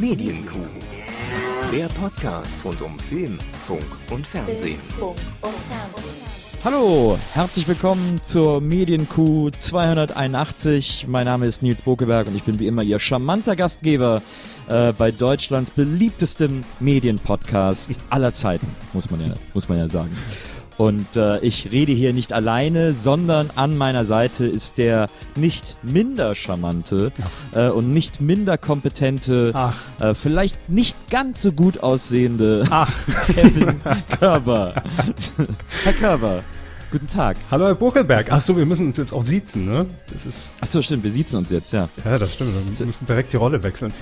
[0.00, 0.58] Medienkuh.
[1.72, 3.36] Der Podcast rund um Film,
[3.66, 4.78] Funk und Fernsehen.
[6.64, 11.06] Hallo, herzlich willkommen zur Medienkuh 281.
[11.08, 14.22] Mein Name ist Nils Bokeberg und ich bin wie immer Ihr charmanter Gastgeber
[14.68, 20.16] äh, bei Deutschlands beliebtestem Medienpodcast aller Zeiten, muss man ja, muss man ja sagen.
[20.78, 26.36] Und äh, ich rede hier nicht alleine, sondern an meiner Seite ist der nicht minder
[26.36, 27.12] charmante
[27.52, 29.52] äh, und nicht minder kompetente,
[29.98, 32.92] äh, vielleicht nicht ganz so gut aussehende Ach.
[33.34, 33.80] Kevin
[34.20, 34.82] Körber.
[35.82, 36.42] Herr Körber,
[36.90, 37.36] guten Tag.
[37.50, 38.28] Hallo Herr Buckelberg.
[38.30, 39.86] Ach so, wir müssen uns jetzt auch siezen, ne?
[40.12, 41.88] Das ist Achso, stimmt, wir siezen uns jetzt, ja.
[42.04, 42.54] ja, das stimmt.
[42.78, 43.92] Wir müssen direkt die Rolle wechseln.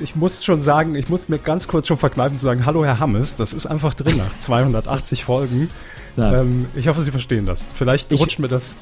[0.00, 2.98] Ich muss schon sagen, ich muss mir ganz kurz schon verkneifen zu sagen, hallo Herr
[2.98, 5.70] Hammes, das ist einfach drin nach 280 Folgen.
[6.18, 7.66] Ähm, ich hoffe, Sie verstehen das.
[7.74, 8.74] Vielleicht Ich- rutscht mir das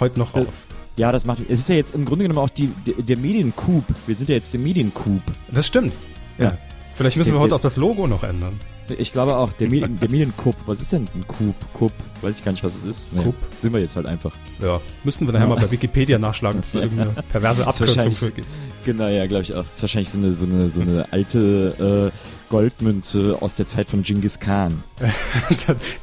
[0.00, 0.66] heute noch Äh, raus.
[0.96, 1.40] Ja, das macht.
[1.48, 3.84] Es ist ja jetzt im Grunde genommen auch die, der, der Mediencoup.
[4.06, 5.22] Wir sind ja jetzt der Mediencoup.
[5.52, 5.92] Das stimmt.
[6.36, 6.44] Ja.
[6.46, 6.58] Ja.
[7.00, 8.52] Vielleicht müssen wir heute auch das Logo noch ändern.
[8.98, 10.54] Ich glaube auch, der, Medien, der Mediencoup.
[10.66, 11.54] Was ist denn ein Coup?
[11.72, 11.90] Coup?
[12.20, 13.12] Weiß ich gar nicht, was es ist.
[13.14, 13.32] Nee?
[13.58, 14.32] Sind wir jetzt halt einfach.
[14.60, 14.82] Ja.
[15.02, 15.54] Müssten wir nachher Ja.
[15.54, 18.46] mal bei Wikipedia nachschlagen, ob es da irgendeine perverse Abkürzung für gibt.
[18.84, 19.62] Genau, ja, glaube ich auch.
[19.62, 23.88] Das ist wahrscheinlich so eine, so eine, so eine alte äh, Goldmünze aus der Zeit
[23.88, 24.82] von Genghis Khan.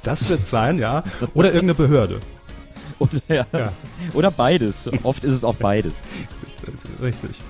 [0.02, 1.04] Das wird sein, ja.
[1.36, 2.20] Oder irgendeine Behörde.
[2.98, 3.46] Oder, ja.
[3.54, 3.72] Ja.
[4.16, 4.90] Oder beides.
[5.04, 6.02] Oft ist es auch beides.
[7.02, 7.42] Richtig.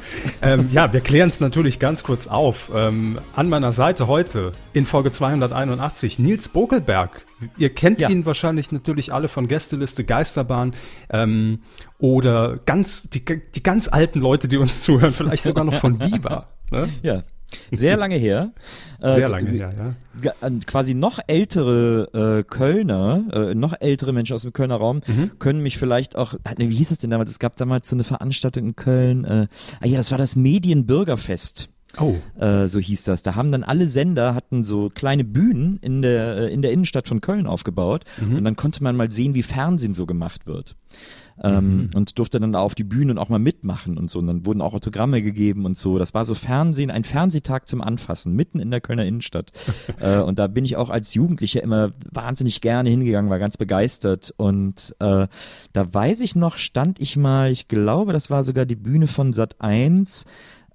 [0.42, 2.72] ähm, ja, wir klären es natürlich ganz kurz auf.
[2.76, 7.24] Ähm, an meiner Seite heute in Folge 281 Nils Bokelberg.
[7.58, 8.10] Ihr kennt Ja.
[8.10, 10.74] ihn wahrscheinlich natürlich alle von Gästeliste Geisterbahn
[11.10, 11.60] ähm,
[12.00, 16.48] oder ganz die, die ganz alten Leute, die uns zuhören, vielleicht sogar noch von Viva.
[16.72, 16.90] Ne?
[17.02, 17.24] Ja.
[17.72, 18.52] Sehr lange her.
[19.00, 20.32] Äh, Sehr lange sie- her, ja.
[20.42, 25.32] an- quasi noch ältere äh, Kölner, äh, noch ältere Menschen aus dem Kölner Raum Mhm.
[25.38, 27.30] können mich vielleicht auch, nee, wie hieß das denn damals?
[27.30, 29.48] Es gab damals so eine Veranstaltung in Köln, äh,
[29.82, 31.70] ah ja, das war das Medienbürgerfest.
[32.00, 33.24] Oh, Äh, so hieß das.
[33.24, 37.08] Da haben dann alle Sender hatten so kleine Bühnen in der äh, in der Innenstadt
[37.08, 40.76] von Köln aufgebaut und dann konnte man mal sehen, wie Fernsehen so gemacht wird.
[41.44, 44.20] Ähm, Und durfte dann auf die Bühne und auch mal mitmachen und so.
[44.20, 46.00] Und dann wurden auch Autogramme gegeben und so.
[46.00, 49.52] Das war so Fernsehen, ein Fernsehtag zum Anfassen, mitten in der Kölner Innenstadt.
[50.00, 54.34] äh, und da bin ich auch als Jugendlicher immer wahnsinnig gerne hingegangen, war ganz begeistert.
[54.38, 55.28] Und äh,
[55.74, 59.34] da weiß ich noch, stand ich mal, ich glaube, das war sogar die Bühne von
[59.34, 60.26] Sat 1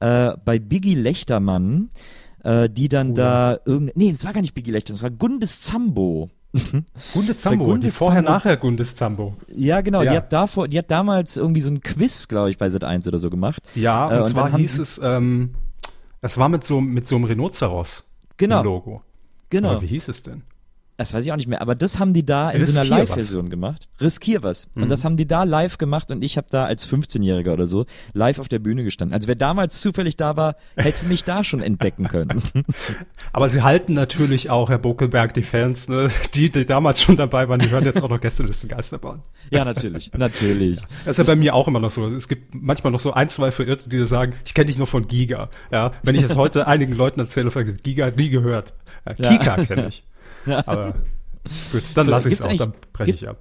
[0.00, 1.90] äh, bei Biggie Lechtermann,
[2.44, 5.60] äh, die dann da irgend, nee, es war gar nicht Biggie Lechtermann, es war Gundes
[5.60, 6.30] Zambo.
[7.14, 8.30] Gunde Zambo, Gunde die vorher Zambo.
[8.32, 9.34] nachher Gundes Zambo.
[9.54, 10.10] Ja, genau, Ja.
[10.10, 13.08] die hat davor, die hat damals irgendwie so ein Quiz, glaube ich, bei Sat 1
[13.08, 13.62] oder so gemacht.
[13.74, 15.54] Ja, Äh, und, und zwar hieß es, ähm,
[16.20, 18.04] es war mit so, mit so einem Rhinoceros
[18.36, 18.62] Genau.
[18.62, 19.02] Logo.
[19.50, 19.70] Genau.
[19.70, 20.42] Aber wie hieß es denn?
[20.98, 22.98] Das weiß ich auch nicht mehr, aber das haben die da in so einer Riskier.
[22.98, 23.88] Live-Version gemacht.
[24.00, 24.68] Riskier was.
[24.74, 24.84] Mhm.
[24.84, 27.86] Und das haben die da live gemacht und ich habe da als 15-Jähriger oder so
[28.12, 29.14] live auf der Bühne gestanden.
[29.14, 32.42] Also wer damals zufällig da war, hätte mich da schon entdecken können.
[33.32, 37.48] Aber sie halten natürlich auch, Herr Bokelberg, die Fans, ne, die, die damals schon dabei
[37.48, 39.22] waren, die hören jetzt auch noch Gästelisten Geisterbahn.
[39.50, 40.80] ja, natürlich, natürlich.
[41.04, 42.06] Das ist ja bei mir auch immer noch so.
[42.08, 45.08] Es gibt manchmal noch so ein, zwei Verirrte, die sagen, ich kenne dich nur von
[45.08, 45.48] Giga.
[45.70, 48.74] Ja, wenn ich es heute einigen Leuten erzähle, fragen sie, Giga nie gehört.
[49.06, 49.14] Ja.
[49.14, 50.04] Kika kenne ich.
[50.46, 50.94] Aber
[51.70, 53.40] gut, dann lasse ich es auch, dann breche ich ab.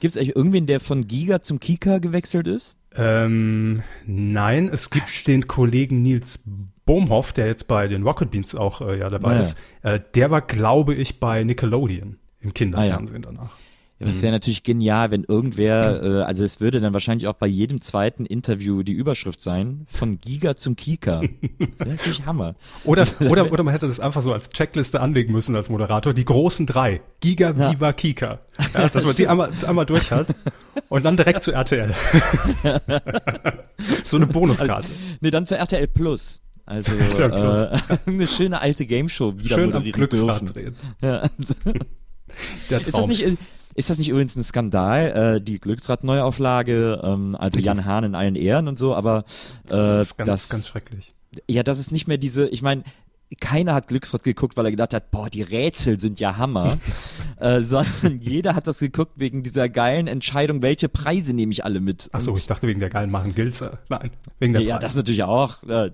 [0.00, 2.76] Gibt es eigentlich irgendwen, der von Giga zum Kika gewechselt ist?
[2.94, 6.42] Ähm, nein, es gibt den Kollegen Nils
[6.84, 9.40] Bohmhoff, der jetzt bei den Rocket Beans auch äh, ja dabei Ah, ja.
[9.40, 9.56] ist.
[9.82, 13.56] Äh, der war, glaube ich, bei Nickelodeon im Kinderfernsehen danach.
[14.02, 17.46] Ja, das wäre natürlich genial, wenn irgendwer, äh, also es würde dann wahrscheinlich auch bei
[17.46, 21.20] jedem zweiten Interview die Überschrift sein, von Giga zum Kika.
[21.20, 22.56] Das wäre natürlich Hammer.
[22.84, 26.12] Oder, oder, oder man hätte das einfach so als Checkliste anlegen müssen als Moderator.
[26.14, 27.00] Die großen drei.
[27.20, 27.70] Giga, Ja.
[27.72, 28.40] Viva, Kika.
[28.74, 30.26] Ja, dass man die einmal, einmal durch hat.
[30.88, 31.94] Und dann direkt zu RTL.
[34.04, 34.90] so eine Bonuskarte.
[35.20, 36.42] Nee, dann zur RTL Plus.
[36.66, 37.60] Also RTL Plus.
[37.60, 40.76] Äh, eine schöne alte Gameshow wieder Schön am Glücksrad drehen.
[41.00, 41.28] Ja.
[42.70, 43.08] Der Ist das Traum.
[43.10, 43.24] nicht
[43.74, 48.34] ist das nicht übrigens ein Skandal, äh, die Glücksrad-Neuauflage, ähm, also Jan Hahn in allen
[48.34, 49.24] Ehren und so, aber
[49.66, 51.12] äh, das ist ganz, das, ganz schrecklich.
[51.48, 52.84] ja, das ist nicht mehr diese, ich meine,
[53.40, 56.78] keiner hat Glücksrad geguckt, weil er gedacht hat, boah, die Rätsel sind ja Hammer,
[57.40, 61.80] äh, sondern jeder hat das geguckt wegen dieser geilen Entscheidung, welche Preise nehme ich alle
[61.80, 62.08] mit.
[62.12, 63.78] Ach so, Und- ich dachte wegen der geilen Machen Gilze.
[63.88, 64.86] Nein, wegen der ja, Preise.
[64.86, 65.62] das natürlich auch.
[65.64, 65.90] äh,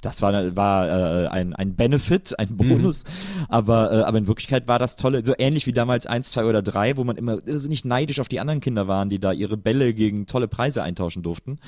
[0.00, 3.04] Das war, war äh, ein, ein Benefit, ein Bonus.
[3.48, 6.62] Aber, äh, aber in Wirklichkeit war das tolle, so ähnlich wie damals eins, zwei oder
[6.62, 9.92] drei, wo man immer irrsinnig neidisch auf die anderen Kinder waren, die da ihre Bälle
[9.94, 11.58] gegen tolle Preise eintauschen durften.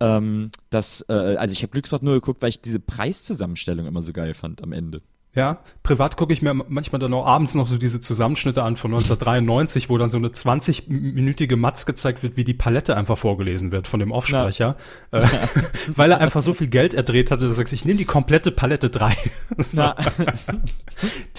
[0.00, 4.12] Ähm, das, äh, also ich habe Glücksrad nur geguckt, weil ich diese Preiszusammenstellung immer so
[4.12, 5.02] geil fand am Ende.
[5.34, 8.92] Ja, privat gucke ich mir manchmal dann auch abends noch so diese Zusammenschnitte an von
[8.92, 13.86] 1993, wo dann so eine 20-minütige Matz gezeigt wird, wie die Palette einfach vorgelesen wird
[13.86, 14.76] von dem Offsprecher,
[15.12, 15.24] äh,
[15.94, 18.50] weil er einfach so viel Geld erdreht hatte, dass er sagt, ich nehme die komplette
[18.50, 19.16] Palette 3.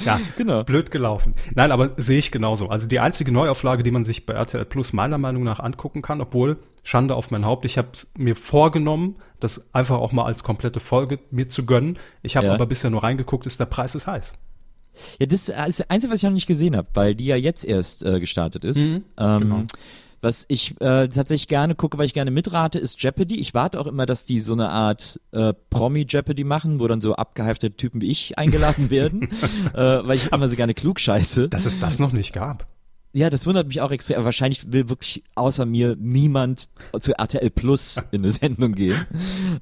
[0.06, 0.64] ja, genau.
[0.64, 1.34] blöd gelaufen.
[1.56, 2.70] Nein, aber sehe ich genauso.
[2.70, 6.22] Also die einzige Neuauflage, die man sich bei RTL Plus meiner Meinung nach angucken kann,
[6.22, 7.66] obwohl Schande auf mein Haupt.
[7.66, 11.98] Ich habe mir vorgenommen, das einfach auch mal als komplette Folge mir zu gönnen.
[12.22, 12.54] Ich habe ja.
[12.54, 14.34] aber bisher nur reingeguckt, ist der Preis ist heiß.
[15.20, 17.66] Ja, das ist das Einzige, was ich noch nicht gesehen habe, weil die ja jetzt
[17.66, 18.78] erst äh, gestartet ist.
[18.78, 19.64] Mhm, ähm, genau.
[20.22, 23.40] Was ich äh, tatsächlich gerne gucke, weil ich gerne mitrate, ist Jeopardy.
[23.40, 27.16] Ich warte auch immer, dass die so eine Art äh, Promi-Jeopardy machen, wo dann so
[27.16, 29.30] abgeheifte Typen wie ich eingeladen werden,
[29.74, 31.48] äh, weil ich immer so gerne klug scheiße.
[31.48, 32.68] Dass es das noch nicht gab.
[33.12, 34.18] Ja, das wundert mich auch extrem.
[34.18, 36.70] Aber wahrscheinlich will wirklich außer mir niemand
[37.00, 39.08] zu RTL Plus in eine Sendung gehen,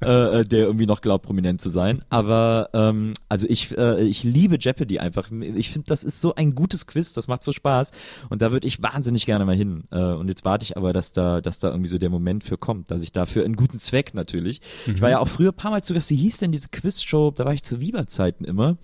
[0.02, 2.04] äh, äh, der irgendwie noch glaubt, prominent zu sein.
[2.10, 5.30] Aber ähm, also ich, äh, ich liebe Jeopardy einfach.
[5.30, 7.92] Ich finde, das ist so ein gutes Quiz, das macht so Spaß.
[8.28, 9.84] Und da würde ich wahnsinnig gerne mal hin.
[9.90, 12.58] Äh, und jetzt warte ich aber, dass da, dass da irgendwie so der Moment für
[12.58, 14.60] kommt, dass ich dafür einen guten Zweck natürlich.
[14.86, 14.96] Mhm.
[14.96, 17.30] Ich war ja auch früher ein paar Mal zu Gast, wie hieß denn diese Quizshow,
[17.30, 18.76] da war ich zu Viva-Zeiten immer,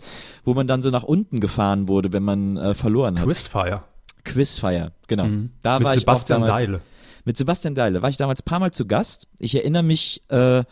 [0.44, 3.26] wo man dann so nach unten gefahren wurde, wenn man äh, verloren hat.
[3.26, 3.82] Quizfire.
[4.25, 5.26] Quizfeier, genau.
[5.26, 5.50] Mhm.
[5.62, 6.81] Da Mit war Sebastian ich damals, Deile.
[7.25, 9.29] Mit Sebastian Deile war ich damals ein paar Mal zu Gast.
[9.38, 10.65] Ich erinnere mich äh,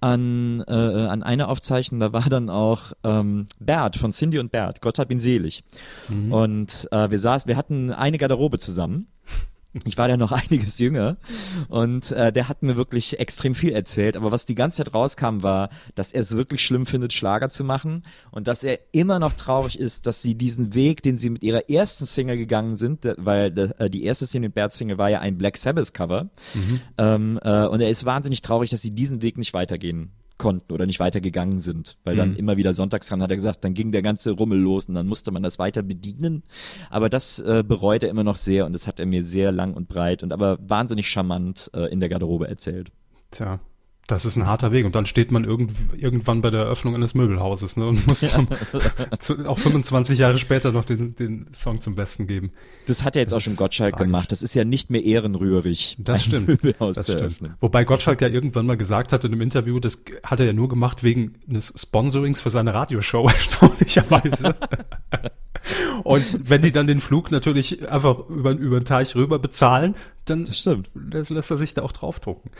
[0.00, 4.80] an, äh, an eine Aufzeichnung, da war dann auch ähm, Bert von Cindy und Bert,
[4.80, 5.62] Gott hab ihn selig.
[6.08, 6.32] Mhm.
[6.32, 9.08] Und äh, wir saßen, wir hatten eine Garderobe zusammen
[9.84, 11.16] ich war ja noch einiges jünger
[11.68, 14.16] und äh, der hat mir wirklich extrem viel erzählt.
[14.16, 17.64] Aber was die ganze Zeit rauskam, war, dass er es wirklich schlimm findet, Schlager zu
[17.64, 21.42] machen und dass er immer noch traurig ist, dass sie diesen Weg, den sie mit
[21.42, 25.38] ihrer ersten Single gegangen sind, weil äh, die erste Single, Bert Single, war ja ein
[25.38, 26.30] Black Sabbath Cover.
[26.54, 26.80] Mhm.
[26.98, 30.86] Ähm, äh, und er ist wahnsinnig traurig, dass sie diesen Weg nicht weitergehen konnten oder
[30.86, 31.98] nicht weitergegangen sind.
[32.02, 32.36] Weil dann mhm.
[32.36, 35.06] immer wieder sonntags dran hat er gesagt, dann ging der ganze Rummel los und dann
[35.06, 36.42] musste man das weiter bedienen.
[36.88, 39.74] Aber das äh, bereut er immer noch sehr und das hat er mir sehr lang
[39.74, 42.90] und breit und aber wahnsinnig charmant äh, in der Garderobe erzählt.
[43.30, 43.60] Tja,
[44.10, 44.84] das ist ein harter Weg.
[44.84, 48.48] Und dann steht man irgend, irgendwann bei der Eröffnung eines Möbelhauses ne, und muss zum,
[49.18, 52.52] zu, auch 25 Jahre später noch den, den Song zum Besten geben.
[52.86, 54.06] Das hat er jetzt das auch schon Gottschalk tragisch.
[54.06, 54.32] gemacht.
[54.32, 55.96] Das ist ja nicht mehr ehrenrührig.
[55.98, 56.48] Das stimmt.
[56.48, 57.36] Möbelhaus das stimmt.
[57.60, 60.68] Wobei Gottschalk ja irgendwann mal gesagt hat in einem Interview, das hat er ja nur
[60.68, 64.56] gemacht wegen eines Sponsorings für seine Radioshow, erstaunlicherweise.
[66.04, 70.48] Und wenn die dann den Flug natürlich einfach über, über den Teich rüber bezahlen, dann
[70.94, 72.50] lässt er sich da auch draufdrucken.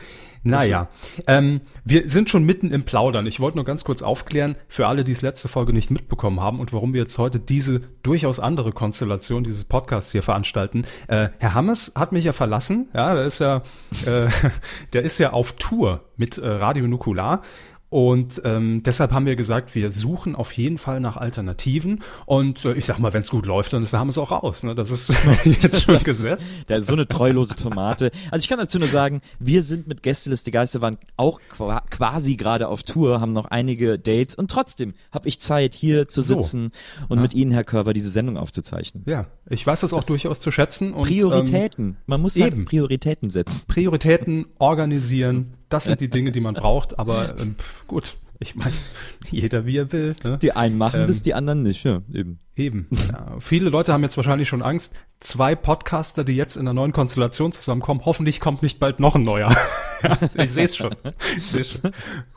[0.42, 0.88] Naja,
[1.26, 3.26] ähm, wir sind schon mitten im Plaudern.
[3.26, 6.60] Ich wollte nur ganz kurz aufklären, für alle, die es letzte Folge nicht mitbekommen haben
[6.60, 10.86] und warum wir jetzt heute diese durchaus andere Konstellation dieses Podcasts hier veranstalten.
[11.08, 12.88] Äh, Herr Hammes hat mich ja verlassen.
[12.94, 13.62] Ja, der ist ja,
[14.06, 14.28] äh,
[14.94, 17.42] der ist ja auf Tour mit äh, Radio Nukular
[17.90, 22.04] und ähm, deshalb haben wir gesagt, wir suchen auf jeden Fall nach Alternativen.
[22.24, 24.30] Und äh, ich sag mal, wenn es gut läuft, dann ist, haben wir es auch
[24.30, 24.62] raus.
[24.62, 24.76] Ne?
[24.76, 25.12] Das ist
[25.44, 26.68] jetzt schon gesetzt.
[26.68, 28.12] Der ist so eine treulose Tomate.
[28.30, 32.84] Also ich kann dazu nur sagen, wir sind mit Gästeliste Geisterbahn auch quasi gerade auf
[32.84, 37.06] Tour, haben noch einige Dates und trotzdem habe ich Zeit, hier zu sitzen so.
[37.08, 37.22] und ja.
[37.22, 39.02] mit Ihnen, Herr Körber, diese Sendung aufzuzeichnen.
[39.06, 40.92] Ja, ich weiß das, das auch durchaus zu schätzen.
[40.92, 41.84] Und, Prioritäten.
[41.84, 42.66] Ähm, Man muss halt eben.
[42.66, 43.66] Prioritäten setzen.
[43.66, 47.54] Prioritäten organisieren das sind die Dinge, die man braucht, aber ähm,
[47.86, 48.74] gut, ich meine,
[49.30, 50.14] jeder wie er will.
[50.22, 50.38] Ne?
[50.42, 52.40] Die einen machen ähm, das, die anderen nicht, ja, eben.
[52.60, 52.86] Eben.
[52.90, 53.36] Ja.
[53.40, 54.94] Viele Leute haben jetzt wahrscheinlich schon Angst.
[55.18, 59.22] Zwei Podcaster, die jetzt in einer neuen Konstellation zusammenkommen, hoffentlich kommt nicht bald noch ein
[59.22, 59.50] neuer.
[60.02, 60.94] ja, ich sehe es schon.
[61.38, 61.92] Ich sehe schon.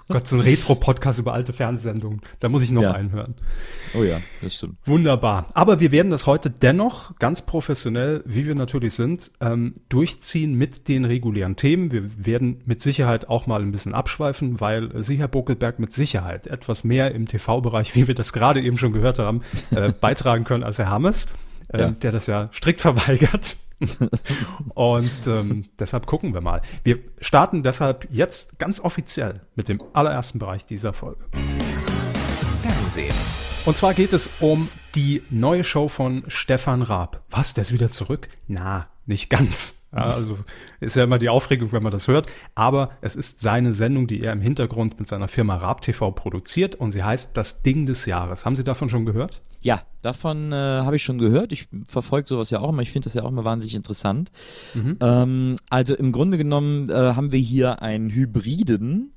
[0.10, 2.22] Gott, so ein Retro-Podcast über alte Fernsehsendungen.
[2.40, 2.92] Da muss ich noch ja.
[2.92, 3.36] einhören.
[3.94, 4.76] Oh ja, das stimmt.
[4.86, 5.48] Wunderbar.
[5.54, 10.90] Aber wir werden das heute dennoch ganz professionell, wie wir natürlich sind, ähm, durchziehen mit
[10.90, 11.92] den regulären Themen.
[11.92, 16.48] Wir werden mit Sicherheit auch mal ein bisschen abschweifen, weil Sie, Herr Buckelberg, mit Sicherheit
[16.48, 20.64] etwas mehr im TV-Bereich, wie wir das gerade eben schon gehört haben, äh, beitragen können
[20.64, 21.28] als Herr Hammes,
[21.70, 21.90] äh, ja.
[21.90, 23.58] der das ja strikt verweigert.
[24.76, 26.62] und ähm, deshalb gucken wir mal.
[26.84, 31.26] Wir starten deshalb jetzt ganz offiziell mit dem allerersten Bereich dieser Folge.
[32.62, 33.16] Fernsehen.
[33.66, 37.24] Und zwar geht es um die neue Show von Stefan Raab.
[37.30, 38.30] Was, der ist wieder zurück?
[38.48, 39.83] Na, nicht ganz.
[39.96, 40.38] Ja, also
[40.80, 42.28] ist ja immer die Aufregung, wenn man das hört.
[42.56, 46.76] Aber es ist seine Sendung, die er im Hintergrund mit seiner Firma Raab TV produziert
[46.76, 48.46] und sie heißt Das Ding des Jahres.
[48.46, 49.42] Haben Sie davon schon gehört?
[49.62, 51.54] Ja, davon äh, habe ich schon gehört.
[51.54, 52.82] Ich verfolge sowas ja auch immer.
[52.82, 54.30] Ich finde das ja auch immer wahnsinnig interessant.
[54.74, 54.98] Mhm.
[55.00, 59.14] Ähm, also im Grunde genommen äh, haben wir hier einen Hybriden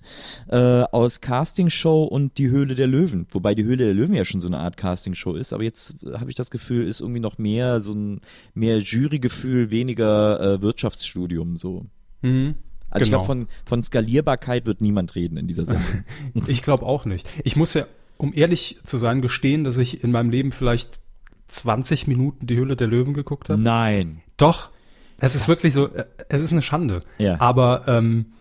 [0.48, 3.26] äh, aus Castingshow und die Höhle der Löwen.
[3.32, 5.52] Wobei die Höhle der Löwen ja schon so eine Art Castingshow ist.
[5.52, 8.20] Aber jetzt habe ich das Gefühl, ist irgendwie noch mehr so ein
[8.54, 11.86] mehr Jurygefühl, weniger äh, Wirtschaftsstudium so.
[12.22, 12.56] Mhm.
[12.90, 13.04] Also genau.
[13.04, 16.04] ich glaube, von, von Skalierbarkeit wird niemand reden in dieser Sendung.
[16.46, 17.28] ich glaube auch nicht.
[17.44, 17.86] Ich muss ja
[18.18, 21.00] um ehrlich zu sein, gestehen, dass ich in meinem Leben vielleicht
[21.48, 23.60] 20 Minuten die Hülle der Löwen geguckt habe?
[23.60, 24.22] Nein.
[24.36, 24.70] Doch.
[25.18, 27.02] Es ist wirklich so, äh, es ist eine Schande.
[27.18, 27.40] Ja.
[27.40, 28.32] Aber ähm,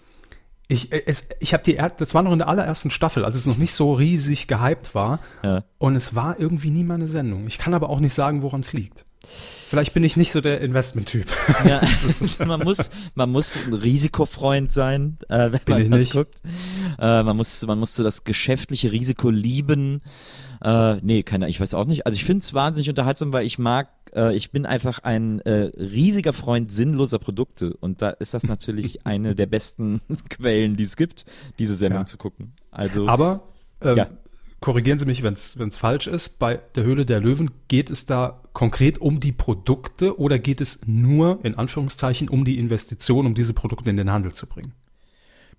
[0.68, 3.46] ich, äh, es, ich habe die, das war noch in der allerersten Staffel, als es
[3.46, 5.20] noch nicht so riesig gehypt war.
[5.44, 5.64] Ja.
[5.78, 7.48] Und es war irgendwie nie meine Sendung.
[7.48, 9.05] Ich kann aber auch nicht sagen, woran es liegt.
[9.68, 11.26] Vielleicht bin ich nicht so der Investment-Typ.
[11.68, 11.82] Ja,
[12.46, 16.14] man muss, man muss ein Risikofreund sein, äh, wenn Bin man ich das nicht.
[16.14, 16.36] guckt.
[17.00, 20.02] Äh, man muss, man muss so das geschäftliche Risiko lieben.
[20.64, 22.06] Äh, nee, keine, ich weiß auch nicht.
[22.06, 25.72] Also ich finde es wahnsinnig unterhaltsam, weil ich mag, äh, ich bin einfach ein äh,
[25.78, 30.96] riesiger Freund sinnloser Produkte und da ist das natürlich eine der besten Quellen, die es
[30.96, 31.26] gibt,
[31.60, 32.06] diese Sendung Ja.
[32.06, 32.54] zu gucken.
[32.72, 33.44] Also Aber
[33.82, 34.08] ähm, Ja.
[34.66, 36.40] Korrigieren Sie mich, wenn es falsch ist.
[36.40, 40.80] Bei der Höhle der Löwen geht es da konkret um die Produkte oder geht es
[40.88, 44.74] nur in Anführungszeichen um die Investition, um diese Produkte in den Handel zu bringen?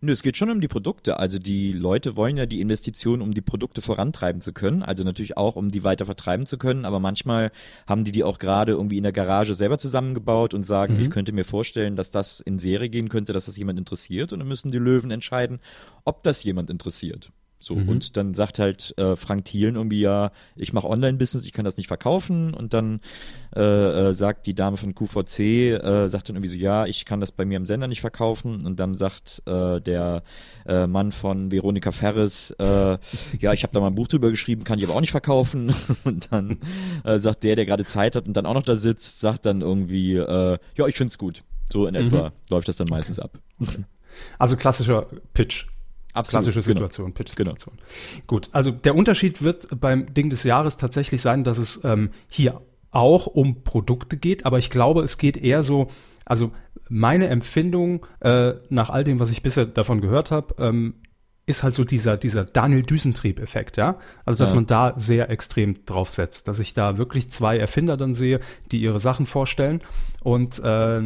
[0.01, 1.21] Nö, es geht schon um die Produkte.
[1.21, 4.83] Also die Leute wollen ja die Investition, um die Produkte vorantreiben zu können.
[4.83, 6.85] Also natürlich auch, um die weiter vertreiben zu können.
[6.85, 7.53] Aber manchmal
[7.87, 11.31] haben die die auch gerade irgendwie in der Garage selber zusammengebaut und sagen, ich könnte
[11.31, 14.33] mir vorstellen, dass das in Serie gehen könnte, dass das jemand interessiert.
[14.33, 15.61] Und dann müssen die Löwen entscheiden,
[16.05, 17.31] ob das jemand interessiert.
[17.59, 21.65] So, und dann sagt halt äh, Frank Thielen irgendwie, ja, ich mache Online-Business, ich kann
[21.65, 22.53] das nicht verkaufen.
[22.53, 23.01] Und dann
[23.57, 23.61] äh,
[24.09, 27.33] äh, sagt die Dame von QVC, äh, sagt dann irgendwie so, ja, ich kann das
[27.33, 28.65] bei mir im Sender nicht verkaufen.
[28.65, 30.23] Und dann sagt äh, der
[30.67, 34.79] äh, Mann von Veronika Ferris, ja, ich habe da mal ein Buch drüber geschrieben, kann
[34.79, 35.73] ich aber auch nicht verkaufen.
[36.05, 36.59] Und dann
[37.17, 40.15] sagt der, der gerade Zeit hat und dann auch noch da sitzt, sagt dann irgendwie,
[40.15, 41.43] ja, ich find's gut.
[41.73, 43.39] So in etwa läuft das dann meistens ab.
[44.39, 45.67] Also klassischer Pitch.
[46.17, 46.87] Absolut, Klassische genau.
[46.87, 47.75] Situation, Pitch-Situation.
[48.27, 52.63] Gut, also der Unterschied wird beim Ding des Jahres tatsächlich sein, dass es ähm, hier
[52.91, 55.89] auch um Produkte geht, aber ich glaube, es geht eher so,
[56.25, 56.53] also
[56.89, 60.95] meine Empfindung äh, nach all dem, was ich bisher davon gehört habe, ähm,
[61.49, 63.99] ist halt so dieser, dieser Daniel Düsentrieb-Effekt, ja.
[64.25, 64.57] Also, dass Ja.
[64.57, 68.41] man da sehr extrem drauf setzt, dass ich da wirklich zwei Erfinder dann sehe,
[68.73, 69.81] die ihre Sachen vorstellen.
[70.25, 71.01] Und äh,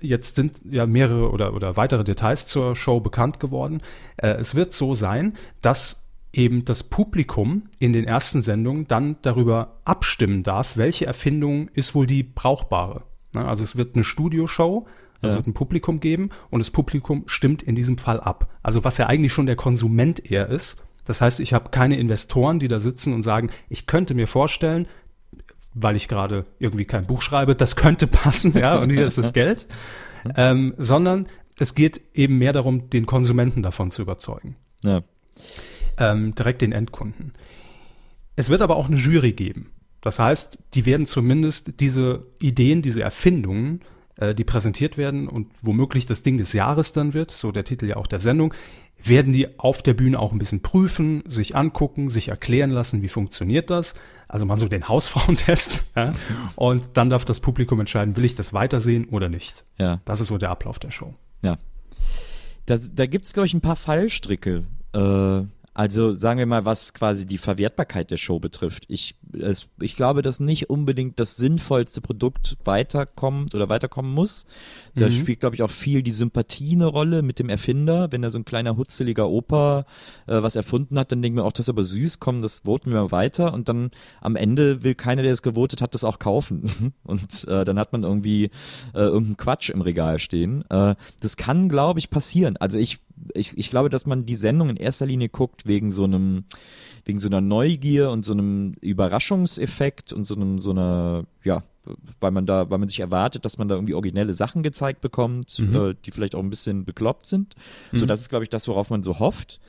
[0.00, 3.82] jetzt sind ja mehrere oder, oder weitere Details zur Show bekannt geworden.
[4.16, 9.80] Äh, es wird so sein, dass eben das Publikum in den ersten Sendungen dann darüber
[9.84, 13.02] abstimmen darf, welche Erfindung ist wohl die brauchbare.
[13.34, 14.86] Na, Also es wird eine Studioshow,
[15.22, 15.36] es Ja.
[15.36, 18.52] wird ein Publikum geben und das Publikum stimmt in diesem Fall ab.
[18.62, 20.76] Also was ja eigentlich schon der Konsument eher ist.
[21.04, 24.86] Das heißt, ich habe keine Investoren, die da sitzen und sagen, ich könnte mir vorstellen,
[25.74, 29.32] weil ich gerade irgendwie kein Buch schreibe, das könnte passen, ja, und hier ist das
[29.32, 29.66] Geld,
[30.36, 31.26] ähm, sondern
[31.58, 35.02] es geht eben mehr darum, den Konsumenten davon zu überzeugen Ja.
[35.98, 37.32] ähm, direkt den Endkunden.
[38.36, 39.70] Es wird aber auch eine Jury geben.
[40.00, 43.80] Das heißt, die werden zumindest diese Ideen, diese Erfindungen,
[44.20, 47.86] äh, die präsentiert werden und womöglich das Ding des Jahres dann wird, so der Titel
[47.86, 48.54] ja auch der Sendung,
[49.02, 53.08] werden die auf der Bühne auch ein bisschen prüfen, sich angucken, sich erklären lassen, wie
[53.08, 53.94] funktioniert das.
[54.28, 55.86] Also mal so den Hausfrauentest.
[55.96, 56.14] Ja?
[56.54, 59.64] Und dann darf das Publikum entscheiden, will ich das weitersehen oder nicht.
[59.78, 60.00] Ja.
[60.04, 61.14] Das ist so der Ablauf der Show.
[61.42, 61.58] Ja.
[62.66, 64.64] Das, da gibt es, glaube ich, ein paar Fallstricke.
[64.94, 68.84] Äh, also sagen wir mal, was quasi die Verwertbarkeit der Show betrifft.
[68.88, 74.46] Ich, es, ich glaube, dass nicht unbedingt das sinnvollste Produkt weiterkommt oder weiterkommen muss.
[74.96, 75.12] Da Mhm.
[75.12, 78.10] spielt, glaube ich, auch viel die Sympathie eine Rolle mit dem Erfinder.
[78.10, 79.86] Wenn er so ein kleiner hutzeliger Opa
[80.26, 82.90] äh, was erfunden hat, dann denken wir auch, das ist aber süß, komm, das voten
[82.92, 83.54] wir mal weiter.
[83.54, 86.92] Und dann am Ende will keiner, der es gewotet hat, das auch kaufen.
[87.04, 88.46] Und äh, dann hat man irgendwie
[88.92, 90.64] äh, irgendeinen Quatsch im Regal stehen.
[90.68, 92.56] Äh, das kann, glaube ich, passieren.
[92.56, 92.98] Also ich,
[93.34, 96.44] ich, ich glaube, dass man die Sendung in erster Linie guckt wegen so einem,
[97.04, 101.64] wegen so einer Neugier und so einem Überraschungseffekt und so einem, so einer, ja,
[102.20, 105.58] weil man da, weil man sich erwartet, dass man da irgendwie originelle Sachen gezeigt bekommt,
[105.58, 107.54] äh, die vielleicht auch ein bisschen bekloppt sind.
[107.92, 109.60] So, das ist, glaube ich, das, worauf man so hofft.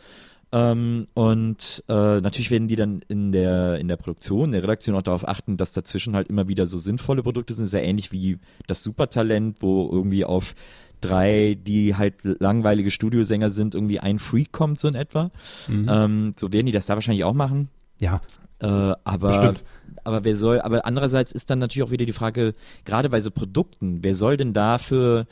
[0.53, 4.95] Ähm, und äh, natürlich werden die dann in der, in der Produktion, in der Redaktion
[4.95, 7.67] auch darauf achten, dass dazwischen halt immer wieder so sinnvolle Produkte sind.
[7.67, 10.53] Sehr ähnlich wie das Supertalent, wo irgendwie auf
[11.01, 15.31] drei, die halt langweilige Studiosänger sind, irgendwie ein Freak kommt, so in etwa.
[15.67, 17.69] Ähm, so werden die das da wahrscheinlich auch machen.
[17.99, 18.21] Ja,
[18.59, 19.63] Äh, aber, Bestimmt.
[20.03, 22.53] aber wer soll, aber andererseits ist dann natürlich auch wieder die Frage,
[22.85, 25.25] gerade bei so Produkten, wer soll denn da für,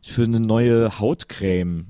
[0.00, 1.86] für eine neue Hautcreme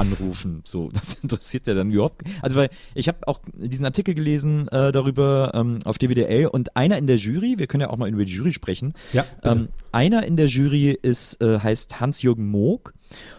[0.00, 0.62] anrufen?
[0.64, 2.22] So, das interessiert ja dann überhaupt.
[2.42, 6.98] Also weil ich habe auch diesen Artikel gelesen äh, darüber ähm, auf DWDL und einer
[6.98, 8.94] in der Jury, wir können ja auch mal über die Jury sprechen.
[9.12, 12.94] Ja, ähm, einer in der Jury ist äh, heißt Hans-Jürgen Moog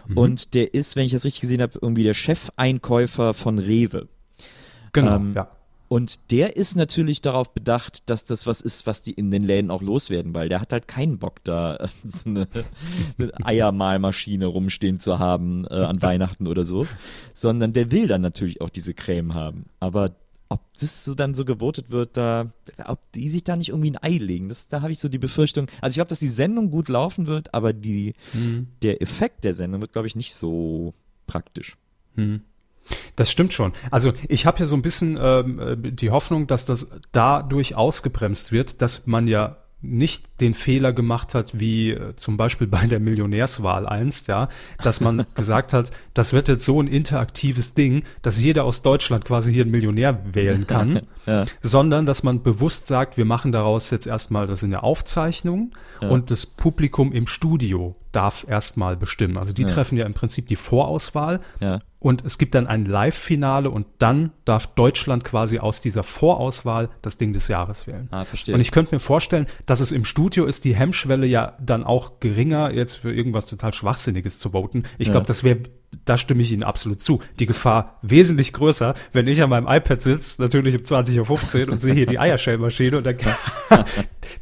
[0.06, 0.18] Mhm.
[0.18, 4.08] und der ist, wenn ich das richtig gesehen habe, irgendwie der Chefeinkäufer von Rewe.
[4.92, 5.48] genau, ähm, ja.
[5.92, 9.70] Und der ist natürlich darauf bedacht, dass das was ist, was die in den Läden
[9.70, 12.48] auch loswerden, weil der hat halt keinen Bock da äh, so eine,
[13.18, 16.86] eine Eiermahlmaschine rumstehen zu haben äh, an Weihnachten oder so,
[17.34, 19.66] sondern der will dann natürlich auch diese Creme haben.
[19.80, 20.16] Aber
[20.48, 22.50] ob das so dann so gewotet wird, da,
[22.86, 24.48] ob die sich da nicht irgendwie ein Ei legen.
[24.48, 25.66] Das, da habe ich so die Befürchtung.
[25.82, 28.68] Also ich glaube, dass die Sendung gut laufen wird, aber die, Mhm.
[28.80, 30.94] der Effekt der Sendung wird, glaube ich, nicht so
[31.26, 31.76] praktisch.
[33.16, 33.72] Das stimmt schon.
[33.90, 38.52] Also ich habe ja so ein bisschen ähm, äh, die Hoffnung, dass das dadurch ausgebremst
[38.52, 43.00] wird, dass man ja nicht den Fehler gemacht hat, wie äh, zum Beispiel bei der
[43.00, 44.48] Millionärswahl einst, ja,
[44.82, 49.24] dass man gesagt hat, das wird jetzt so ein interaktives Ding, dass jeder aus Deutschland
[49.24, 51.46] quasi hier einen Millionär wählen kann, Ja.
[51.60, 56.30] sondern dass man bewusst sagt, wir machen daraus jetzt erstmal, das sind ja Aufzeichnungen und
[56.30, 59.36] das Publikum im Studio darf erstmal bestimmen.
[59.38, 59.68] Also die Ja.
[59.68, 61.80] treffen ja im Prinzip die Vorauswahl Ja.
[61.98, 67.16] und es gibt dann ein Live-Finale und dann darf Deutschland quasi aus dieser Vorauswahl das
[67.16, 68.08] Ding des Jahres wählen.
[68.10, 68.54] Ah, verstehe.
[68.54, 72.20] Und ich könnte mir vorstellen, dass es im Studio ist die Hemmschwelle ja dann auch
[72.20, 74.84] geringer, jetzt für irgendwas total Schwachsinniges zu voten.
[74.98, 75.12] Ich Ja.
[75.12, 75.60] glaube, das wäre,
[76.04, 80.00] da stimme ich Ihnen absolut zu, die Gefahr wesentlich größer, wenn ich an meinem iPad
[80.00, 83.16] sitze, natürlich um 20.15 Uhr und sehe hier die Eierschellmaschine und dann,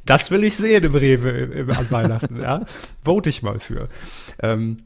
[0.07, 2.65] das will ich sehen im Rewe im, an Weihnachten, ja.
[3.03, 3.89] Vote ich mal für.
[4.41, 4.79] Ähm,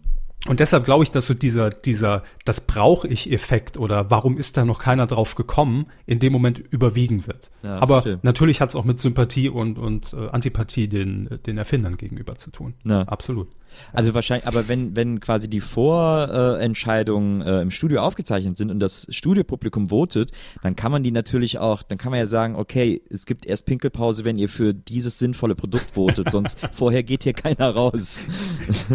[0.46, 4.58] und deshalb glaube ich, dass so dieser, dieser, das brauche ich Effekt oder warum ist
[4.58, 7.50] da noch keiner drauf gekommen, in dem Moment überwiegen wird.
[7.62, 8.20] Ja, Aber verstehe.
[8.22, 12.50] natürlich hat es auch mit Sympathie und, und äh, Antipathie den, den Erfindern gegenüber zu
[12.50, 12.74] tun.
[12.84, 13.02] Ja.
[13.02, 13.48] Absolut.
[13.92, 19.06] Also wahrscheinlich, aber wenn, wenn quasi die Vorentscheidungen äh, im Studio aufgezeichnet sind und das
[19.10, 23.26] Studiopublikum votet, dann kann man die natürlich auch, dann kann man ja sagen, okay, es
[23.26, 27.70] gibt erst Pinkelpause, wenn ihr für dieses sinnvolle Produkt votet, sonst vorher geht hier keiner
[27.70, 28.22] raus.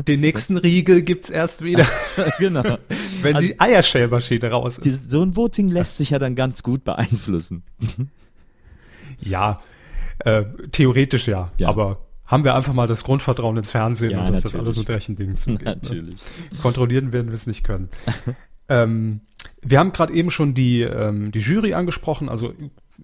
[0.07, 1.85] Den nächsten Riegel gibt's erst wieder,
[2.39, 2.77] genau.
[3.21, 4.85] wenn Also- die Eierschellmaschine raus ist.
[4.85, 7.63] Dieses, so ein Voting lässt sich ja dann ganz gut beeinflussen.
[9.21, 9.59] Ja,
[10.19, 11.69] äh, theoretisch ja, Ja.
[11.69, 14.87] aber haben wir einfach mal das Grundvertrauen ins Fernsehen Ja, und dass das alles mit
[14.89, 15.65] rechten Dingen zugeht.
[15.65, 15.75] Ne?
[15.75, 16.15] Natürlich.
[16.61, 17.89] Kontrollieren werden wir es nicht können.
[18.69, 19.21] ähm,
[19.61, 22.53] wir haben gerade eben schon die, ähm, die Jury angesprochen, also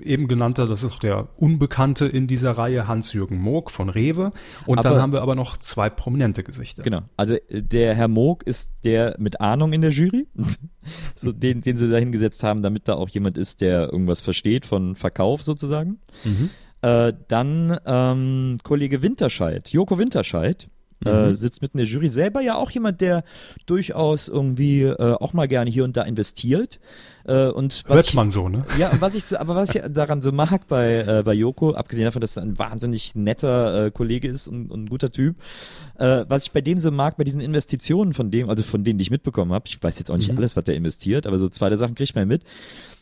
[0.01, 4.31] eben genannter, das ist auch der Unbekannte in dieser Reihe, Hans-Jürgen Moog von Rewe.
[4.65, 6.83] Und dann Aber- haben wir aber noch zwei prominente Gesichter.
[6.83, 7.01] Genau.
[7.17, 10.27] Also äh, der Herr Moog ist der mit Ahnung in der Jury,
[11.15, 14.65] so den, den sie da hingesetzt haben, damit da auch jemand ist, der irgendwas versteht
[14.65, 15.99] von Verkauf sozusagen.
[16.25, 16.49] Mhm.
[16.85, 20.67] Äh, dann ähm, Kollege Winterscheid, Joko Winterscheid.
[21.05, 21.35] Äh, Mhm.
[21.35, 23.25] sitzt mit in der Jury selber ja auch jemand, der
[23.65, 26.79] durchaus irgendwie äh, auch mal gerne hier und da investiert.
[27.25, 28.65] Äh, und Hört ich, man so, ne?
[28.79, 32.05] ja, was ich so, aber was ich daran so mag bei, äh, bei Joko, abgesehen
[32.05, 35.35] davon, dass er ein wahnsinnig netter äh, Kollege ist und, und ein guter Typ,
[35.99, 38.97] äh, was ich bei dem so mag, bei diesen Investitionen von dem, also von denen,
[38.97, 40.37] die ich mitbekommen habe, ich weiß jetzt auch nicht Mhm.
[40.37, 42.43] alles, was der investiert, aber so zwei der Sachen kriegt man mit,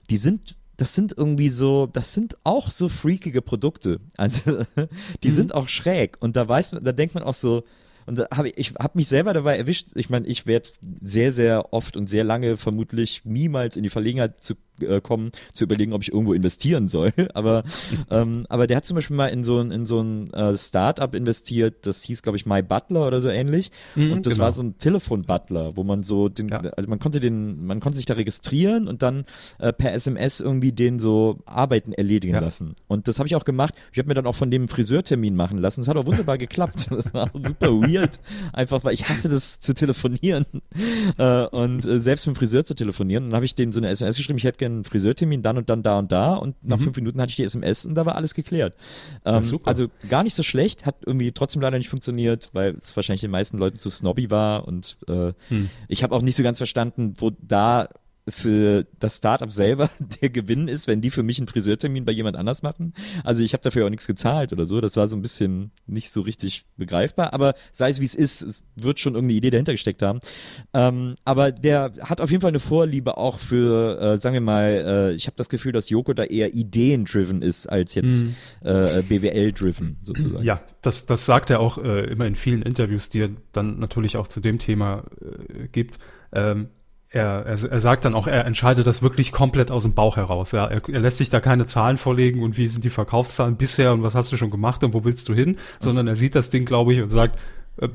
[0.10, 4.02] die sind das sind irgendwie so, das sind auch so freakige Produkte.
[4.18, 4.66] Also
[5.24, 5.32] die Mhm.
[5.32, 7.64] sind auch schräg und da weiß man, da denkt man auch so,
[8.06, 9.88] und da habe ich, ich habe mich selber dabei erwischt.
[9.96, 10.68] Ich meine, ich werde
[11.02, 15.64] sehr, sehr oft und sehr lange vermutlich niemals in die Verlegenheit zu äh, kommen, zu
[15.64, 17.14] überlegen, ob ich irgendwo investieren soll.
[17.34, 17.64] Aber,
[18.10, 21.14] ähm, aber der hat zum Beispiel mal in so ein, in so ein äh, Startup
[21.14, 23.72] investiert, das hieß, glaube ich, My Butler oder so ähnlich.
[23.96, 24.46] Mhm, und das genau.
[24.46, 26.60] war so ein Telefon-Butler, wo man so den, Ja.
[26.60, 29.26] also man konnte den, man konnte sich da registrieren und dann
[29.60, 32.40] äh, per SMS irgendwie den so Arbeiten erledigen Ja.
[32.42, 32.76] lassen.
[32.88, 33.74] Und das habe ich auch gemacht.
[33.92, 35.82] Ich habe mir dann auch von dem Friseurtermin machen lassen.
[35.82, 36.90] Das hat auch wunderbar geklappt.
[37.04, 38.20] Das war super weird.
[38.54, 40.46] Einfach, weil ich hasse das zu telefonieren.
[41.18, 43.26] Äh, und äh, selbst mit dem Friseur zu telefonieren.
[43.26, 45.58] Und dann habe ich denen so eine SMS geschrieben, ich hätte gerne einen Friseurtermin dann
[45.58, 46.34] und dann da und da.
[46.36, 48.74] Und nach fünf Minuten hatte ich die SMS und da war alles geklärt.
[49.26, 49.60] Ähm, Mhm.
[49.66, 53.32] Also gar nicht so schlecht, hat irgendwie trotzdem leider nicht funktioniert, weil es wahrscheinlich den
[53.32, 54.68] meisten Leuten zu snobby war.
[54.68, 55.70] Und äh, Hm.
[55.88, 57.90] ich habe auch nicht so ganz verstanden, wo da
[58.28, 59.90] für das Startup selber
[60.22, 62.94] der Gewinn ist, wenn die für mich einen Friseurtermin bei jemand anders machen.
[63.24, 64.80] Also ich habe dafür auch nichts gezahlt oder so.
[64.80, 67.34] Das war so ein bisschen nicht so richtig begreifbar.
[67.34, 70.20] Aber sei es wie es ist, es wird schon irgendeine Idee dahinter gesteckt haben.
[70.74, 75.10] Ähm, aber der hat auf jeden Fall eine Vorliebe auch für, äh, sagen wir mal,
[75.12, 78.36] äh, ich habe das Gefühl, dass Joko da eher ideen-driven ist als jetzt Mhm.
[78.62, 80.44] äh, BWL-driven sozusagen.
[80.46, 84.18] Ja, das, das sagt er auch äh, immer in vielen Interviews, die er dann natürlich
[84.18, 85.98] auch zu dem Thema äh, gibt.
[86.32, 86.70] Ähm,
[87.14, 90.52] er, er, er sagt dann auch, er entscheidet das wirklich komplett aus dem Bauch heraus.
[90.52, 90.66] Ja.
[90.66, 94.02] Er, er lässt sich da keine Zahlen vorlegen und wie sind die Verkaufszahlen bisher und
[94.02, 96.66] was hast du schon gemacht und wo willst du hin, sondern er sieht das Ding,
[96.66, 97.38] glaube ich, und sagt,
[97.78, 97.90] äh,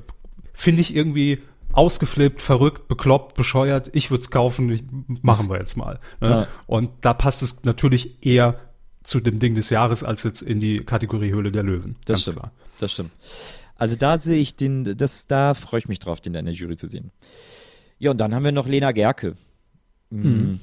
[0.53, 4.85] finde ich irgendwie ausgeflippt, verrückt, bekloppt, bescheuert, ich würde es kaufen, ich,
[5.23, 5.99] machen wir jetzt mal.
[6.21, 6.31] Ne?
[6.31, 6.49] Ja.
[6.67, 8.61] Und da passt es natürlich eher
[9.03, 11.97] zu dem Ding des Jahres als jetzt in die Kategorie Höhle der Löwen.
[12.05, 12.39] Das stimmt.
[12.39, 12.53] klar.
[12.79, 13.11] Das stimmt.
[13.75, 16.77] Also da sehe ich den, das, da freue ich mich drauf, den in der Jury
[16.77, 17.11] zu sehen.
[17.99, 19.35] Ja, und dann haben wir noch Lena Gerke,
[20.11, 20.61] Mhm.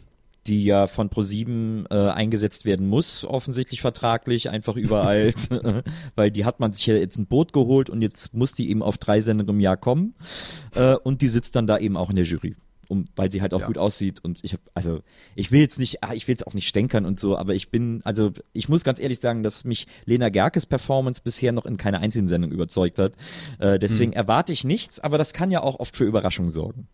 [0.48, 5.34] die ja von ProSieben äh, eingesetzt werden muss, offensichtlich vertraglich, einfach überall,
[6.15, 8.82] weil die hat man sich ja jetzt ein Boot geholt und jetzt muss die eben
[8.84, 10.15] auf drei Sendungen im Jahr kommen
[10.76, 12.56] äh, und die sitzt dann da eben auch in der Jury.
[12.88, 13.65] um, weil sie halt auch Ja.
[13.67, 15.00] gut aussieht und ich habe, also
[15.36, 17.69] ich will jetzt nicht, ah, ich will jetzt auch nicht stänkern und so, aber ich
[17.71, 21.78] bin, also ich muss ganz ehrlich sagen, dass mich Lena Gerkes Performance bisher noch in
[21.78, 23.13] keiner einzigen Sendung überzeugt hat.
[23.58, 24.17] Äh, deswegen Hm.
[24.17, 26.88] erwarte ich nichts, aber das kann ja auch oft für Überraschungen sorgen.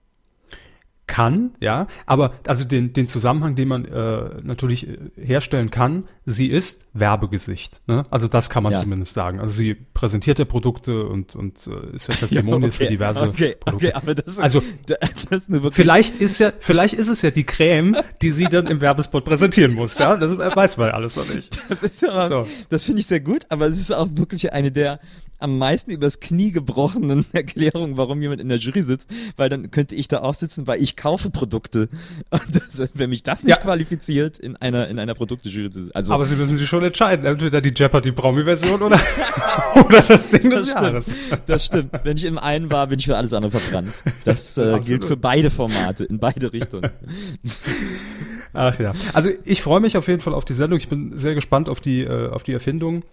[1.07, 6.47] Kann, ja, aber also den, den Zusammenhang, den man äh, natürlich äh, herstellen kann, sie
[6.47, 7.81] ist Werbegesicht.
[7.87, 8.03] Ne?
[8.09, 8.79] Also das kann man Ja.
[8.79, 9.39] zumindest sagen.
[9.41, 13.87] Also sie präsentiert ja Produkte und, und äh, ist ja Testimonial für diverse okay, Produkte.
[13.87, 14.61] okay, aber das, Also
[15.29, 18.79] das ist vielleicht ist ja, vielleicht ist es ja die Creme, die sie dann im
[18.79, 19.97] Werbespot präsentieren muss.
[19.97, 21.59] Ja, das weiß man ja alles noch nicht.
[21.69, 22.47] Das ist ja, So.
[22.69, 24.99] das finde ich sehr gut, aber es ist auch wirklich eine der
[25.41, 29.95] am meisten übers Knie gebrochenen Erklärungen, warum jemand in der Jury sitzt, weil dann könnte
[29.95, 31.88] ich da auch sitzen, weil ich kaufe Produkte.
[32.30, 33.62] Und das, wenn mich das nicht Ja.
[33.62, 35.95] qualifiziert, in einer, in einer Produktejury zu sitzen.
[35.95, 38.99] Also, Aber sie müssen sich schon entscheiden, entweder die Jeopardy Promi-Version oder,
[39.86, 41.17] oder das Ding des das Jahres.
[41.25, 41.41] stimmt.
[41.47, 41.91] Das stimmt.
[42.04, 43.93] Wenn ich im einen war, bin ich für alles andere verbrannt.
[44.25, 46.89] Das äh, gilt für beide Formate, in beide Richtungen.
[48.54, 48.93] Ach ja.
[49.13, 50.77] Also ich freue mich auf jeden Fall auf die Sendung.
[50.77, 53.04] Ich bin sehr gespannt auf die, äh, auf die Erfindung.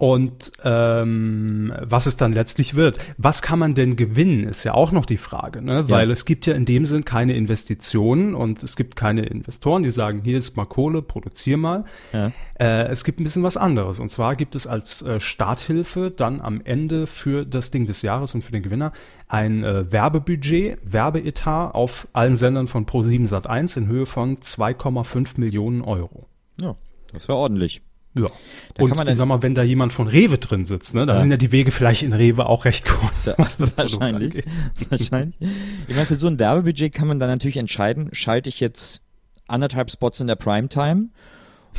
[0.00, 2.98] Und ähm, was es dann letztlich wird.
[3.18, 5.90] Was kann man denn gewinnen, ist ja auch noch die Frage, ne?
[5.90, 9.90] Weil es gibt ja in dem Sinn keine Investitionen und es gibt keine Investoren, die
[9.90, 11.84] sagen, hier ist mal Kohle, produzier mal.
[12.14, 12.32] Ja.
[12.58, 14.00] Äh, es gibt ein bisschen was anderes.
[14.00, 18.34] Und zwar gibt es als äh, Starthilfe dann am Ende für das Ding des Jahres
[18.34, 18.92] und für den Gewinner
[19.28, 25.82] ein äh, Werbebudget, Werbeetat auf allen Sendern von Pro7 Sat1 in Höhe von 2,5 Millionen
[25.82, 26.24] Euro.
[26.58, 26.74] Ja,
[27.12, 27.82] das war ordentlich.
[28.14, 28.26] Ja.
[28.74, 31.18] Da und ich sag mal, wenn da jemand von Rewe drin sitzt, ne, da Ja.
[31.18, 34.44] sind ja die Wege vielleicht in Rewe auch recht kurz, was das Wahrscheinlich.
[34.90, 35.36] Wahrscheinlich.
[35.86, 39.02] Ich meine, für so ein Werbebudget kann man dann natürlich entscheiden, schalte ich jetzt
[39.46, 41.08] anderthalb Spots in der Primetime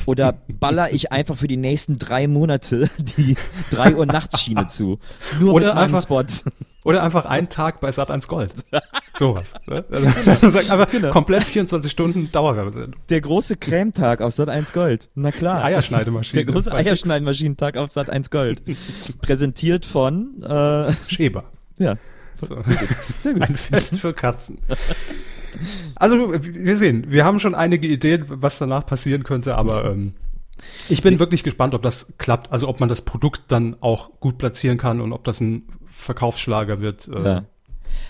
[0.06, 3.36] oder baller ich einfach für die nächsten drei Monate die
[3.72, 5.00] 3 Uhr Nachtsschiene zu.
[5.39, 6.46] Nur Oder mit meinen einfach- Spots.
[6.84, 8.54] Oder einfach einen Tag bei Sat1 Gold.
[9.15, 9.54] Sowas.
[9.67, 9.86] Ne?
[9.91, 11.12] Also, sagt einfach Genau.
[11.12, 13.00] komplett 24 Stunden Dauerwerbesendung.
[13.10, 15.10] Der große Cremetag auf Sat 1 Gold.
[15.13, 15.60] Na klar.
[15.60, 16.44] Die Eierschneidemaschine.
[16.44, 16.72] Der große.
[16.74, 18.63] Eierschneidenmaschinentag auf Sat 1 Gold.
[19.22, 21.44] Präsentiert von, äh, Schäber.
[21.78, 21.98] ja,
[22.41, 22.60] So.
[22.62, 22.78] sehr
[23.34, 23.41] gut.
[23.44, 24.58] Ein Fest für Katzen.
[25.96, 30.13] Also wir sehen, wir haben schon einige Ideen, was danach passieren könnte, aber ähm,
[30.89, 32.52] ich bin wirklich gespannt, ob das klappt.
[32.52, 35.63] Also ob man das Produkt dann auch gut platzieren kann und ob das ein
[36.02, 37.08] Verkaufsschlager wird.
[37.08, 37.46] Äh, Ja.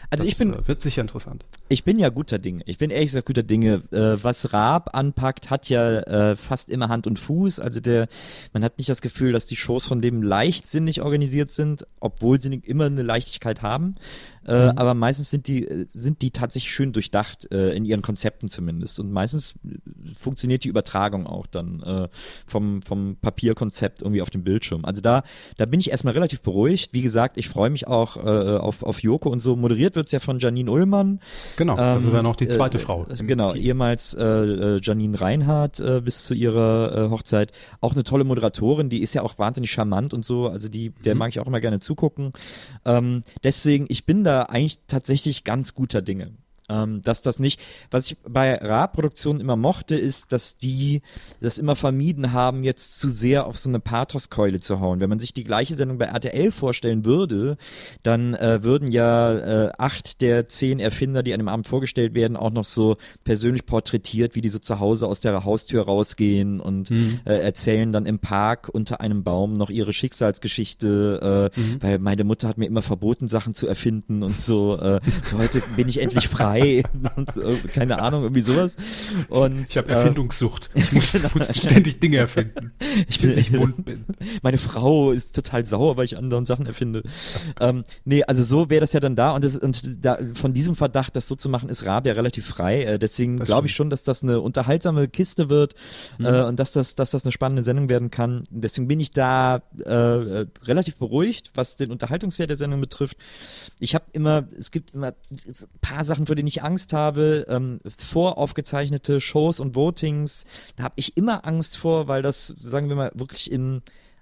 [0.10, 1.46] Also das ich bin, äh, wird sicher interessant.
[1.70, 2.64] Ich bin ja guter Dinge.
[2.66, 3.82] Ich bin ehrlich gesagt guter Dinge.
[3.92, 7.60] Äh, was Raab anpackt, hat ja äh, fast immer Hand und Fuß.
[7.60, 8.08] Also der,
[8.54, 12.54] man hat nicht das Gefühl, dass die Shows von dem leichtsinnig organisiert sind, obwohl sie
[12.56, 13.96] immer eine Leichtigkeit haben.
[14.46, 18.48] Äh, Aber meistens sind die, äh, sind die tatsächlich schön durchdacht, äh, in ihren Konzepten
[18.48, 19.00] zumindest.
[19.00, 19.78] Und meistens äh,
[20.20, 22.08] funktioniert die Übertragung auch dann äh,
[22.48, 24.86] vom, vom Papierkonzept irgendwie auf dem Bildschirm.
[24.86, 25.24] Also da,
[25.58, 26.94] da bin ich erstmal relativ beruhigt.
[26.94, 29.56] Wie gesagt, ich freue mich auch auf, auf Joko und so.
[29.56, 31.20] Moderiert wird's ja von Janine Ullmann.
[31.58, 33.06] Genau, also Ähm, wäre noch die zweite Frau.
[33.20, 37.52] Genau, ehemals Janine Reinhardt bis zu ihrer Hochzeit.
[37.80, 40.48] Auch eine tolle Moderatorin, die ist ja auch wahnsinnig charmant und so.
[40.48, 41.20] Also die, der Mhm.
[41.20, 42.34] mag ich auch immer gerne zugucken.
[42.86, 46.38] Ähm, deswegen, ich bin da eigentlich tatsächlich ganz guter Dinge.
[46.72, 51.02] Ähm, dass das nicht, was ich bei Ra-Produktionen immer mochte, ist, dass die
[51.42, 55.02] das immer vermieden haben, jetzt zu sehr auf so eine Pathoskeule zu hauen.
[55.02, 57.58] Wenn man sich die gleiche Sendung bei RTL vorstellen würde,
[58.04, 62.38] dann äh, würden ja äh, acht der zehn Erfinder, die an dem Abend vorgestellt werden,
[62.38, 66.90] auch noch so persönlich porträtiert, wie die so zu Hause aus der Haustür rausgehen und
[67.26, 72.48] äh, erzählen dann im Park unter einem Baum noch ihre Schicksalsgeschichte, äh, weil meine Mutter
[72.48, 74.78] hat mir immer verboten, Sachen zu erfinden und so.
[74.78, 76.61] Äh, so heute bin ich endlich frei
[77.34, 77.42] so,
[77.74, 78.78] keine Ahnung, irgendwie sowas.
[79.30, 80.70] Und Ich habe äh, Erfindungssucht.
[80.74, 82.72] Ich muss, muss ständig Dinge erfinden,
[83.08, 84.06] ich bis bin ich wund bin.
[84.42, 87.04] meine Frau ist total sauer, weil ich anderen Sachen erfinde.
[87.60, 90.76] ähm, nee, also so wäre das ja dann da und, das, und da, von diesem
[90.76, 92.84] Verdacht, das so zu machen, ist Raab ja relativ frei.
[92.84, 95.76] Äh, deswegen glaube ich schon, dass das eine unterhaltsame Kiste wird
[96.20, 98.44] äh, und dass das, dass das eine spannende Sendung werden kann.
[98.50, 103.18] Deswegen bin ich da äh, äh, relativ beruhigt, was den Unterhaltungswert der Sendung betrifft.
[103.80, 107.46] Ich habe immer, es gibt immer ein paar Sachen, vor denen ich Angst habe.
[107.50, 112.96] Ähm, voraufgezeichnete Shows und Votings, da habe ich immer Angst vor, weil das, sagen wir
[112.96, 113.82] mal, wirklich in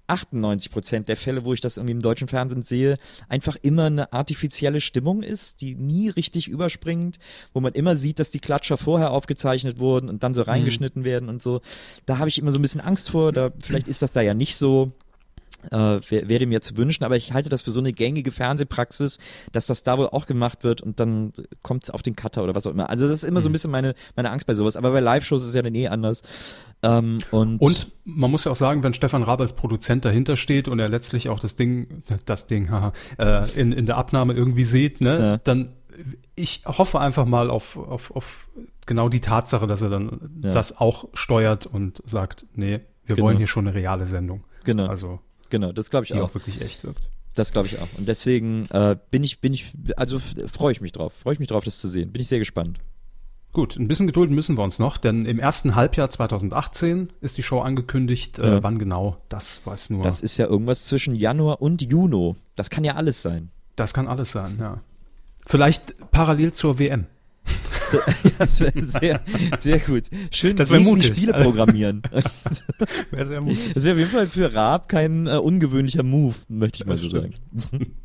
[0.10, 4.12] 98 Prozent der Fälle, wo ich das irgendwie im deutschen Fernsehen sehe, einfach immer eine
[4.12, 7.20] artifizielle Stimmung ist, die nie richtig überspringt,
[7.54, 11.30] wo man immer sieht, dass die Klatscher vorher aufgezeichnet wurden und dann so reingeschnitten werden
[11.30, 11.62] und so.
[12.06, 13.32] Da habe ich immer so ein bisschen Angst vor.
[13.32, 14.92] Da vielleicht ist das da ja nicht so.
[15.72, 15.78] Äh,
[16.10, 19.18] wär- wäre mir zu wünschen, aber ich halte das für so eine gängige Fernsehpraxis,
[19.52, 22.56] dass das da wohl auch gemacht wird und dann kommt es auf den Cutter oder
[22.56, 22.90] was auch immer.
[22.90, 24.78] Also das ist immer so ein bisschen meine, meine Angst bei sowas.
[24.78, 26.22] Aber bei Live-Shows ist es ja dann eh anders.
[26.82, 30.70] Ähm, und, Und man muss ja auch sagen, wenn Stefan Raab als Produzent dahinter steht
[30.70, 34.64] und er letztlich auch das Ding, das Ding, haha, äh, in, in der Abnahme irgendwie
[34.64, 35.38] sieht, ne, Ja.
[35.44, 35.74] dann
[36.36, 38.48] ich hoffe einfach mal auf, auf, auf
[38.86, 40.52] genau die Tatsache, dass er dann Ja.
[40.54, 43.28] das auch steuert und sagt, nee, wir Genau.
[43.28, 44.46] wollen hier schon eine reale Sendung.
[44.64, 46.30] Genau, Also, genau, das glaube ich die auch.
[46.30, 47.02] auch wirklich echt wirkt.
[47.36, 47.88] Das glaube ich auch.
[47.98, 51.14] Und deswegen äh, bin ich, bin ich, also freue ich mich drauf.
[51.14, 52.12] Freue ich mich drauf, das zu sehen.
[52.12, 52.80] Bin ich sehr gespannt.
[53.52, 57.44] Gut, ein bisschen gedulden müssen wir uns noch, denn im ersten Halbjahr 2018 ist die
[57.44, 58.38] Show angekündigt.
[58.38, 58.58] Ja.
[58.58, 60.04] Äh, wann genau, das weiß nur.
[60.04, 62.36] Das ist ja irgendwas zwischen Januar und Juni.
[62.56, 63.50] Das kann ja alles sein.
[63.76, 64.82] das kann alles sein, ja.
[65.46, 67.08] Vielleicht parallel zur WM.
[68.38, 69.22] Das wäre sehr,
[69.58, 70.04] sehr gut.
[70.32, 71.16] Schön, Das wär gegen die mutig.
[71.16, 72.04] Spiele programmieren.
[73.12, 73.74] Wäre sehr mutig.
[73.74, 77.10] Das wäre auf jeden Fall für Raab kein äh, ungewöhnlicher Move, möchte ich mal so
[77.10, 77.34] sagen.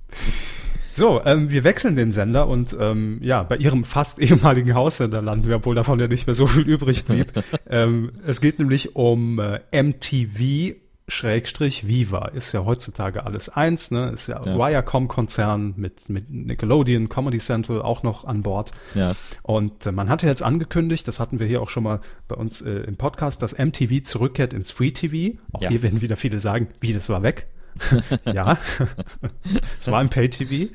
[0.96, 5.48] So, ähm, wir wechseln den Sender und ähm, ja, bei ihrem fast ehemaligen Haussender landen
[5.48, 7.32] wir, obwohl davon ja nicht mehr so viel übrig blieb.
[7.68, 12.28] ähm, es geht nämlich um äh, MTV Schrägstrich Viva.
[12.28, 14.10] Ist ja heutzutage alles eins, ne?
[14.10, 14.56] Ist ja, Ja.
[14.56, 18.70] Viacom-Konzern mit, mit Nickelodeon, Comedy Central auch noch an Bord.
[18.94, 19.14] Ja.
[19.42, 22.62] Und äh, man hatte jetzt angekündigt, das hatten wir hier auch schon mal bei uns
[22.62, 25.38] äh, im Podcast, dass MTV zurückkehrt ins Free TV.
[25.52, 25.68] Auch Ja.
[25.68, 27.48] hier werden wieder viele sagen, wie, das war weg.
[28.24, 28.56] ja,
[29.80, 30.72] es war im Pay TV.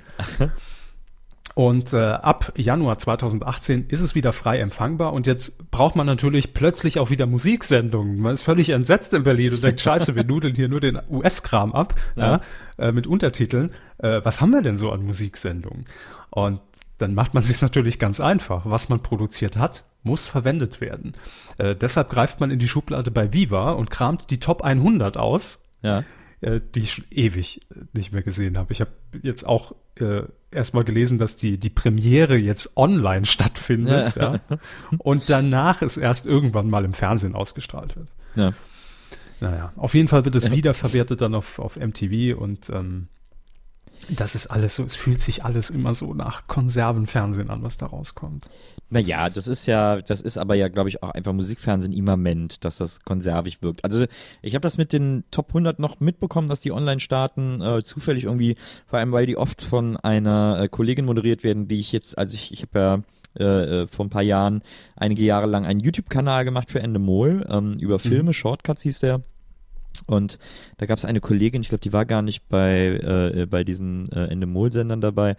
[1.60, 6.54] Und äh, ab Januar 2018 ist es wieder frei empfangbar und jetzt braucht man natürlich
[6.54, 8.18] plötzlich auch wieder Musiksendungen.
[8.22, 11.74] Man ist völlig entsetzt in Berlin und denkt, scheiße, wir nudeln hier nur den US-Kram
[11.74, 12.40] ab ja.
[12.78, 13.72] äh, mit Untertiteln.
[13.98, 15.86] Äh, was haben wir denn so an Musiksendungen?
[16.30, 16.62] Und
[16.98, 18.62] dann macht man sich natürlich ganz einfach.
[18.64, 21.12] Was man produziert hat, muss verwendet werden.
[21.58, 25.60] Äh, deshalb greift man in die Schublade bei Viva und kramt die Top 100 aus
[25.82, 26.06] Ja.
[26.42, 28.72] Äh, die ich schon ewig äh, nicht mehr gesehen habe.
[28.72, 34.16] Ich habe jetzt auch äh, erstmal gelesen, dass die, die Premiere jetzt online stattfindet.
[34.16, 34.40] Ja.
[34.98, 38.10] Und danach es erst irgendwann mal im Fernsehen ausgestrahlt wird.
[38.36, 38.54] Ja.
[39.42, 43.08] Naja, auf jeden Fall wird es wiederverwertet dann auf, auf MTV und ähm,
[44.16, 47.88] das ist alles so, es fühlt sich alles immer so nach Konservenfernsehen an, was da
[47.88, 48.46] rauskommt.
[48.90, 52.78] Naja, das ist ja, das ist aber ja, glaube ich, auch einfach Musikfernsehen immanent, dass
[52.78, 53.84] das konservig wirkt.
[53.84, 54.06] Also
[54.42, 58.24] ich habe das mit den Top 100 noch mitbekommen, dass die online starten, äh, zufällig
[58.24, 58.56] irgendwie,
[58.88, 62.36] vor allem weil die oft von einer äh, Kollegin moderiert werden, die ich jetzt, also
[62.36, 63.04] ich, ich habe ja
[63.38, 64.64] äh, äh, vor ein paar Jahren
[64.96, 69.22] einige Jahre lang einen YouTube-Kanal gemacht für Endemol ähm, über Filme, Shortcuts hieß der.
[70.06, 70.40] Und
[70.78, 74.10] da gab es eine Kollegin, ich glaube, die war gar nicht bei, äh, bei diesen
[74.12, 75.36] äh, Endemol-Sendern dabei,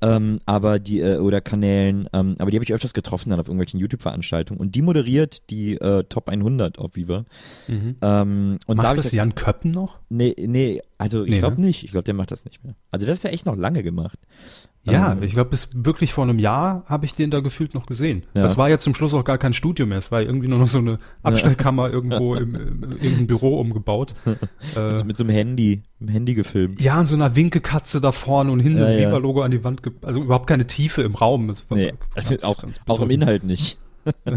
[0.00, 3.46] ähm, aber die, äh, oder Kanälen, ähm, aber die habe ich öfters getroffen dann auf
[3.48, 7.24] irgendwelchen YouTube-Veranstaltungen und die moderiert die äh, Top 100 auf Viva.
[7.68, 9.98] Ähm, und da Macht ich das Jan Köppen noch?
[10.10, 11.68] Nee, nee, also ich Nee, glaube ne?
[11.68, 11.84] nicht.
[11.84, 12.74] Ich glaube, der macht das nicht mehr.
[12.90, 14.18] Also das ist ja echt noch lange gemacht.
[14.86, 17.86] Ja, Ähm, ich glaube, bis wirklich vor einem Jahr habe ich den da gefühlt noch
[17.86, 18.24] gesehen.
[18.34, 18.42] Ja.
[18.42, 19.96] Das war jetzt zum Schluss auch gar kein Studio mehr.
[19.98, 24.14] Es war irgendwie nur noch so eine Abstellkammer irgendwo im, im irgendein Büro umgebaut.
[24.76, 26.80] äh, also mit so einem Handy, im Handy gefilmt.
[26.82, 29.08] ja, und so einer Winkekatze da vorne und hinten Ja, das ja.
[29.08, 29.80] Viva-Logo an die Wand.
[30.02, 31.48] Also überhaupt keine Tiefe im Raum.
[31.48, 33.10] Das Nee, ganz- also auch, auch im.
[33.10, 33.78] Inhalt nicht.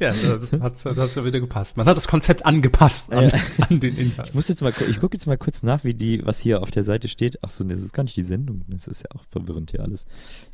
[0.00, 1.76] Ja, das hat's, das hat's ja wieder gepasst.
[1.76, 3.38] Man hat das Konzept angepasst an, Ja.
[3.68, 4.28] an den Inhalt.
[4.28, 6.70] Ich muss jetzt mal, ich gucke jetzt mal kurz nach, wie die, was hier auf
[6.70, 7.38] der Seite steht.
[7.42, 8.62] Ach so, das ist gar nicht die Sendung.
[8.68, 10.06] Das ist ja auch verwirrend hier alles.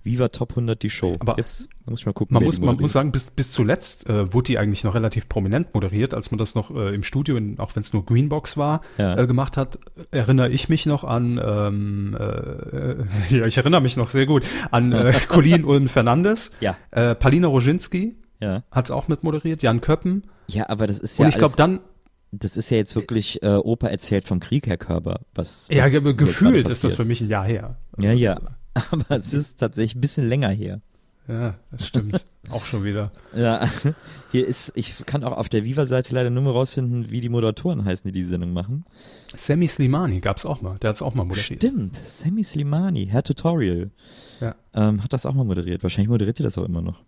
[0.02, 1.14] Viva Top 100 die Show.
[1.20, 2.34] Aber jetzt muss ich mal gucken.
[2.34, 5.72] Man muss, man muss sagen, bis, bis zuletzt äh, wurde die eigentlich noch relativ prominent
[5.74, 8.80] moderiert, als man das noch äh, im Studio, in, auch wenn es nur Greenbox war,
[8.98, 9.16] Ja.
[9.18, 9.78] äh, gemacht hat.
[10.10, 12.94] Erinnere ich mich noch an, ähm, äh,
[13.36, 15.88] ja, ich erinnere mich noch sehr gut an äh, Colin und
[16.24, 16.50] Fernandes.
[16.60, 16.76] Ja.
[16.90, 18.62] Äh, Palina Roginski Ja.
[18.70, 20.24] hat es auch mit moderiert, Jan Köppen.
[20.46, 21.80] Ja, aber das ist ja und ich glaube dann,
[22.32, 25.20] das ist ja jetzt wirklich äh, Opa erzählt vom Krieg, Herr Körber.
[25.34, 27.76] Was, ja, was hier gefühlt ist das für mich ein Jahr her.
[27.98, 28.40] Ja, ja.
[28.90, 30.80] Aber es ist tatsächlich ein bisschen länger her.
[31.26, 32.26] Ja, das stimmt.
[32.50, 33.10] auch schon wieder.
[33.34, 33.68] Ja,
[34.32, 37.84] hier ist, ich kann auch auf der Viva-Seite leider nur mal rausfinden, wie die Moderatoren
[37.84, 38.84] heißen, die die Sendung machen.
[39.34, 40.76] Sammy Slimani gab's auch mal.
[40.78, 41.62] Der hat's auch mal moderiert.
[41.62, 43.90] Stimmt, Sammy Slimani, Herr Tutorial,
[44.40, 44.54] Ja.
[44.74, 45.82] ähm, hat das auch mal moderiert.
[45.82, 47.00] Wahrscheinlich moderiert ihr das auch immer noch.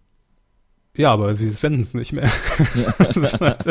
[0.97, 2.31] Ja, aber sie senden es nicht mehr.
[3.01, 3.67] Ist halt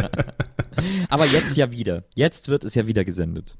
[1.09, 2.03] Aber jetzt ja wieder.
[2.13, 3.57] Jetzt wird es ja wieder gesendet.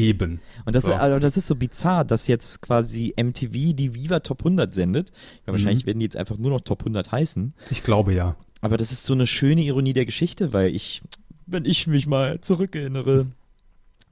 [0.00, 0.40] Eben.
[0.64, 0.92] Und das, So.
[0.92, 5.10] ist, also das ist so bizarr, dass jetzt quasi MTV die Viva Top 100 sendet.
[5.46, 7.54] Ja, wahrscheinlich werden die jetzt einfach nur noch Top 100 heißen.
[7.70, 8.36] Ich glaube ja.
[8.60, 11.02] Aber das ist so eine schöne Ironie der Geschichte, weil ich,
[11.46, 13.26] wenn ich mich mal zurückerinnere,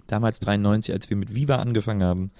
[0.06, 2.30] damals 93, als wir mit Viva angefangen haben,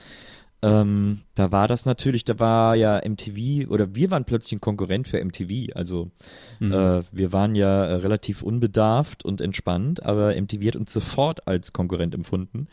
[0.61, 5.07] ähm, da war das natürlich, da war ja MTV oder wir waren plötzlich ein Konkurrent
[5.07, 5.73] für MTV.
[5.77, 6.11] Also
[6.59, 6.73] Mhm.
[6.73, 11.73] äh, wir waren ja äh, relativ unbedarft und entspannt, aber MTV hat uns sofort als
[11.73, 12.67] Konkurrent empfunden.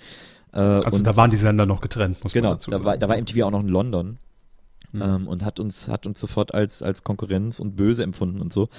[0.56, 2.86] Äh, Also und da waren die Sender noch getrennt, muss Genau, man dazu da sagen.
[2.86, 4.18] war, da war MTV auch noch in London.
[4.94, 5.02] mhm.
[5.02, 8.70] ähm, und hat uns, hat uns sofort als, als Konkurrenz und böse empfunden und so.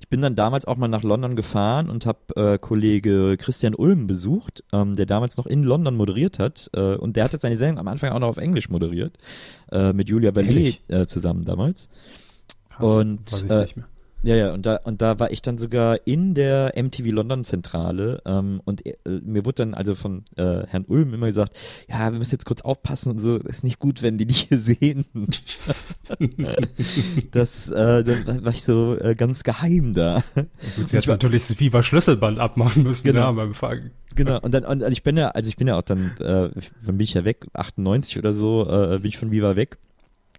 [0.00, 4.06] Ich bin dann damals auch mal nach London gefahren und habe äh, Kollege Christian Ulm
[4.06, 7.78] besucht, ähm, der damals noch in London moderiert hat äh, und der hatte seine Sendung
[7.80, 9.18] am Anfang auch noch auf Englisch moderiert,
[9.70, 11.88] äh, mit Julia Berlet äh, zusammen damals.
[12.70, 13.66] Krass, und äh,
[14.26, 18.20] ja, ja, und da, und da war ich dann sogar in der MTV London Zentrale
[18.26, 21.56] ähm, und äh, mir wurde dann also von äh, Herrn Ulm immer gesagt,
[21.88, 24.58] ja, wir müssen jetzt kurz aufpassen und so, ist nicht gut, wenn die dich hier
[24.58, 25.06] sehen.
[27.30, 30.24] das, äh, dann war ich so äh, ganz geheim da.
[30.74, 33.20] Gut, sie hat natürlich das Viva Schlüsselband abmachen müssen, genau.
[33.20, 33.92] ja, beim Fangen.
[34.16, 36.96] Genau, und dann, und ich bin ja, also ich bin ja auch dann, äh, dann
[36.96, 39.78] bin ich ja weg, 98 oder so, äh, bin ich von Viva weg.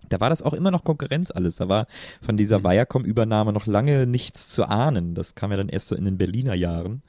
[0.10, 1.55] Da war das auch immer noch Konkurrenz alles.
[1.55, 1.88] Da war
[2.21, 2.63] von dieser mhm.
[2.63, 5.15] Viacom-Übernahme noch lange nichts zu ahnen.
[5.15, 7.01] Das kam ja dann erst so in den Berliner Jahren.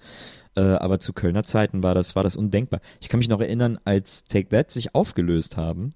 [0.56, 2.80] Äh, aber zu Kölner Zeiten war das, war das undenkbar.
[3.00, 5.92] Ich kann mich noch erinnern, als Take That sich aufgelöst haben,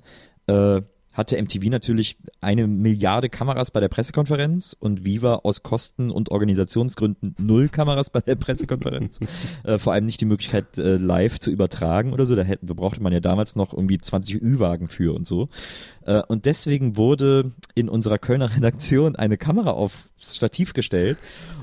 [0.46, 6.30] äh, hatte MTV natürlich eine Milliarde Kameras bei der Pressekonferenz und Viva aus Kosten- und
[6.30, 9.20] Organisationsgründen null Kameras bei der Pressekonferenz.
[9.64, 12.34] äh, vor allem nicht die Möglichkeit, äh, live zu übertragen oder so.
[12.34, 15.48] Da, hätten, da brauchte man ja damals noch irgendwie 20 Ü-Wagen für und so.
[16.06, 21.18] Äh, und deswegen wurde in unserer Kölner Redaktion eine Kamera aufs Stativ gestellt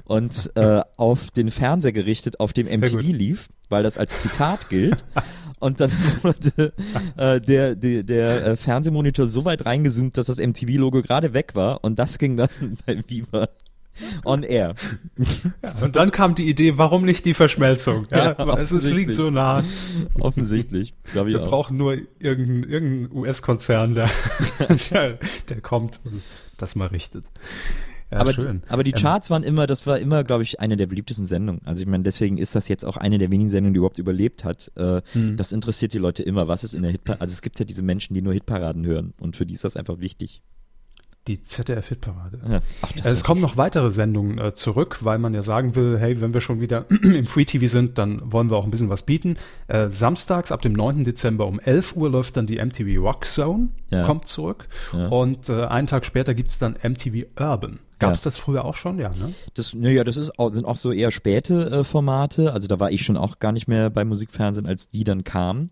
[0.06, 3.06] und äh, auf den Fernseher gerichtet, auf dem Sehr MTV gut.
[3.06, 5.06] lief, weil das als Zitat gilt.
[5.60, 6.71] Und dann wurde
[7.17, 11.84] äh, der, der, der äh, Fernsehmonitor so weit reingezoomt, dass das MTV-Logo gerade weg war.
[11.84, 12.49] Und das ging dann
[12.86, 13.49] bei Viva
[14.26, 14.76] on air.
[15.84, 18.08] Und dann kam die Idee, warum nicht die Verschmelzung?
[18.20, 19.64] Ja, ja es, liegt so nah.
[20.20, 21.50] Offensichtlich, Wir auch.
[21.50, 24.10] brauchen nur irgendeinen irgendein US-Konzern, der,
[24.92, 26.22] der, der kommt und
[26.58, 27.26] das mal richtet.
[28.12, 28.64] Ja, aber, schön.
[28.68, 31.62] aber die ähm, Charts waren immer, das war immer, glaube ich, eine der beliebtesten Sendungen.
[31.66, 34.44] Also ich meine, deswegen ist das jetzt auch eine der wenigen Sendungen, die überhaupt überlebt
[34.44, 34.72] hat.
[34.76, 35.38] Äh, hm.
[35.38, 36.48] Das interessiert die Leute immer.
[36.48, 37.22] Was ist in der Hitparade?
[37.22, 39.76] Also es gibt ja diese Menschen, die nur Hitparaden hören und für die ist das
[39.76, 40.42] einfach wichtig.
[41.30, 42.39] Die ZDF-Hitparade.
[42.50, 42.56] Ja.
[43.06, 46.34] Äh, es kommen noch weitere Sendungen äh, zurück, weil man ja sagen will, hey, wenn
[46.34, 49.38] wir schon wieder im Free TV sind, dann wollen wir auch ein bisschen was bieten.
[49.68, 51.04] Äh, samstags ab dem 9.
[51.04, 54.06] Dezember um 11 Uhr läuft dann die MTV Rock Zone, ja.
[54.06, 54.68] kommt zurück.
[54.92, 55.10] Ja.
[55.10, 57.78] Und äh, einen Tag später gibt's dann MTV Urban.
[58.00, 58.24] Gab es ja.
[58.24, 58.98] das früher auch schon?
[58.98, 59.34] Ja, ne?
[59.54, 62.54] Das, naja, das ist auch, sind auch so eher späte äh, Formate.
[62.54, 65.70] Also da war ich schon auch gar nicht mehr bei Musikfernsehen, als die dann kamen.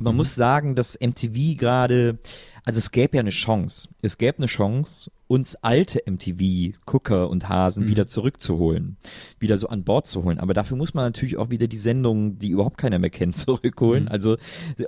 [0.00, 0.16] Man mhm.
[0.16, 2.18] muss sagen, dass MTV gerade,
[2.64, 3.88] also es gäbe ja eine Chance.
[4.02, 7.88] Es gäbe eine Chance, uns alte MTV-Gucker und Hasen mhm.
[7.88, 8.96] wieder zurückzuholen,
[9.38, 10.40] wieder so an Bord zu holen.
[10.40, 14.04] Aber dafür muss man natürlich auch wieder die Sendungen, die überhaupt keiner mehr kennt, zurückholen.
[14.04, 14.10] Mhm.
[14.10, 14.38] Also,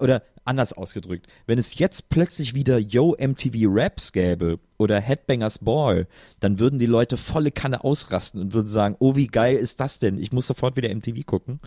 [0.00, 6.08] oder anders ausgedrückt, wenn es jetzt plötzlich wieder Yo MTV Raps gäbe oder Headbangers Ball,
[6.40, 10.00] dann würden die Leute volle Kanne ausrasten und würden sagen, oh, wie geil ist das
[10.00, 10.18] denn?
[10.18, 11.60] Ich muss sofort wieder MTV gucken.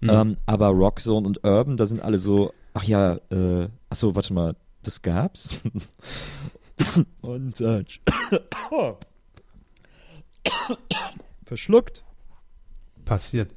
[0.00, 0.10] Mhm.
[0.10, 4.32] Ähm, aber Rockzone und Urban, da sind alle so, ach ja, äh, ach so, warte
[4.32, 5.62] mal, das gab's.
[7.20, 7.84] Und äh,
[11.44, 12.04] verschluckt.
[13.04, 13.50] Passiert.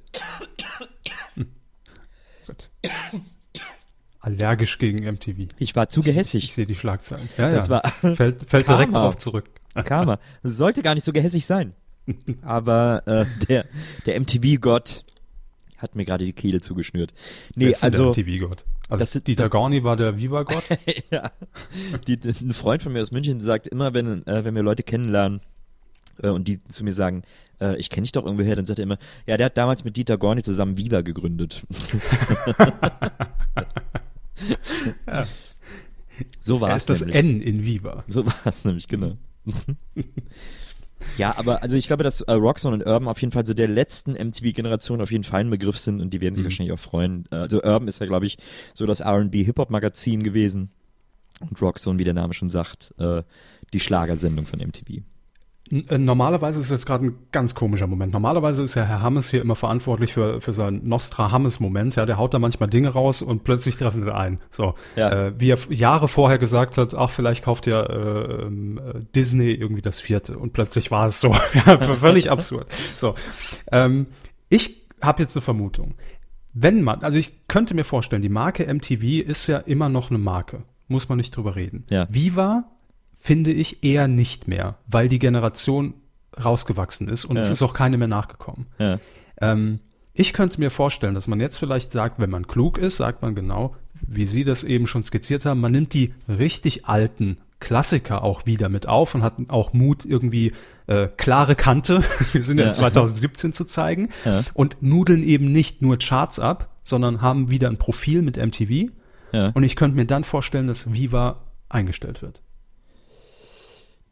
[4.20, 5.54] Allergisch gegen MTV.
[5.60, 6.44] Ich war zu gehässig.
[6.44, 7.28] Ich, ich sehe die Schlagzeilen.
[7.38, 7.82] Ja, das ja.
[7.84, 7.84] War
[8.16, 9.50] fällt, fällt direkt drauf zurück.
[9.84, 10.20] Karma.
[10.44, 11.74] Sollte gar nicht so gehässig sein.
[12.42, 13.66] Aber äh, der,
[14.06, 15.04] der MTV-Gott
[15.78, 17.14] hat mir gerade die Kehle zugeschnürt.
[17.56, 18.14] Nee, also.
[18.14, 18.66] Der MTV-Gott.
[18.90, 20.64] Also das, Dieter das, Gorni war der Viva-Gott?
[21.12, 21.32] ja.
[22.08, 25.42] Die, ein Freund von mir aus München sagt immer, wenn, äh, wenn wir Leute kennenlernen
[26.22, 27.24] äh, und die zu mir sagen,
[27.62, 29.96] äh, ich kenne dich doch irgendwoher, dann sagt er immer, ja, der hat damals mit
[29.96, 31.64] Dieter Gorni zusammen Viva gegründet.
[35.08, 35.26] ja.
[36.40, 36.84] So war es.
[36.84, 38.04] ist das N in Viva.
[38.08, 39.18] So war es nämlich, genau.
[41.18, 43.68] Ja, aber also ich glaube, dass äh, Roxanne und Urban auf jeden Fall so der
[43.68, 46.48] letzten MTV-Generation auf jeden Fall ein Begriff sind und die werden sich mhm.
[46.48, 47.26] wahrscheinlich auch freuen.
[47.32, 48.38] Äh, also Urban ist ja, glaube ich,
[48.74, 50.72] so das R&B-Hip-Hop-Magazin gewesen
[51.40, 53.24] und Roxanne, wie der Name schon sagt, äh,
[53.74, 55.04] die Schlagersendung von MTV.
[55.72, 58.14] Äh, normalerweise ist jetzt gerade ein ganz komischer Moment.
[58.14, 61.96] Normalerweise ist ja Herr Hammes hier immer verantwortlich für, für seinen Nostra-Hammes-Moment.
[61.96, 64.40] Ja, der haut da manchmal Dinge raus und plötzlich treffen sie ein.
[64.50, 65.28] So, ja.
[65.28, 68.50] äh, wie er Jahre vorher gesagt hat, ach, vielleicht kauft ja äh, äh,
[69.16, 71.34] Disney irgendwie das vierte und plötzlich war es so.
[71.54, 72.68] ja, völlig absurd.
[72.96, 73.16] So,
[73.72, 74.08] ähm,
[74.50, 75.96] ich habe jetzt eine Vermutung.
[76.54, 80.20] Wenn man, also ich könnte mir vorstellen, die Marke MTV ist ja immer noch eine
[80.20, 80.64] Marke.
[80.88, 81.86] Muss man nicht drüber reden.
[81.90, 82.06] Ja.
[82.10, 82.66] Viva
[83.24, 85.94] finde ich eher nicht mehr, weil die Generation
[86.44, 87.42] rausgewachsen ist und ja.
[87.42, 88.66] es ist auch keine mehr nachgekommen.
[88.80, 89.00] Ja.
[89.40, 89.80] Ähm,
[90.12, 93.34] ich könnte mir vorstellen, dass man jetzt vielleicht sagt, wenn man klug ist, sagt man
[93.34, 98.46] genau, wie Sie das eben schon skizziert haben, man nimmt die richtig alten Klassiker auch
[98.46, 100.52] wieder mit auf und hat auch Mut, irgendwie
[100.88, 104.44] äh, klare Kante, wir sind ja, in 2017 zu zeigen, ja.
[104.54, 108.92] und nudeln eben nicht nur Charts ab, sondern haben wieder ein Profil mit MTV.
[109.32, 109.52] Ja.
[109.54, 112.43] Und ich könnte mir dann vorstellen, dass Viva eingestellt wird.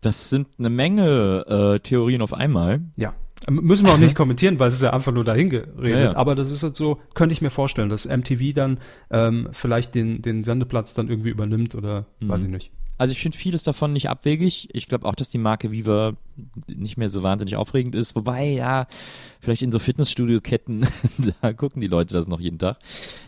[0.02, 1.46] Das sind eine Menge
[1.76, 2.82] äh, Theorien auf einmal.
[2.98, 3.14] Ja.
[3.50, 5.84] Müssen wir auch nicht kommentieren, weil es ist ja einfach nur dahin geredet.
[5.96, 6.16] Ja, ja.
[6.16, 8.80] Aber das ist halt so, könnte ich mir vorstellen, dass MTV dann
[9.10, 12.46] ähm, vielleicht den, den Sendeplatz dann irgendwie übernimmt oder weiß Mhm.
[12.46, 12.72] ich nicht.
[12.98, 14.70] Also ich finde vieles davon nicht abwegig.
[14.74, 16.14] Ich glaube auch, dass die Marke Viva
[16.68, 18.16] nicht mehr so wahnsinnig aufregend ist.
[18.16, 18.86] Wobei, ja,
[19.40, 20.86] vielleicht in so Fitnessstudio-Ketten,
[21.42, 22.78] da gucken die Leute das noch jeden Tag.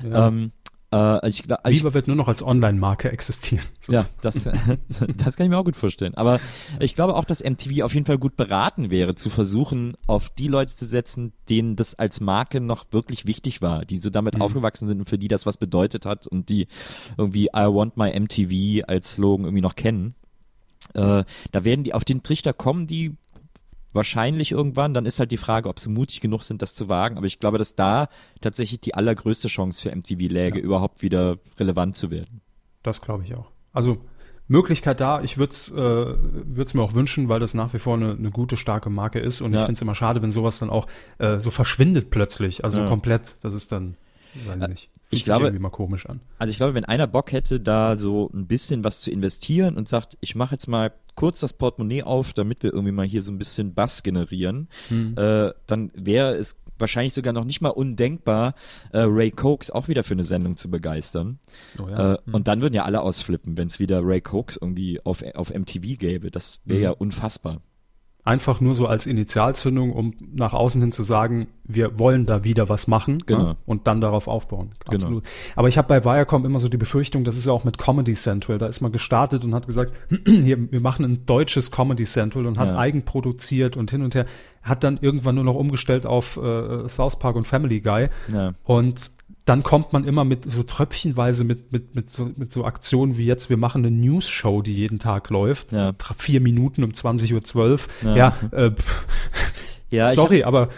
[0.07, 0.27] Ja.
[0.27, 0.62] Ähm, äh,
[0.97, 3.65] also ich, also Viva wird nur noch als Online-Marke existieren.
[3.79, 3.93] So.
[3.93, 4.43] ja, das,
[5.17, 6.15] das kann ich mir auch gut vorstellen.
[6.15, 6.39] Aber
[6.79, 10.47] ich glaube auch, dass MTV auf jeden Fall gut beraten wäre, zu versuchen, auf die
[10.47, 14.41] Leute zu setzen, denen das als Marke noch wirklich wichtig war, die so damit Mhm.
[14.41, 16.67] aufgewachsen sind und für die das was bedeutet hat und die
[17.17, 20.15] irgendwie I want my MTV als Slogan irgendwie noch kennen.
[20.93, 23.15] Äh, da werden die auf den Trichter kommen, die
[23.93, 24.93] wahrscheinlich irgendwann.
[24.93, 27.17] Dann ist halt die Frage, ob sie mutig genug sind, das zu wagen.
[27.17, 28.09] Aber ich glaube, dass da
[28.41, 30.63] tatsächlich die allergrößte Chance für MTV läge, Ja.
[30.65, 32.41] überhaupt wieder relevant zu werden.
[32.81, 33.49] Das glaube ich auch.
[33.71, 33.97] Also
[34.49, 37.95] Möglichkeit da, ich würde es äh, würd's mir auch wünschen, weil das nach wie vor
[37.95, 39.39] eine, eine gute, starke Marke ist.
[39.41, 39.65] Und ich Ja.
[39.65, 40.87] finde es immer schade, wenn sowas dann auch
[41.17, 42.63] äh, so verschwindet plötzlich.
[42.65, 42.87] Also Ja.
[42.89, 43.37] komplett.
[43.41, 43.95] Das ist dann,
[44.45, 44.89] weiß ich Äh, nicht.
[44.93, 46.19] Fühlt ich sich glaube- irgendwie mal komisch an.
[46.39, 49.87] Also ich glaube, wenn einer Bock hätte, da so ein bisschen was zu investieren und
[49.87, 53.31] sagt, ich mache jetzt mal kurz das Portemonnaie auf, damit wir irgendwie mal hier so
[53.31, 55.15] ein bisschen Bass generieren, Hm.
[55.17, 58.55] äh, dann wäre es wahrscheinlich sogar noch nicht mal undenkbar,
[58.91, 61.37] äh, Ray Cokes auch wieder für eine Sendung zu begeistern.
[61.79, 62.13] Oh ja.
[62.15, 65.51] Äh, Und dann würden ja alle ausflippen, wenn es wieder Ray Cokes irgendwie auf, auf
[65.53, 66.31] MTV gäbe.
[66.31, 66.83] Das wäre Mhm.
[66.83, 67.61] ja unfassbar.
[68.25, 72.69] Einfach nur so als Initialzündung, um nach außen hin zu sagen, wir wollen da wieder
[72.69, 73.43] was machen Genau.
[73.43, 73.57] ne?
[73.65, 74.71] und dann darauf aufbauen.
[74.85, 74.95] Genau.
[75.03, 75.23] Absolut.
[75.57, 78.13] Aber ich habe bei Viacom immer so die Befürchtung, das ist ja auch mit Comedy
[78.13, 79.91] Central, da ist man gestartet und hat gesagt,
[80.25, 82.77] hier, wir machen ein deutsches Comedy Central und hat Ja.
[82.77, 84.25] eigenproduziert und hin und her,
[84.63, 88.53] hat dann irgendwann nur noch umgestellt auf äh, South Park und Family Guy Ja.
[88.63, 89.11] und
[89.45, 93.25] dann kommt man immer mit so tröpfchenweise mit, mit, mit, so, mit so Aktionen wie
[93.25, 95.73] jetzt, wir machen eine News-Show, die jeden Tag läuft.
[95.73, 95.91] Ja.
[96.15, 97.57] Vier Minuten um 20.12
[98.05, 98.15] Uhr.
[98.15, 98.15] Ja.
[98.15, 98.71] Ja, äh,
[99.93, 100.69] Ja, sorry, aber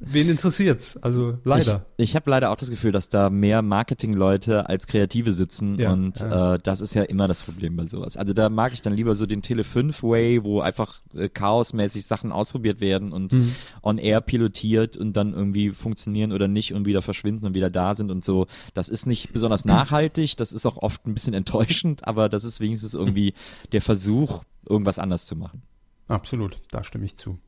[0.00, 0.96] wen interessiert's?
[1.02, 1.84] Also leider.
[1.98, 5.92] Ich, ich habe leider auch das Gefühl, dass da mehr Marketingleute als Kreative sitzen Ja,
[5.92, 6.54] und ja.
[6.54, 8.16] Äh, das ist ja immer das Problem bei sowas.
[8.16, 12.06] Also da mag ich dann lieber so den Tele 5 Way, wo einfach äh, chaosmäßig
[12.06, 13.54] Sachen ausprobiert werden und Mhm.
[13.82, 17.94] on air pilotiert und dann irgendwie funktionieren oder nicht und wieder verschwinden und wieder da
[17.94, 18.46] sind und so.
[18.72, 22.60] Das ist nicht besonders nachhaltig, das ist auch oft ein bisschen enttäuschend, aber das ist
[22.60, 23.34] wenigstens irgendwie
[23.72, 25.62] der Versuch, irgendwas anders zu machen.
[26.08, 27.38] Absolut, da stimme ich zu.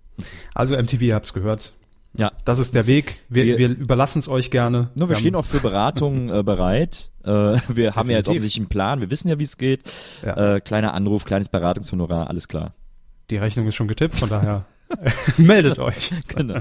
[0.54, 1.72] Also MTV, ihr habt's gehört.
[2.16, 2.32] Ja.
[2.44, 3.20] Das ist der Weg.
[3.28, 4.90] Wir, Wir- wir, überlassen es euch gerne.
[4.94, 7.10] No, wir haben- stehen auch für Beratungen äh, bereit.
[7.22, 8.28] Äh, wir haben ja jetzt Definitiv.
[8.28, 9.82] offensichtlich einen Plan, wir wissen ja, wie es geht.
[10.24, 10.56] Ja.
[10.56, 12.74] Äh, kleiner Anruf, kleines Beratungshonorar, alles klar.
[13.30, 14.64] Die Rechnung ist schon getippt, von daher
[15.36, 16.10] meldet euch.
[16.28, 16.60] Genau.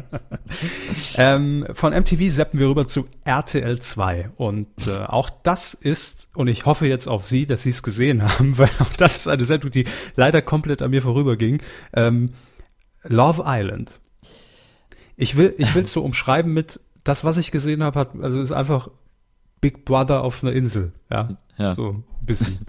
[1.16, 4.32] Ähm, von MTV seppen wir rüber zu RTL 2.
[4.36, 8.22] Und äh, auch das ist, und ich hoffe jetzt auf Sie, dass Sie es gesehen
[8.24, 9.86] haben, weil auch das ist eine Sendung, die
[10.16, 11.62] leider komplett an mir vorüberging.
[11.93, 12.32] Ähm,
[13.08, 13.99] Love Island.
[15.16, 18.41] Ich will, ich will es so umschreiben mit, das, was ich gesehen habe, hat, also
[18.41, 18.89] ist einfach
[19.62, 20.91] Big Brother auf einer Insel.
[21.10, 21.74] Ja, Ja.
[21.74, 22.60] so ein bisschen.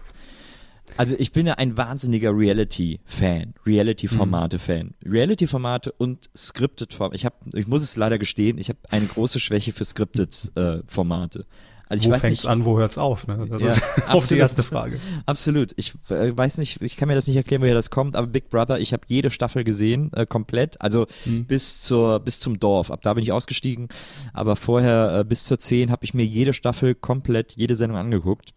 [0.96, 4.94] Also ich bin ja ein wahnsinniger Reality-Fan, Reality-Formate-Fan.
[5.04, 7.14] Reality-Formate und Scripted-Formate.
[7.16, 11.46] Ich, hab, ich muss es leider gestehen, ich habe eine große Schwäche für Scripted-Formate.
[11.88, 13.26] Also ich wo fängt's nicht, an, wo hört's auf?
[13.26, 13.46] Ne?
[13.48, 14.40] Das Ja, ist auf die absolut.
[14.40, 15.00] erste Frage.
[15.26, 15.72] Absolut.
[15.76, 18.50] Ich äh, weiß nicht, ich kann mir das nicht erklären, woher das kommt, aber Big
[18.50, 21.46] Brother, ich habe jede Staffel gesehen, äh, komplett, also Mhm.
[21.46, 22.90] bis zur bis zum Dorf.
[22.90, 23.88] Ab da bin ich ausgestiegen,
[24.32, 28.52] aber vorher äh, bis zur 10 habe ich mir jede Staffel komplett, jede Sendung angeguckt.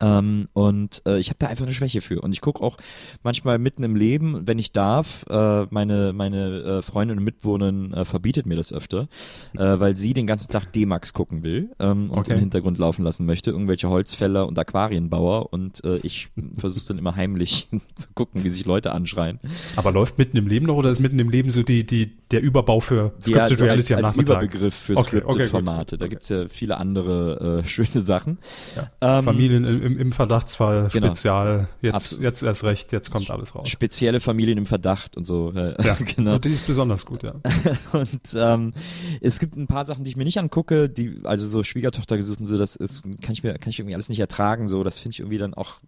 [0.00, 2.20] Ähm, und äh, ich habe da einfach eine Schwäche für.
[2.20, 2.76] Und ich gucke auch
[3.22, 8.04] manchmal mitten im Leben, wenn ich darf, äh, meine, meine äh, Freundin und Mitwohnerin äh,
[8.04, 9.08] verbietet mir das öfter,
[9.56, 12.32] äh, weil sie den ganzen Tag D-Max gucken will ähm, und Okay.
[12.34, 15.52] im Hintergrund laufen lassen möchte, irgendwelche Holzfäller und Aquarienbauer.
[15.52, 19.40] Und äh, ich versuche dann immer heimlich zu gucken, wie sich Leute anschreien.
[19.76, 22.42] Aber läuft mitten im Leben noch oder ist mitten im Leben so die, die, der
[22.42, 24.42] Überbau für Scripted Ja, so Reality als, am als Nachmittag?
[24.42, 25.32] Überbegriff für Okay, okay, gut.
[25.34, 25.98] Scripted-Formate.
[25.98, 26.10] Da Okay.
[26.14, 28.38] gibt's ja viele andere äh, schöne Sachen.
[28.76, 29.18] Ja.
[29.18, 31.08] Ähm, Familien im, im, im Verdachtsfall, Genau.
[31.08, 32.24] Spezial, jetzt, Absolut.
[32.24, 33.68] jetzt erst recht, jetzt kommt alles raus.
[33.68, 35.52] Spezielle Familien im Verdacht und so.
[35.52, 36.34] Äh, Ja, genau.
[36.34, 37.34] und die ist besonders gut, ja.
[37.92, 38.72] Und ähm,
[39.20, 42.40] es gibt ein paar Sachen, die ich mir nicht angucke, die, also so Schwiegertochter gesucht
[42.40, 44.98] und so, das ist, kann ich mir, kann ich irgendwie alles nicht ertragen, so, das
[44.98, 45.80] finde ich irgendwie dann auch,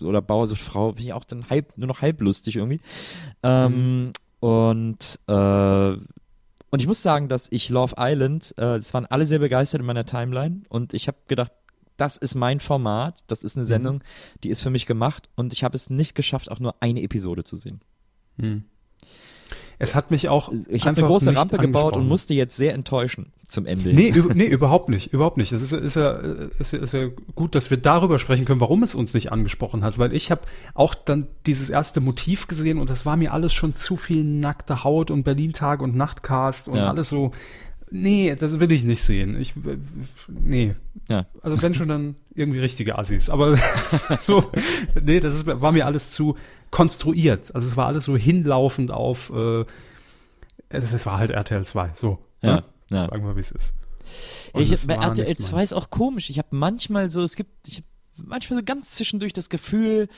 [0.00, 2.80] oder Bauer sucht Frau, finde ich auch dann halb, nur noch halb lustig irgendwie.
[3.42, 5.96] Ähm, Und äh,
[6.70, 9.86] und ich muss sagen, dass ich Love Island, äh, es waren alle sehr begeistert in
[9.86, 11.50] meiner Timeline und ich habe gedacht,
[11.98, 14.02] das ist mein Format, das ist eine Sendung,
[14.42, 17.44] die ist für mich gemacht und ich habe es nicht geschafft, auch nur eine Episode
[17.44, 17.80] zu sehen.
[18.38, 18.62] Hm.
[19.80, 23.32] es hat mich auch Ich habe eine große Rampe gebaut und musste jetzt sehr enttäuschen
[23.48, 23.92] zum Ende.
[23.92, 25.50] Nee, nee, überhaupt nicht, überhaupt nicht.
[25.50, 28.94] Es ist, ist, ja, ist, ist ja gut, dass wir darüber sprechen können, warum es
[28.94, 30.42] uns nicht angesprochen hat, weil ich habe
[30.74, 34.84] auch dann dieses erste Motiv gesehen und das war mir alles schon zu viel nackte
[34.84, 36.88] Haut und Berlin-Tag und Nachtcast und Ja.
[36.88, 37.32] alles so.
[37.90, 39.40] Nee, das will ich nicht sehen.
[39.40, 39.54] Ich,
[40.28, 40.74] nee.
[41.08, 41.26] Ja.
[41.42, 43.30] Also wenn schon dann irgendwie richtige Assis.
[43.30, 43.58] Aber
[44.20, 44.50] so,
[45.00, 46.36] nee, das ist, war mir alles zu
[46.70, 47.54] konstruiert.
[47.54, 49.64] Also es war alles so hinlaufend auf, äh,
[50.68, 51.92] es, es war halt RTL 2.
[51.94, 52.18] So.
[52.42, 52.64] Ja, ne?
[52.90, 53.08] ja.
[53.08, 53.74] Sagen wir, wie es ist.
[54.52, 55.70] Und Ich, bei RTL nicht 2 meins.
[55.70, 56.30] ist auch komisch.
[56.30, 57.86] Ich habe manchmal so, es gibt, ich habe
[58.16, 60.08] manchmal so ganz zwischendurch das Gefühl,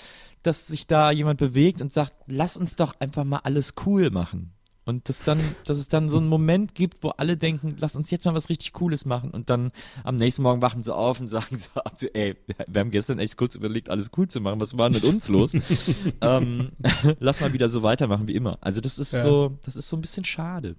[0.42, 4.52] dass sich da jemand bewegt und sagt, lass uns doch einfach mal alles cool machen.
[4.90, 8.10] Und das dann, dass es dann so einen Moment gibt, wo alle denken, lass uns
[8.10, 9.30] jetzt mal was richtig Cooles machen.
[9.30, 9.70] Und dann
[10.04, 12.36] am nächsten Morgen wachen sie auf und sagen so, also, ey,
[12.66, 14.60] wir haben gestern echt kurz überlegt, alles cool zu machen.
[14.60, 15.52] Was war denn mit uns los?
[16.20, 16.70] ähm,
[17.20, 18.58] lass mal wieder so weitermachen wie immer.
[18.60, 19.22] Also das ist Ja.
[19.22, 20.76] so, das ist so ein bisschen schade.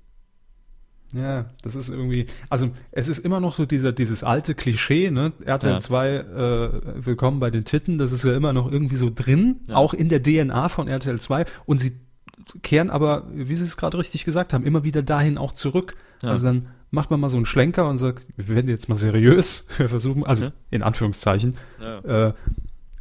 [1.14, 5.34] Ja, das ist irgendwie, also es ist immer noch so dieser, dieses alte Klischee, ne?
[5.44, 5.80] RTL Ja.
[5.80, 9.76] 2, äh, willkommen bei den Titten, das ist ja immer noch irgendwie so drin, Ja.
[9.76, 12.00] auch in der DNA von RTL 2 und sie
[12.62, 15.96] kehren aber, wie Sie es gerade richtig gesagt haben, immer wieder dahin auch zurück.
[16.22, 16.30] Ja.
[16.30, 19.66] Also dann macht man mal so einen Schlenker und sagt, wir werden jetzt mal seriös,
[19.78, 20.52] wir versuchen, also Ja.
[20.70, 22.28] in Anführungszeichen, Ja.
[22.30, 22.34] äh,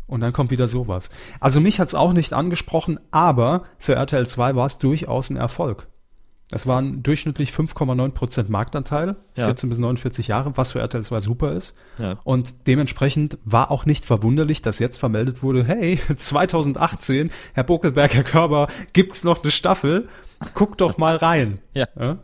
[0.07, 1.09] und dann kommt wieder sowas.
[1.39, 5.87] Also mich hat's auch nicht angesprochen, aber für RTL 2 war es durchaus ein Erfolg.
[6.53, 9.47] Es waren durchschnittlich 5,9% Marktanteil, Ja.
[9.47, 11.77] 14 bis 49 Jahre, was für RTL 2 super ist.
[11.99, 12.19] Ja.
[12.25, 18.25] Und dementsprechend war auch nicht verwunderlich, dass jetzt vermeldet wurde, hey, 2018, Herr Buckelberg, Herr
[18.25, 20.09] Körber, gibt's noch eine Staffel?
[20.55, 21.61] Guck doch mal rein.
[21.75, 21.87] Ja.
[21.99, 22.19] Ja?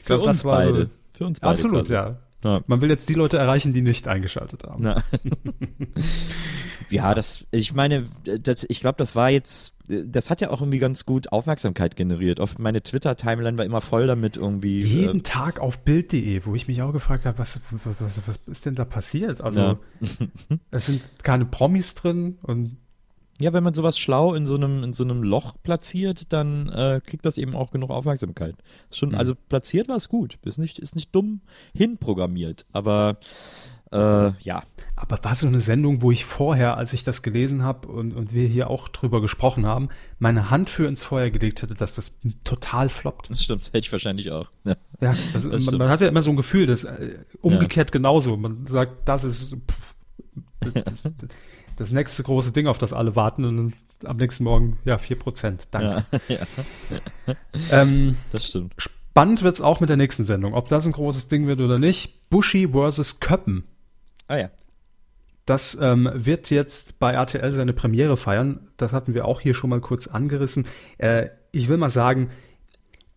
[0.00, 0.90] Ich Für glaub, uns beide.
[1.12, 1.52] Für uns beide.
[1.52, 2.16] Absolut, ja.
[2.42, 2.60] Ja.
[2.66, 4.82] Man will jetzt die Leute erreichen, die nicht eingeschaltet haben.
[6.90, 10.78] Ja, das, ich meine, das, ich glaube, das war jetzt, das hat ja auch irgendwie
[10.78, 12.40] ganz gut Aufmerksamkeit generiert.
[12.40, 14.80] Auf meine Twitter-Timeline war immer voll damit irgendwie.
[14.80, 18.66] Jeden äh, Tag auf Bild.de, wo ich mich auch gefragt habe, was, was, was, ist
[18.66, 19.40] denn da passiert?
[19.40, 19.78] Also, Ja.
[20.70, 22.76] es sind keine Promis drin und
[23.40, 27.00] ja, wenn man sowas schlau in so einem, in so einem Loch platziert, dann äh,
[27.04, 28.54] kriegt das eben auch genug Aufmerksamkeit.
[28.88, 29.14] Ist schon, Mhm.
[29.16, 30.38] also platziert war es gut.
[30.44, 31.40] Ist nicht, ist nicht dumm
[31.74, 33.16] hinprogrammiert, aber
[33.90, 34.62] äh, ja.
[35.02, 38.32] Aber war so eine Sendung, wo ich vorher, als ich das gelesen habe und, und
[38.32, 39.88] wir hier auch drüber gesprochen haben,
[40.20, 43.28] meine Hand für ins Feuer gelegt hätte, dass das total floppt.
[43.28, 44.48] Das stimmt, hätte ich wahrscheinlich auch.
[44.62, 44.76] Ja.
[45.00, 48.36] Ja, das, Das man, man hat ja immer so ein Gefühl, dass äh, umgekehrt genauso.
[48.36, 51.02] Man sagt, das ist pff, das,
[51.76, 53.74] das nächste große Ding, auf das alle warten und
[54.04, 55.66] am nächsten Morgen, ja, 4%.
[55.72, 56.06] Danke.
[56.28, 56.36] Ja,
[57.26, 57.34] ja,
[57.72, 58.74] Ähm, das stimmt.
[58.78, 60.54] spannend wird's auch mit der nächsten Sendung.
[60.54, 62.30] Ob das ein großes Ding wird oder nicht.
[62.30, 63.64] Bushi versus Köppen.
[64.28, 64.50] Ah ja.
[65.46, 68.68] Das ähm, wird jetzt bei RTL seine Premiere feiern.
[68.76, 70.66] Das hatten wir auch hier schon mal kurz angerissen.
[70.98, 72.30] Äh, ich will mal sagen,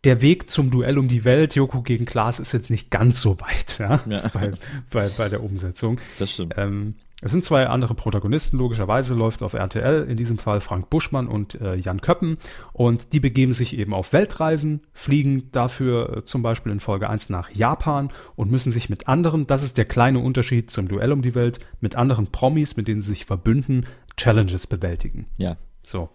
[0.05, 3.39] der Weg zum Duell um die Welt, Joko gegen Klaas, ist jetzt nicht ganz so
[3.41, 4.29] weit ja, Ja.
[4.33, 4.53] Bei,
[4.91, 5.99] bei, bei der Umsetzung.
[6.19, 6.53] Das stimmt.
[6.57, 11.27] Ähm, es sind zwei andere Protagonisten, logischerweise läuft auf RTL, in diesem Fall Frank Buschmann
[11.27, 12.37] und äh, Jan Köppen.
[12.73, 17.29] Und die begeben sich eben auf Weltreisen, fliegen dafür äh, zum Beispiel in Folge 1
[17.29, 21.21] nach Japan und müssen sich mit anderen, das ist der kleine Unterschied zum Duell um
[21.21, 23.85] die Welt, mit anderen Promis, mit denen sie sich verbünden,
[24.17, 25.27] Challenges bewältigen.
[25.37, 25.55] Ja.
[25.83, 26.09] So.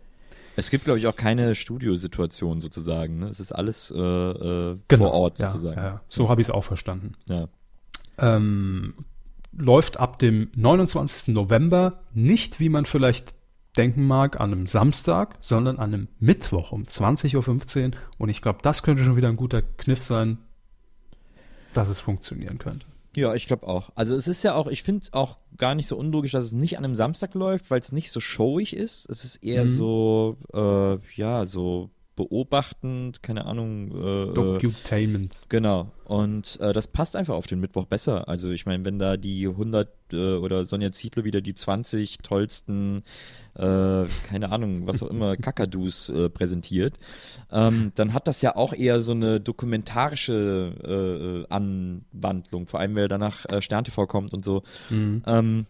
[0.57, 3.15] Es gibt, glaube ich, auch keine Studiosituation sozusagen.
[3.21, 3.29] Ne?
[3.29, 5.05] Es ist alles äh, äh, Genau.
[5.05, 5.81] vor Ort Ja, sozusagen.
[5.81, 7.13] Ja, so habe ich es auch verstanden.
[7.27, 7.49] Ja.
[8.19, 8.95] ähm,
[9.53, 11.35] läuft ab dem 29.
[11.35, 13.35] November nicht, wie man vielleicht
[13.77, 17.91] denken mag, an einem Samstag, sondern an einem Mittwoch um 20.15 Uhr.
[18.19, 20.39] Und ich glaube, das könnte schon wieder ein guter Kniff sein,
[21.73, 22.87] dass es funktionieren könnte.
[23.17, 23.91] Ja, ich glaube auch.
[23.97, 26.79] Also es ist ja auch, ich finde auch gar nicht so unlogisch, dass es nicht
[26.79, 29.09] an einem Samstag läuft, weil es nicht so showig ist.
[29.11, 29.69] Es ist eher Mhm.
[29.69, 33.91] so, äh, ja, so beobachtend, keine Ahnung.
[33.91, 35.47] Äh, Docutainment.
[35.49, 35.91] Genau.
[36.05, 38.29] Und äh, das passt einfach auf den Mittwoch besser.
[38.29, 43.05] Also ich meine, wenn da die 100 äh, oder Sonja Zietlow wieder die 20 tollsten,
[43.55, 46.99] äh, keine Ahnung, was auch immer, Kakadus äh, präsentiert,
[47.51, 52.97] ähm, dann hat das ja auch eher so eine dokumentarische äh, äh, Anwandlung, vor allem
[52.97, 54.63] weil danach äh, Stern TV kommt und so.
[54.91, 55.67] Ähm,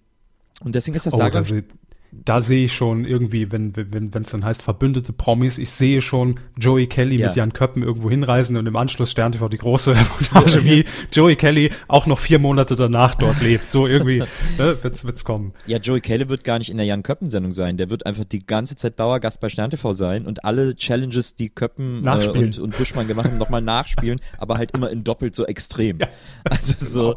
[0.63, 1.65] und deswegen ist das Oh, da da, ganz se
[2.13, 6.01] da sehe ich schon irgendwie, wenn wenn wenn, es dann heißt verbündete Promis, ich sehe
[6.01, 7.29] schon Joey Kelly Ja.
[7.29, 11.37] mit Jan Köppen irgendwo hinreisen und im Anschluss Stern TV die große Reportage, wie Joey
[11.37, 13.71] Kelly auch noch vier Monate danach dort lebt.
[13.71, 14.19] So irgendwie
[14.59, 15.53] ne, wird's wird's kommen.
[15.67, 17.77] Ja, Joey Kelly wird gar nicht in der Jan Köppen-Sendung sein.
[17.77, 21.49] Der wird einfach die ganze Zeit Dauergast bei Stern TV sein und alle Challenges, die
[21.49, 25.47] Köppen äh, und, und Buschmann gemacht haben, nochmal nachspielen, aber halt immer in doppelt so
[25.47, 25.99] extrem.
[26.45, 27.17] Also so,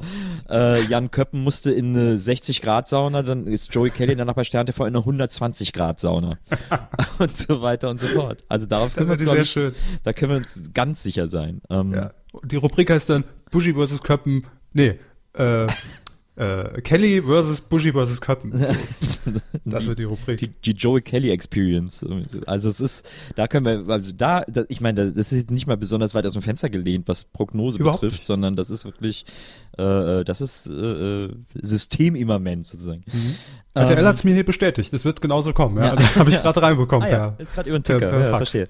[0.50, 4.83] äh, Jan Köppen musste in eine 60-Grad-Sauna, dann ist Joey Kelly danach bei Stern TV
[4.88, 6.38] in einer 120 Grad Sauna
[7.20, 8.44] und so weiter und so fort.
[8.50, 9.76] Also darauf können wir uns, sehr schön.
[10.04, 11.62] da können wir uns ganz sicher sein.
[11.70, 12.12] Ähm, Ja.
[12.44, 14.02] Die Rubrik heißt dann Bushi vs.
[14.02, 14.46] Köppen.
[14.74, 15.00] Nee,
[15.34, 15.68] äh,
[16.36, 17.62] äh, Kelly vs.
[17.62, 18.20] Bushi vs.
[18.22, 18.52] Köppen.
[18.58, 18.66] So,
[19.66, 20.40] das die, wird die Rubrik.
[20.40, 22.04] die, die Joey Kelly Experience.
[22.48, 23.06] Also es ist,
[23.36, 26.26] da können wir, also da, da ich meine, das ist jetzt nicht mal besonders weit
[26.26, 28.26] aus dem Fenster gelehnt, was Prognose Überhaupt betrifft, nicht.
[28.26, 29.26] sondern das ist wirklich,
[29.78, 30.72] äh, das ist äh,
[31.26, 31.30] äh,
[31.62, 33.04] systemimmanent sozusagen.
[33.76, 34.92] RTL Ähm, hat es mir hier bestätigt.
[34.94, 35.78] Das wird genauso kommen.
[35.78, 35.86] Ja.
[35.86, 35.92] Ja.
[36.04, 37.08] Also, Habe ich gerade reinbekommen.
[37.08, 38.38] Ah, ja, per- ist gerade über den per- Ticker, per ja, Fax.
[38.52, 38.68] verstehe.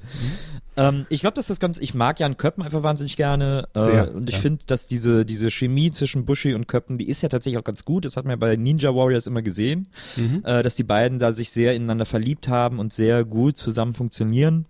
[0.77, 3.67] Ähm, ich glaube, dass das ganz, ich mag Jan Köppen einfach wahnsinnig gerne.
[3.75, 4.41] Äh, Sehr, und ich ja.
[4.41, 7.85] finde, dass diese, diese Chemie zwischen Bushi und Köppen, die ist ja tatsächlich auch ganz
[7.85, 8.05] gut.
[8.05, 10.41] Das hat man ja bei Ninja Warriors immer gesehen, Mhm.
[10.45, 14.65] äh, dass die beiden da sich sehr ineinander verliebt haben und sehr gut zusammen funktionieren.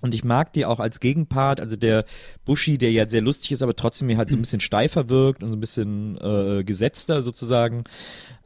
[0.00, 2.04] Und ich mag die auch als Gegenpart, also der
[2.44, 5.42] Bushi, der ja sehr lustig ist, aber trotzdem mir halt so ein bisschen steifer wirkt
[5.42, 7.82] und so ein bisschen äh, gesetzter sozusagen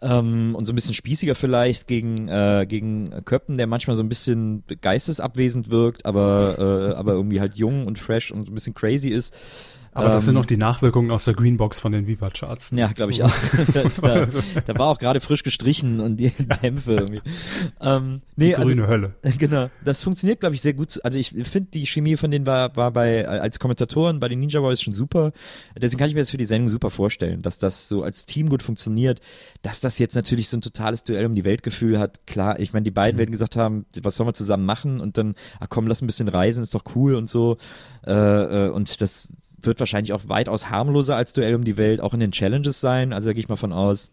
[0.00, 4.08] ähm, und so ein bisschen spießiger vielleicht gegen, äh, gegen Köppen, der manchmal so ein
[4.08, 8.74] bisschen geistesabwesend wirkt, aber, äh, aber irgendwie halt jung und fresh und so ein bisschen
[8.74, 9.34] crazy ist.
[9.94, 12.70] Aber das Ähm, sind noch die Nachwirkungen aus der Greenbox von den Viva-Charts.
[12.74, 13.32] Ja, glaube ich auch.
[13.74, 14.26] da,
[14.64, 16.30] da, war auch gerade frisch gestrichen und die
[16.62, 17.20] Dämpfe irgendwie.
[17.78, 19.14] Ähm, nee, Die also, grüne Hölle.
[19.38, 20.98] Genau, das funktioniert, glaube ich, sehr gut.
[21.04, 24.60] Also ich finde, die Chemie von denen war, war bei als Kommentatoren bei den Ninja
[24.60, 25.32] Boys schon super.
[25.76, 28.48] Deswegen kann ich mir das für die Sendung super vorstellen, dass das so als Team
[28.48, 29.20] gut funktioniert.
[29.60, 32.26] Dass das jetzt natürlich so ein totales Duell um die Weltgefühl hat.
[32.26, 35.00] Klar, ich meine, die beiden werden gesagt haben, was sollen wir zusammen machen?
[35.00, 37.58] Und dann, ach komm, lass ein bisschen reisen, ist doch cool und so.
[38.06, 39.28] Äh, äh, und das
[39.62, 43.12] wird wahrscheinlich auch weitaus harmloser als Duell um die Welt, auch in den Challenges sein.
[43.12, 44.12] Also da gehe ich mal von aus.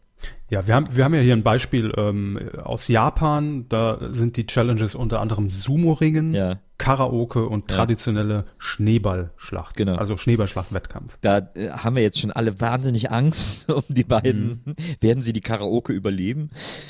[0.49, 3.67] Ja, wir haben, wir haben ja hier ein Beispiel ähm, aus Japan.
[3.69, 6.59] Da sind die Challenges unter anderem Sumo-Ringen, Ja.
[6.77, 7.77] Karaoke und Ja.
[7.77, 9.77] traditionelle Schneeballschlacht.
[9.77, 9.95] Genau.
[9.95, 11.17] Also Schneeballschlacht-Wettkampf.
[11.21, 14.75] Da äh, haben wir jetzt schon alle wahnsinnig Angst um die beiden.
[14.99, 16.49] Werden sie die Karaoke überleben?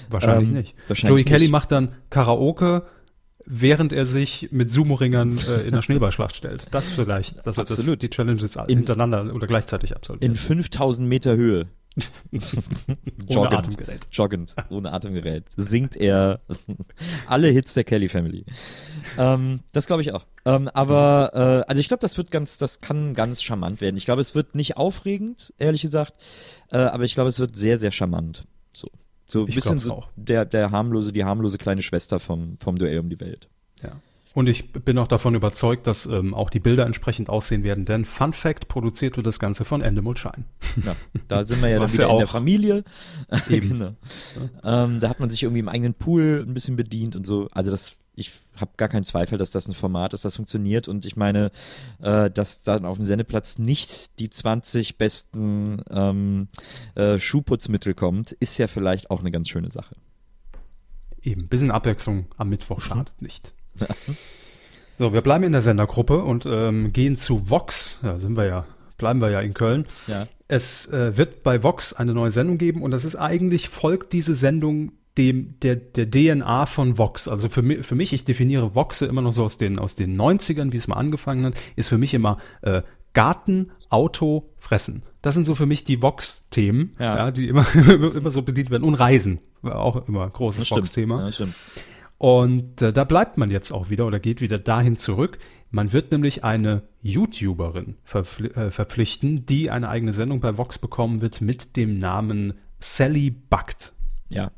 [0.09, 0.75] Wahrscheinlich Ähm, nicht.
[0.87, 1.51] wahrscheinlich Joey Kelly nicht.
[1.51, 2.83] macht dann Karaoke,
[3.49, 6.67] während er sich mit Sumo-Ringern äh, in der Schneeballschlacht stellt.
[6.71, 8.01] Das vielleicht, dass er das, Absolut.
[8.01, 10.23] die Challenges In- hintereinander oder gleichzeitig absolviert.
[10.23, 11.67] In 5000 Meter Höhe.
[13.27, 14.07] Ohne Atemgerät.
[14.11, 15.43] Joggend, ohne Atemgerät.
[15.57, 16.39] Singt er
[17.27, 18.45] alle Hits der Kelly Family.
[19.17, 20.25] Ähm, das glaube ich auch.
[20.45, 21.31] Ähm, aber,
[21.65, 23.97] äh, also ich glaube, das wird ganz, das kann ganz charmant werden.
[23.97, 26.13] Ich glaube, es wird nicht aufregend, ehrlich gesagt,
[26.71, 28.45] äh, aber ich glaube, es wird sehr, sehr charmant.
[28.71, 28.89] So.
[29.29, 30.07] So ein Ich bisschen so auch.
[30.15, 33.47] der, der harmlose, die harmlose kleine Schwester vom, vom Duell um die Welt.
[33.83, 33.91] Ja.
[34.33, 38.05] Und ich bin auch davon überzeugt, dass ähm, auch die Bilder entsprechend aussehen werden, denn
[38.05, 40.45] Fun Fact, produziert wird das Ganze von Endemol Shine.
[40.85, 40.95] Ja,
[41.27, 42.83] da sind wir ja dann wieder ja in der auch- Familie.
[43.49, 43.69] Eben.
[43.69, 43.91] genau.
[44.63, 47.49] ähm, da hat man sich irgendwie im eigenen Pool ein bisschen bedient und so.
[47.51, 50.87] Also das, ich habe gar keinen Zweifel, dass das ein Format ist, das funktioniert.
[50.87, 51.51] Und ich meine,
[52.01, 56.47] äh, dass dann auf dem Sendeplatz nicht die 20 besten ähm,
[56.95, 59.95] äh, Schuhputzmittel kommt, ist ja vielleicht auch eine ganz schöne Sache.
[61.21, 63.53] Eben, bisschen Abwechslung am Mittwoch schadet nicht.
[64.97, 68.01] So, wir bleiben in der Sendergruppe und ähm, gehen zu Vox.
[68.03, 68.65] Da sind wir ja,
[68.97, 69.85] bleiben wir ja in Köln.
[70.07, 70.27] Ja.
[70.49, 74.35] Es äh, wird bei Vox eine neue Sendung geben und das ist eigentlich, folgt diese
[74.35, 77.27] Sendung dem, der, der DNA von Vox.
[77.27, 80.19] Also für, mi- für mich, ich definiere Voxe immer noch so aus den, aus den
[80.19, 82.81] 90ern, wie es mal angefangen hat, ist für mich immer äh,
[83.13, 85.03] Garten, Auto, Fressen.
[85.21, 87.17] Das sind so für mich die Vox-Themen, Ja.
[87.17, 87.31] ja.
[87.31, 88.83] die immer, immer so bedient werden.
[88.83, 90.71] Und Reisen, war auch immer ein großes.
[90.71, 91.25] Vox-Thema.
[91.25, 91.53] Ja, stimmt.
[92.17, 95.37] Und äh, da bleibt man jetzt auch wieder oder geht wieder dahin zurück.
[95.71, 101.21] Man wird nämlich eine YouTuberin verpfli äh, verpflichten, die eine eigene Sendung bei Vox bekommen
[101.21, 103.93] wird mit dem Namen Sally Buckt.
[104.29, 104.51] Ja, Ja,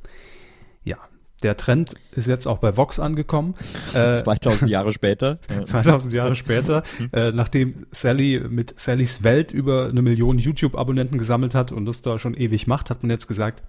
[1.44, 3.56] der Trend ist jetzt auch bei Vox angekommen.
[3.94, 5.39] Äh, 2000 Jahre später.
[5.50, 5.66] Ja.
[5.66, 7.10] 2000 Jahre später, Mhm.
[7.14, 12.18] äh, nachdem Sally mit Sallys Welt über eine Million YouTube-Abonnenten gesammelt hat und das da
[12.20, 13.64] schon ewig macht, hat man jetzt gesagt,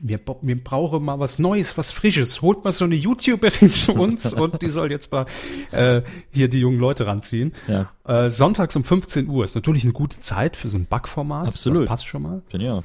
[0.00, 2.40] wir, wir brauchen mal was Neues, was Frisches.
[2.40, 5.26] Holt mal so eine YouTuberin zu uns und die soll jetzt mal
[5.70, 6.00] äh,
[6.30, 7.52] hier die jungen Leute ranziehen.
[7.68, 7.90] Ja.
[8.06, 11.46] Äh, sonntags um 15 Uhr ist natürlich eine gute Zeit für so ein Backformat.
[11.46, 11.80] Absolut.
[11.80, 12.42] Das passt schon mal.
[12.52, 12.82] ja.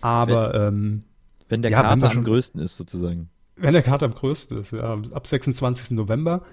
[0.00, 1.02] Aber ähm,
[1.48, 3.30] Wenn der Ja, Kater am größten ist, sozusagen.
[3.56, 5.92] Wenn der Kater am größten ist, ja, ab 26.
[5.92, 6.44] November.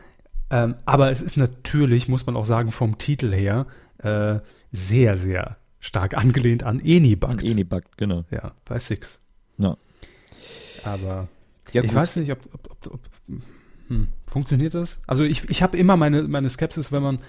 [0.49, 3.65] Ähm, aber es ist natürlich, muss man auch sagen, vom Titel her
[3.99, 4.39] äh,
[4.71, 7.43] sehr, sehr stark angelehnt an Eni Und Backt.
[7.43, 8.23] eh nie backt, genau.
[8.31, 9.19] Ja, bei Six.
[9.57, 9.77] Ja.
[10.83, 11.27] Aber
[11.71, 12.99] Ja, ich weiß nicht, ob, ob, ob, ob
[13.87, 15.01] hm, funktioniert das?
[15.07, 17.19] Also ich, ich habe immer meine, meine Skepsis, wenn man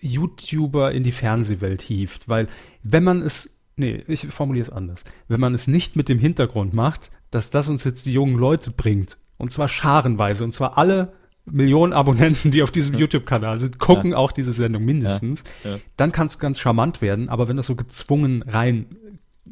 [0.00, 2.48] YouTuber in die Fernsehwelt hieft, weil
[2.82, 6.72] wenn man es, nee, ich formuliere es anders, wenn man es nicht mit dem Hintergrund
[6.74, 11.12] macht, dass das uns jetzt die jungen Leute bringt, und zwar scharenweise, und zwar alle
[11.44, 15.78] Millionen Abonnenten, die auf diesem YouTube-Kanal sind, gucken auch diese Sendung mindestens, Ja.
[15.96, 18.86] dann kann es ganz charmant werden, aber wenn das so gezwungen rein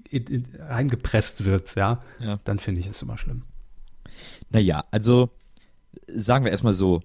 [0.09, 2.39] in, in, reingepresst wird, ja, Ja.
[2.45, 3.43] dann finde ich es immer schlimm.
[4.51, 5.31] Naja, also
[6.07, 7.03] sagen wir erstmal so,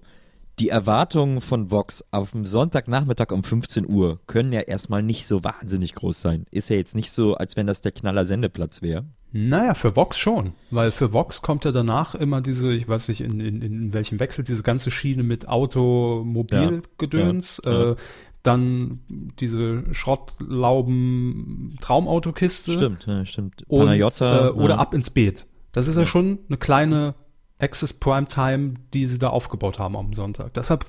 [0.58, 5.44] die Erwartungen von Vox auf dem Sonntagnachmittag um 15 Uhr können ja erstmal nicht so
[5.44, 6.46] wahnsinnig groß sein.
[6.50, 9.04] Ist ja jetzt nicht so, als wenn das der Knaller Sendeplatz wäre.
[9.32, 13.20] Naja, für Vox schon, weil für Vox kommt ja danach immer diese, ich weiß nicht,
[13.20, 17.90] in, in, in welchem Wechsel, diese ganze Schiene mit Automobilgedöns, Ja, ja, ja.
[17.92, 17.96] Äh,
[18.42, 19.00] dann
[19.40, 23.64] diese Schrottlauben-Traumautokiste Stimmt, ja, stimmt.
[23.66, 24.80] und, Panayota, äh, oder ja.
[24.80, 25.48] ab ins Beet.
[25.72, 27.16] Das ist ja, schon eine kleine
[27.58, 30.54] Access Primetime, die sie da aufgebaut haben am Sonntag.
[30.54, 30.84] Deshalb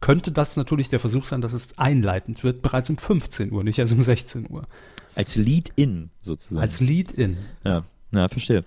[0.00, 3.78] könnte das natürlich der Versuch sein, dass es einleitend wird, bereits um 15 Uhr, nicht
[3.78, 4.66] erst um 16 Uhr.
[5.14, 6.60] Als Lead-In sozusagen.
[6.60, 7.38] Als Lead-In.
[7.64, 8.64] Ja, ja verstehe.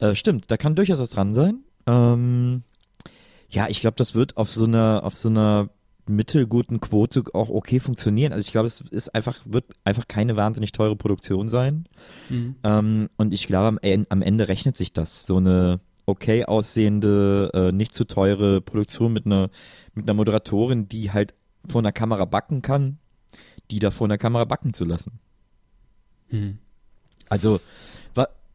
[0.00, 1.60] Äh, stimmt, da kann durchaus was dran sein.
[1.86, 2.62] Ähm,
[3.50, 5.70] ja, ich glaube, das wird auf so einer, auf so einer
[6.06, 8.32] mittelguten Quote auch okay funktionieren.
[8.32, 11.86] Also ich glaube, es ist einfach, wird einfach keine wahnsinnig teure Produktion sein.
[12.64, 15.26] Ähm, und ich glaube, am, am Ende rechnet sich das.
[15.26, 19.50] So eine okay aussehende, äh, nicht zu teure Produktion mit einer,
[19.94, 21.34] mit einer Moderatorin, die halt
[21.66, 22.98] vor einer Kamera backen kann,
[23.70, 25.18] die da vor einer Kamera backen zu lassen.
[27.28, 27.60] Also, wa-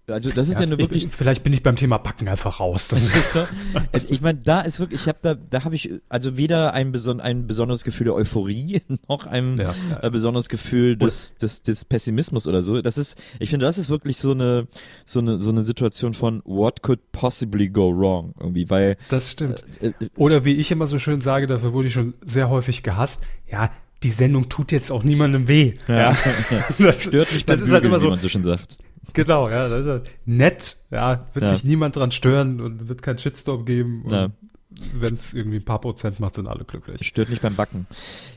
[0.07, 2.89] also das ist ja, nur wirklich ich, vielleicht bin ich beim Thema Backen einfach raus.
[3.33, 3.47] Du?
[3.91, 6.91] Also ich meine, da ist wirklich, ich habe da, da habe ich also weder ein,
[6.91, 10.03] beson ein besonderes Gefühl der Euphorie noch ein Ja, ja.
[10.03, 12.81] äh, besonderes Gefühl des, des, des Pessimismus oder so.
[12.81, 14.67] Das ist, ich finde, das ist wirklich so eine,
[15.05, 19.63] so eine, so eine Situation von What could possibly go wrong irgendwie, weil Das stimmt.
[19.81, 22.83] äh, äh, Oder wie ich immer so schön sage, dafür wurde ich schon sehr häufig
[22.83, 23.23] gehasst.
[23.49, 23.71] Ja,
[24.03, 25.75] die Sendung tut jetzt auch niemandem weh.
[25.87, 26.15] Ja.
[26.77, 28.77] Das, stört mich das ist halt Bügeln, immer wie so, man so schön sagt.
[29.13, 30.77] Genau, ja, das ist halt nett.
[30.91, 31.53] Ja, wird Ja.
[31.53, 34.05] sich niemand dran stören und wird kein Shitstorm geben.
[34.09, 34.29] Ja.
[34.95, 37.05] Wenn es irgendwie ein paar Prozent macht, sind alle glücklich.
[37.05, 37.85] Stört nicht beim Backen.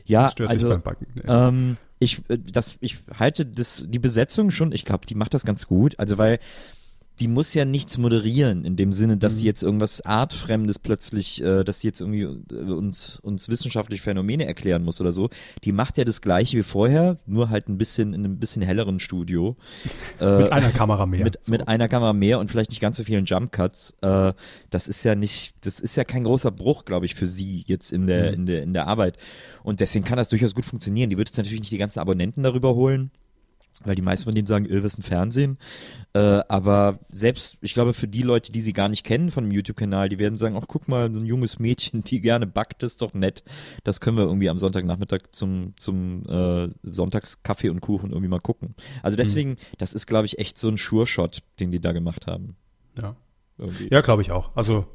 [0.05, 1.07] Ja, stört also nicht beim Backen.
[1.15, 1.21] Nee.
[1.27, 5.45] Ähm, ich, äh, das, ich halte das, die Besetzung schon, ich glaube, die macht das
[5.45, 5.97] ganz gut.
[5.97, 6.39] Also, weil
[7.19, 11.63] die muss ja nichts moderieren, in dem Sinne, dass sie jetzt irgendwas Artfremdes plötzlich, äh,
[11.63, 15.29] dass sie jetzt irgendwie äh, uns, uns wissenschaftliche Phänomene erklären muss oder so.
[15.63, 18.99] Die macht ja das gleiche wie vorher, nur halt ein bisschen in einem bisschen helleren
[18.99, 19.55] Studio.
[20.19, 21.23] Äh, mit einer Kamera mehr.
[21.23, 21.51] mit, So.
[21.51, 23.93] mit einer Kamera mehr und vielleicht nicht ganz so vielen Jump Cuts.
[24.01, 24.33] Äh,
[24.69, 27.91] das ist ja nicht, das ist ja kein großer Bruch, glaube ich, für sie jetzt
[27.91, 29.17] in der, in der, in der Arbeit.
[29.63, 31.09] Und deswegen kann das durchaus gut funktionieren.
[31.09, 33.11] Die wird jetzt natürlich nicht die ganzen Abonnenten darüber holen,
[33.83, 35.57] weil die meisten von denen sagen, was ist ein Fernsehen?
[36.13, 39.51] Äh, aber selbst, ich glaube, für die Leute, die sie gar nicht kennen von dem
[39.51, 43.01] YouTube-Kanal, die werden sagen, ach, guck mal, so ein junges Mädchen, die gerne backt, ist
[43.01, 43.43] doch nett.
[43.83, 48.75] Das können wir irgendwie am Sonntagnachmittag zum, zum äh, Sonntagskaffee und Kuchen irgendwie mal gucken.
[49.03, 52.55] Also deswegen, das ist, glaube ich, echt so ein Sure-Shot, den die da gemacht haben.
[52.99, 53.15] ja,
[53.57, 53.89] Irgendwie.
[53.91, 54.55] ja glaube ich auch.
[54.55, 54.85] Also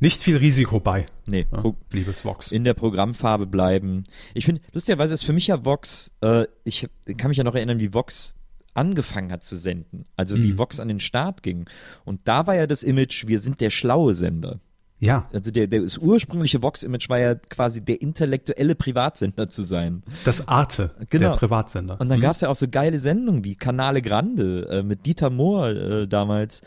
[0.00, 1.06] nicht viel Risiko bei.
[1.26, 2.50] Nee, Ja, liebes Vox.
[2.50, 4.04] in der Programmfarbe bleiben.
[4.34, 7.78] Ich finde, lustigerweise ist für mich ja Vox, äh, ich kann mich ja noch erinnern,
[7.80, 8.34] wie Vox
[8.74, 10.04] angefangen hat zu senden.
[10.16, 10.58] Also wie Mhm.
[10.58, 11.66] Vox an den Start ging.
[12.04, 14.60] Und da war ja das Image, wir sind der schlaue Sender.
[15.02, 20.02] Ja, Also der, der das ursprüngliche Vox-Image war ja quasi der intellektuelle Privatsender zu sein.
[20.24, 21.30] das Arte, Genau.
[21.30, 21.98] der Privatsender.
[21.98, 22.22] Und dann Mhm.
[22.22, 26.60] gab's ja auch so geile Sendungen wie Canale Grande äh, mit Dieter Mohr äh, damals.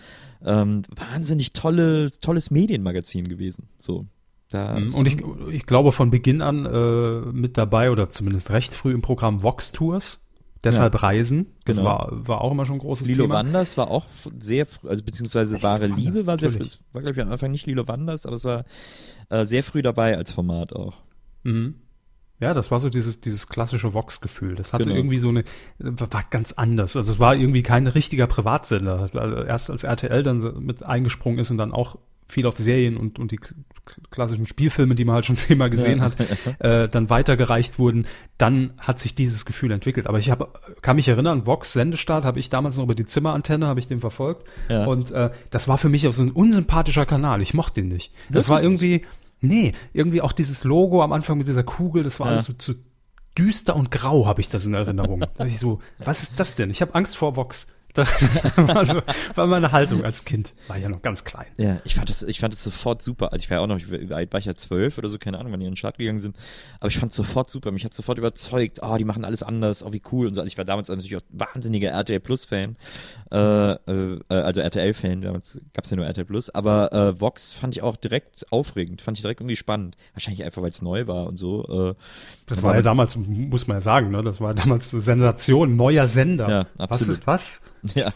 [0.46, 3.70] Ähm, wahnsinnig tolle, tolles Medienmagazin gewesen.
[3.78, 4.06] So.
[4.50, 4.94] Da, Mhm.
[4.94, 5.18] Und ich,
[5.52, 9.72] ich glaube von Beginn an äh, mit dabei oder zumindest recht früh im Programm Vox
[9.72, 10.20] Tours.
[10.64, 11.48] Deshalb Reisen.
[11.66, 11.90] Das Genau.
[11.90, 13.36] war, war auch immer schon ein großes Lilo Thema.
[13.36, 14.06] Wanders war auch
[14.40, 17.66] sehr, also beziehungsweise wahre Wanders, Liebe war sehr früh, war glaube ich am Anfang nicht
[17.66, 18.64] Lilo Wanders, aber es war
[19.30, 20.94] äh, sehr früh dabei als Format auch.
[21.44, 21.76] Mhm.
[22.44, 24.56] Ja, das war so dieses, dieses klassische Vox-Gefühl.
[24.56, 24.96] Das hatte Genau.
[24.98, 25.44] irgendwie so eine,
[25.80, 26.96] war ganz anders.
[26.96, 29.10] Also es war irgendwie kein richtiger Privatsender.
[29.14, 33.20] Also erst als RTL dann mit eingesprungen ist und dann auch viel auf Serien und,
[33.20, 33.40] und die
[34.12, 36.06] klassischen Spielfilme, die man halt schon zehnmal gesehen Ja.
[36.06, 36.16] hat,
[36.60, 38.06] äh, dann weitergereicht wurden,
[38.38, 40.08] dann hat sich dieses Gefühl entwickelt.
[40.08, 40.48] Aber ich habe,
[40.82, 44.00] kann mich erinnern, Vox Sendestart habe ich damals noch über die Zimmerantenne, habe ich den
[44.00, 44.48] verfolgt.
[44.70, 44.86] Ja.
[44.86, 47.42] Und äh, das war für mich auch so ein unsympathischer Kanal.
[47.42, 48.14] Ich mochte den nicht.
[48.32, 49.04] Das war irgendwie,
[49.44, 52.34] nee, irgendwie auch dieses Logo am Anfang mit dieser Kugel, das war Ja.
[52.34, 52.74] alles so zu
[53.38, 55.24] düster und grau, habe ich das in Erinnerung.
[55.38, 56.70] da ich so, was ist das denn?
[56.70, 57.68] Ich habe Angst vor Vox.
[57.94, 58.10] Das
[58.58, 59.02] war, so,
[59.36, 60.56] war meine Haltung als Kind.
[60.68, 61.46] War ja noch ganz klein.
[61.58, 63.32] Ja, ich fand das, ich fand das sofort super.
[63.32, 65.38] Also ich war ja auch noch, wie alt war ich ja zwölf oder so, keine
[65.38, 66.36] Ahnung, wann die in den Start gegangen sind.
[66.80, 67.72] Aber ich fand es sofort super.
[67.72, 68.80] Mich hat sofort überzeugt.
[68.82, 69.84] Oh, die machen alles anders.
[69.84, 70.42] Oh, wie cool und so.
[70.42, 72.78] Also ich war damals natürlich auch wahnsinniger RTL Plus Fan.
[73.32, 75.22] Äh, äh, also RTL Fan.
[75.22, 76.50] Damals gab's ja nur RTL Plus.
[76.50, 79.02] Aber äh, Vox fand ich auch direkt aufregend.
[79.02, 79.98] Fand ich direkt irgendwie spannend.
[80.14, 81.92] Wahrscheinlich einfach, weil es neu war und so.
[81.92, 81.96] Äh,
[82.48, 84.24] Das war ja damals, muss man ja sagen, ne?
[84.24, 86.50] das war ja damals eine Sensation, neuer Sender.
[86.50, 87.18] Ja, was absolut.
[87.18, 87.62] ist was?
[87.96, 88.12] ja.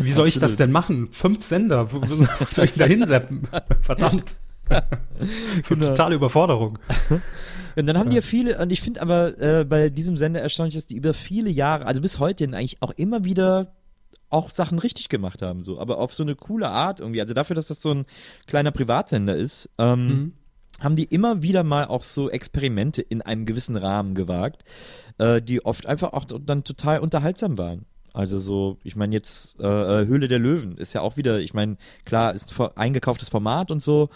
[0.00, 0.60] Wie soll ich das Absolut.
[0.60, 1.08] denn machen?
[1.10, 3.48] Fünf Sender, wo, wo soll ich denn da hinseppen?
[3.80, 4.36] Verdammt.
[5.68, 5.88] Genau.
[5.88, 6.78] Totale Überforderung.
[7.76, 10.76] Und dann haben die ja viele, und ich finde aber äh, bei diesem Sender erstaunlich,
[10.76, 13.74] dass die über viele Jahre, also bis heute eigentlich auch immer wieder
[14.28, 17.20] auch Sachen richtig gemacht haben, so, aber auf so eine coole Art irgendwie.
[17.20, 18.06] Also dafür, dass das so ein
[18.46, 20.32] kleiner Privatsender ist, ähm, Mhm.
[20.78, 24.62] haben die immer wieder mal auch so Experimente in einem gewissen Rahmen gewagt,
[25.18, 27.86] äh, die oft einfach auch dann total unterhaltsam waren.
[28.12, 31.54] Also so, ich meine jetzt äh, äh, Höhle der Löwen ist ja auch wieder, ich
[31.54, 34.08] meine, klar, ist ein eingekauftes Format und so,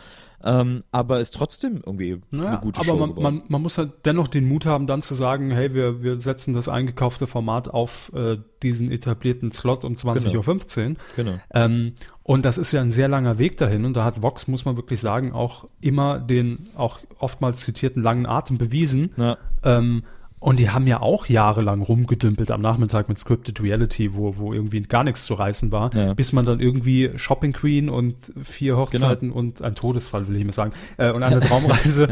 [0.47, 3.22] ähm, aber ist trotzdem irgendwie Naja, eine gute aber Show man, geworden.
[3.22, 6.53] man, man muss halt dennoch den Mut haben, dann zu sagen, hey, wir, wir setzen
[6.53, 10.97] das eingekaufte Format auf äh, diesen etablierten Slot um 20.15 Uhr.
[11.16, 11.40] genau.
[11.55, 13.86] Ähm, und das ist ja ein sehr langer Weg dahin.
[13.86, 18.26] Und da hat Vox, muss man wirklich sagen, auch immer den auch oftmals zitierten langen
[18.26, 19.12] Atem bewiesen.
[19.16, 20.05] Na, Ähm,
[20.45, 24.82] und die haben ja auch jahrelang rumgedümpelt am Nachmittag mit Scripted Reality, wo, wo irgendwie
[24.82, 26.12] gar nichts zu reißen war, Ja.
[26.12, 30.53] bis man dann irgendwie Shopping Queen und vier Hochzeiten und ein Todesfall, will ich mal
[30.53, 32.09] sagen, äh, und eine Traumreise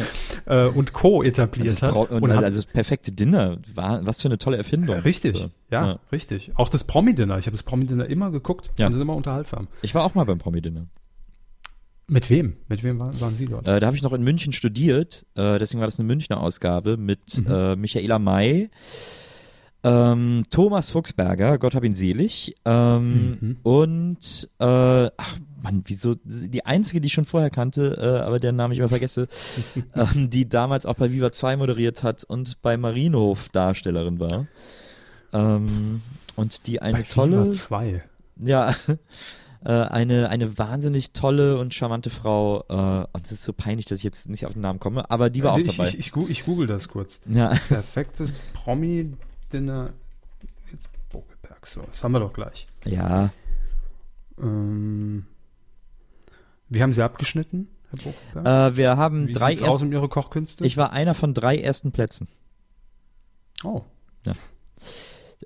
[0.46, 1.22] äh, und Co.
[1.22, 1.94] etabliert das hat.
[1.94, 4.96] Und und hat also das perfekte Dinner, war, was für eine tolle Erfindung.
[5.00, 5.50] richtig, So.
[5.70, 6.52] ja, richtig.
[6.54, 7.36] Auch das Promi-Dinner.
[7.38, 8.70] Ich habe das Promi-Dinner immer geguckt.
[8.78, 8.86] Ja.
[8.86, 9.68] Fand es immer unterhaltsam.
[9.82, 10.86] Ich war auch mal beim Promi-Dinner.
[12.08, 12.56] Mit wem?
[12.68, 13.66] Mit wem waren, waren Sie dort?
[13.66, 16.96] Äh, da habe ich noch in München studiert, äh, deswegen war das eine Münchner Ausgabe
[16.96, 17.46] mit Mhm.
[17.52, 18.70] äh, Michaela May,
[19.84, 23.56] ähm, Thomas Fuchsberger, Gott hab ihn selig, ähm, Mhm.
[23.62, 24.64] und äh,
[25.16, 28.78] ach Mann, wieso die einzige, die ich schon vorher kannte, äh, aber deren Namen ich
[28.80, 29.28] immer vergesse,
[29.94, 34.46] ähm, die damals auch bei Viva 2 moderiert hat und bei Marienhof Darstellerin war.
[35.32, 36.02] Ähm,
[36.36, 38.02] und die eine Bei tolle, Viva 2.
[38.44, 38.74] ja,
[39.64, 42.64] äh, eine, eine wahnsinnig tolle und charmante Frau.
[42.68, 45.30] Äh, und es ist so peinlich, dass ich jetzt nicht auf den Namen komme, aber
[45.30, 45.88] die war auch Äh, ich, dabei.
[45.90, 47.20] ich, ich, ich google das kurz.
[47.26, 49.90] ja, Perfektes Promi-Dinner.
[50.70, 51.66] Jetzt Bogelberg.
[51.66, 52.66] So, das haben wir doch gleich.
[52.84, 53.30] ja.
[54.40, 55.26] Ähm,
[56.68, 57.98] wie haben Sie abgeschnitten, Herr
[58.32, 58.72] Bogelberg?
[58.72, 60.64] Äh, wir haben wie drei sieht's aus erst, um Ihre Kochkünste?
[60.66, 62.28] Ich war einer von drei ersten Plätzen.
[63.64, 63.82] oh.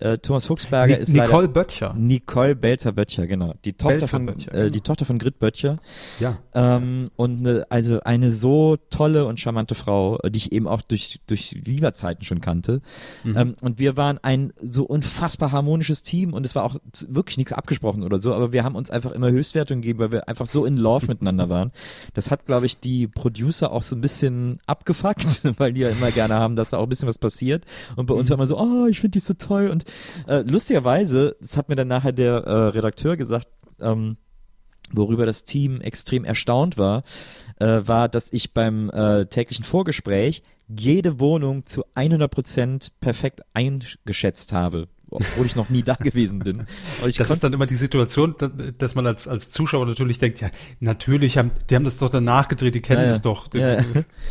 [0.00, 1.94] Äh, Thomas Fuchsberger Ni- ist Nicole leider Böttcher.
[1.94, 3.54] Nicole Belzer-Böttcher, genau.
[3.64, 4.70] Die Tochter von Böttcher, äh, genau.
[4.70, 5.78] die Tochter von Grit Böttcher.
[6.20, 6.38] Ja.
[6.54, 10.82] Ähm, und ne, also eine so tolle und charmante Frau, äh, die ich eben auch
[10.82, 12.82] durch, durch Viva-Zeiten schon kannte.
[13.24, 13.36] Mhm.
[13.36, 16.76] Ähm, und wir waren ein so unfassbar harmonisches Team und es war auch
[17.08, 20.28] wirklich nichts abgesprochen oder so, aber wir haben uns einfach immer Höchstwertung gegeben, weil wir
[20.28, 21.72] einfach so in Love miteinander waren.
[22.14, 26.10] Das hat, glaube ich, die Producer auch so ein bisschen abgefuckt, weil die ja immer
[26.10, 27.64] gerne haben, dass da auch ein bisschen was passiert.
[27.96, 29.68] Und bei uns war immer so, oh, ich finde die so toll.
[29.68, 29.84] Und
[30.26, 33.48] äh, lustigerweise, das hat mir dann nachher der äh, Redakteur gesagt,
[33.80, 34.16] ähm,
[34.92, 37.02] worüber das Team extrem erstaunt war,
[37.58, 44.88] äh, war, dass ich beim äh, täglichen Vorgespräch jede Wohnung zu 100% perfekt eingeschätzt habe,
[45.10, 46.66] obwohl ich noch nie da gewesen bin.
[47.16, 50.50] Das ist dann immer die Situation, da- dass man als, als Zuschauer natürlich denkt, ja,
[50.80, 53.46] natürlich haben, die haben das doch danach gedreht, die kennen Ja, das doch.
[53.54, 53.84] Ja, ja.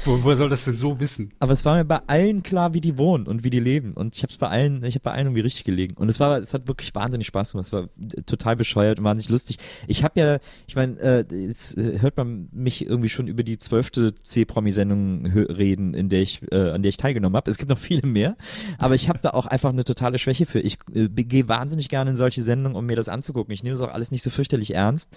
[0.03, 1.31] Wo, woher soll das denn so wissen?
[1.39, 3.93] Aber es war mir bei allen klar, wie die wohnen und wie die leben.
[3.93, 5.95] Und ich habe es bei allen, ich habe bei allen irgendwie richtig gelegen.
[5.97, 7.67] Und es war, es hat wirklich wahnsinnig Spaß gemacht.
[7.67, 7.89] Es war
[8.25, 9.57] total bescheuert und wahnsinnig lustig.
[9.87, 14.13] Ich habe ja, ich meine, äh, jetzt hört man mich irgendwie schon über die zwölfte
[14.21, 17.49] C-Promi-Sendung reden, in der ich, äh, an der ich teilgenommen habe.
[17.49, 18.35] Es gibt noch viele mehr,
[18.77, 20.59] aber ich habe da auch einfach eine totale Schwäche für.
[20.65, 23.53] Ich äh, gehe wahnsinnig gerne in solche Sendungen, um mir das anzugucken.
[23.53, 25.09] Ich nehme das auch alles nicht so fürchterlich ernst.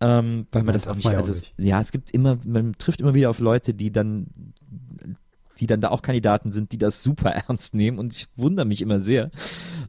[0.00, 3.14] Ähm, weil man Ja, das auch nicht, also ja, es gibt immer, man trifft immer
[3.14, 4.26] wieder auf Leute, die dann
[5.60, 8.80] die dann da auch Kandidaten sind, die das super ernst nehmen und ich wundere mich
[8.80, 9.30] immer sehr.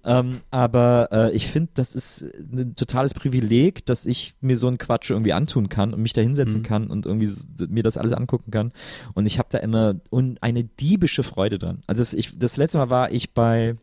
[0.04, 4.78] Ähm, aber äh, ich finde, das ist ein totales Privileg, dass ich mir so einen
[4.78, 6.64] Quatsch irgendwie antun kann und mich da hinsetzen Mhm.
[6.66, 7.32] kann und irgendwie
[7.70, 8.72] mir das alles angucken kann.
[9.14, 11.80] Und ich habe da immer un eine diebische Freude dran.
[11.88, 13.76] Also es, ich, das letzte Mal war ich bei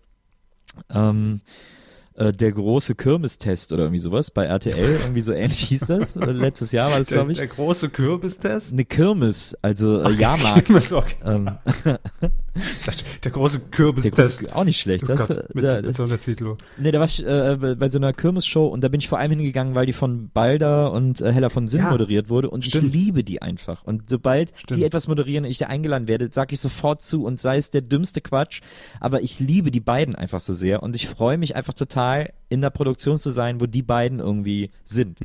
[0.92, 1.40] ähm,
[2.14, 6.16] äh, der große Kirmestest oder irgendwie sowas bei RTL, irgendwie so ähnlich hieß das.
[6.16, 7.38] Äh, Letztes Jahr war das, glaube ich.
[7.38, 8.72] der große Kürbistest?
[8.72, 10.66] Eine Kirmes, also äh, Jahrmarkt.
[10.66, 11.14] Kirmes, okay.
[11.24, 11.50] ähm,
[13.24, 14.42] Der große Kürbistest.
[14.42, 15.04] ist auch nicht schlecht.
[15.04, 16.56] Oh Das, Gott, äh, mit, da, mit so einer Titel.
[16.78, 19.18] nee, da war ich äh, bei bei so einer Kirmesshow und da bin ich vor
[19.18, 22.64] allem hingegangen, weil die von Balder und äh, Hella von Sinn Ja, moderiert wurde und
[22.64, 22.86] stimmt.
[22.86, 23.84] ich liebe die einfach.
[23.84, 24.80] Und sobald Stimmt.
[24.80, 27.70] die etwas moderieren und ich da eingeladen werde, sage ich sofort zu und sei es
[27.70, 28.60] der dümmste Quatsch,
[29.00, 32.60] aber ich liebe die beiden einfach so sehr und ich freue mich einfach total in
[32.60, 35.18] der Produktion zu sein, wo die beiden irgendwie sind.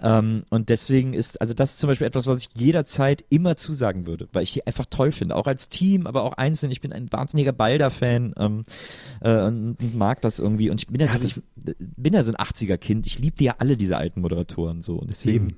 [0.00, 4.06] Ähm, und deswegen ist, also das ist zum Beispiel etwas, was ich jederzeit immer zusagen
[4.06, 6.70] würde, weil ich die einfach toll finde, auch als Team, aber auch einzeln.
[6.70, 8.64] Ich bin ein wahnsinniger Balder-Fan ähm,
[9.20, 10.70] äh, und, mag das irgendwie.
[10.70, 11.42] Und ich bin ja, so, ich
[11.78, 13.06] bin ja so ein 80er-Kind.
[13.06, 14.96] Ich liebte ja alle diese alten Moderatoren so.
[14.96, 15.56] Und deswegen.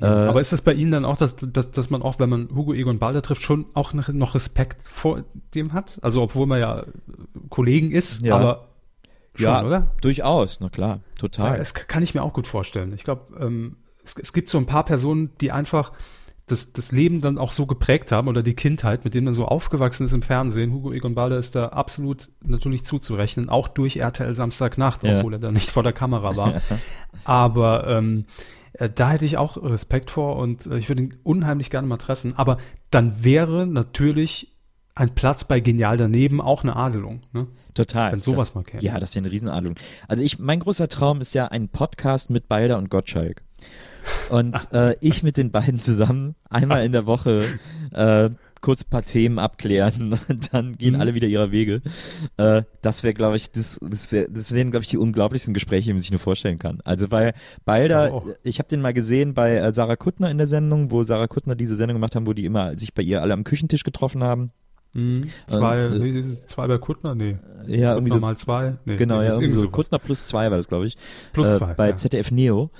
[0.00, 2.48] Äh, Aber ist es bei Ihnen dann auch, dass, dass, dass man auch, wenn man
[2.54, 5.24] Hugo Egon Balder trifft, schon auch noch, Respekt vor
[5.54, 5.98] dem hat?
[6.02, 6.84] Also obwohl man ja
[7.48, 8.36] Kollegen ist, Ja.
[8.36, 8.69] aber
[9.34, 9.90] schon, ja, oder?
[10.00, 11.58] durchaus, na klar, Ja, total.
[11.58, 12.92] das kann ich mir auch gut vorstellen.
[12.92, 15.92] Ich glaube, ähm, es, es gibt so ein paar Personen, die einfach,
[16.46, 19.44] das, das Leben dann auch so geprägt haben oder die Kindheit, mit dem man so
[19.46, 20.72] aufgewachsen ist im Fernsehen.
[20.72, 25.16] Hugo Egon Balder ist da absolut natürlich zuzurechnen, auch durch RTL Samstagnacht, ja.
[25.16, 26.60] obwohl er da nicht vor der Kamera war.
[27.24, 28.24] Aber ähm,
[28.72, 31.98] äh, da hätte ich auch Respekt vor und äh, ich würde ihn unheimlich gerne mal
[31.98, 32.34] treffen.
[32.36, 32.58] Aber
[32.90, 34.56] dann wäre natürlich
[34.94, 37.22] ein Platz bei Genial daneben auch eine Adelung.
[37.32, 37.46] Ne?
[37.86, 38.12] Total.
[38.12, 38.82] Wenn sowas das, mal kennt.
[38.82, 39.76] Ja, das wäre eine Riesenadelung.
[40.08, 43.42] Also ich, mein großer Traum ist ja ein Podcast mit Balder und Gottschalk.
[44.28, 47.58] Und äh, ich mit den beiden zusammen einmal in der Woche
[47.92, 51.00] äh, kurz ein paar Themen abklären und dann gehen mhm.
[51.00, 51.82] alle wieder ihrer Wege.
[52.36, 55.86] Äh, das wäre, glaube ich, das, das, wär, das wären, glaube ich, die unglaublichsten Gespräche,
[55.86, 56.80] die man sich nur vorstellen kann.
[56.84, 60.46] Also weil Balder, ich, ich habe den mal gesehen bei äh, Sarah Kuttner in der
[60.46, 63.32] Sendung, wo Sarah Kuttner diese Sendung gemacht haben, wo die immer sich bei ihr alle
[63.32, 64.52] am Küchentisch getroffen haben.
[64.92, 65.30] Mhm.
[65.46, 67.14] Zwei, äh, zwei bei Kuttner?
[67.14, 67.38] Nee.
[67.66, 68.20] Ja, irgendwie so.
[68.20, 68.76] mal zwei?
[68.84, 69.60] Nee, genau, ja, irgendwie so.
[69.60, 69.72] Sowas.
[69.72, 70.96] Kuttner plus zwei war das, glaube ich.
[71.32, 71.74] Plus äh, zwei.
[71.74, 71.96] Bei ja.
[71.96, 72.70] ZDF Neo.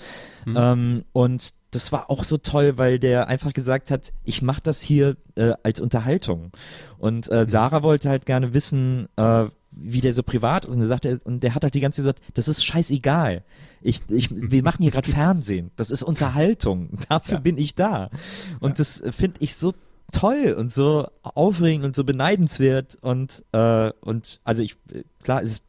[0.45, 0.57] Mhm.
[0.57, 4.81] Ähm, und das war auch so toll, weil der einfach gesagt hat, ich mache das
[4.83, 6.51] hier äh, als Unterhaltung.
[6.99, 10.75] Und äh, Sarah wollte halt gerne wissen, äh, wie der so privat ist.
[10.75, 13.45] Und der sagte, und der hat halt die ganze Zeit gesagt, das ist scheißegal.
[13.83, 15.71] Ich, ich, wir machen hier gerade Fernsehen.
[15.77, 16.99] Das ist Unterhaltung.
[17.09, 17.41] Dafür ja.
[17.41, 18.11] bin ich da.
[18.59, 18.75] Und ja.
[18.77, 19.73] das finde ich so
[20.11, 24.77] toll und so aufregend und so beneidenswert und äh, und also ich
[25.23, 25.63] klar ist es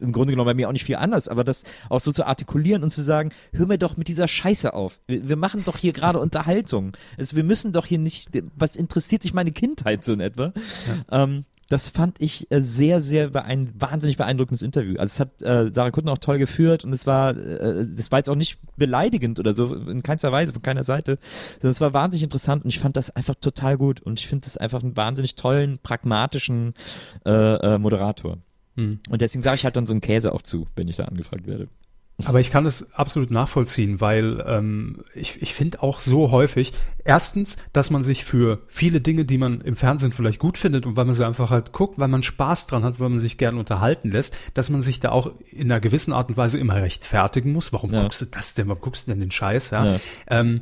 [0.00, 2.82] im Grunde genommen bei mir auch nicht viel anders, aber das auch so zu artikulieren
[2.82, 4.98] und zu sagen, hör mir doch mit dieser Scheiße auf.
[5.06, 6.92] Wir, wir machen doch hier gerade Unterhaltung.
[7.18, 10.52] Also wir müssen doch hier nicht, was interessiert sich meine Kindheit so in etwa?
[11.10, 11.24] Ja.
[11.24, 14.98] Ähm, das fand ich äh, sehr, sehr ein wahnsinnig beeindruckendes Interview.
[14.98, 18.18] Also es hat äh, Sarah Kutten auch toll geführt und es war, äh, das war
[18.18, 21.18] jetzt auch nicht beleidigend oder so, in keinster Weise, von keiner Seite,
[21.54, 24.46] sondern es war wahnsinnig interessant und ich fand das einfach total gut und ich finde
[24.46, 26.74] das einfach einen wahnsinnig tollen, pragmatischen
[27.24, 28.38] äh, äh, Moderator.
[28.76, 28.98] Hm.
[29.08, 31.46] Und deswegen sage ich halt dann so einen Käse auch zu, wenn ich da angefragt
[31.46, 31.68] werde.
[32.26, 36.72] Aber ich kann das absolut nachvollziehen, weil ähm, ich, ich finde auch so häufig,
[37.04, 40.96] erstens, dass man sich für viele Dinge, die man im Fernsehen vielleicht gut findet und
[40.96, 43.58] weil man sie einfach halt guckt, weil man Spaß dran hat, weil man sich gern
[43.58, 47.52] unterhalten lässt, dass man sich da auch in einer gewissen Art und Weise immer rechtfertigen
[47.52, 47.72] muss.
[47.72, 48.02] Warum ja.
[48.02, 48.68] guckst du das denn?
[48.68, 49.70] Warum guckst du denn den Scheiß?
[49.70, 49.84] Ja.
[49.84, 50.00] ja.
[50.28, 50.60] Ähm,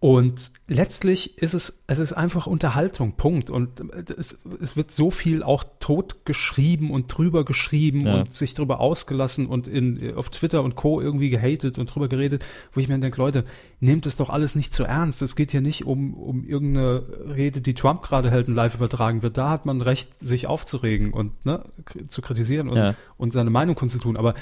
[0.00, 3.50] und letztlich ist es, es ist einfach Unterhaltung, Punkt.
[3.50, 3.82] Und
[4.16, 8.20] es, es wird so viel auch tot geschrieben und drüber geschrieben ja.
[8.20, 11.00] und sich drüber ausgelassen und in, auf Twitter und Co.
[11.00, 13.44] irgendwie gehatet und drüber geredet, wo ich mir denke, Leute,
[13.80, 15.20] nehmt es doch alles nicht zu ernst.
[15.20, 17.02] Es geht hier nicht um, um irgendeine
[17.34, 19.36] Rede, die Trump gerade hält und live übertragen wird.
[19.36, 21.64] Da hat man Recht, sich aufzuregen und ne,
[22.06, 22.94] zu kritisieren und, ja.
[23.16, 24.16] und seine Meinung kundzutun.
[24.16, 24.34] Aber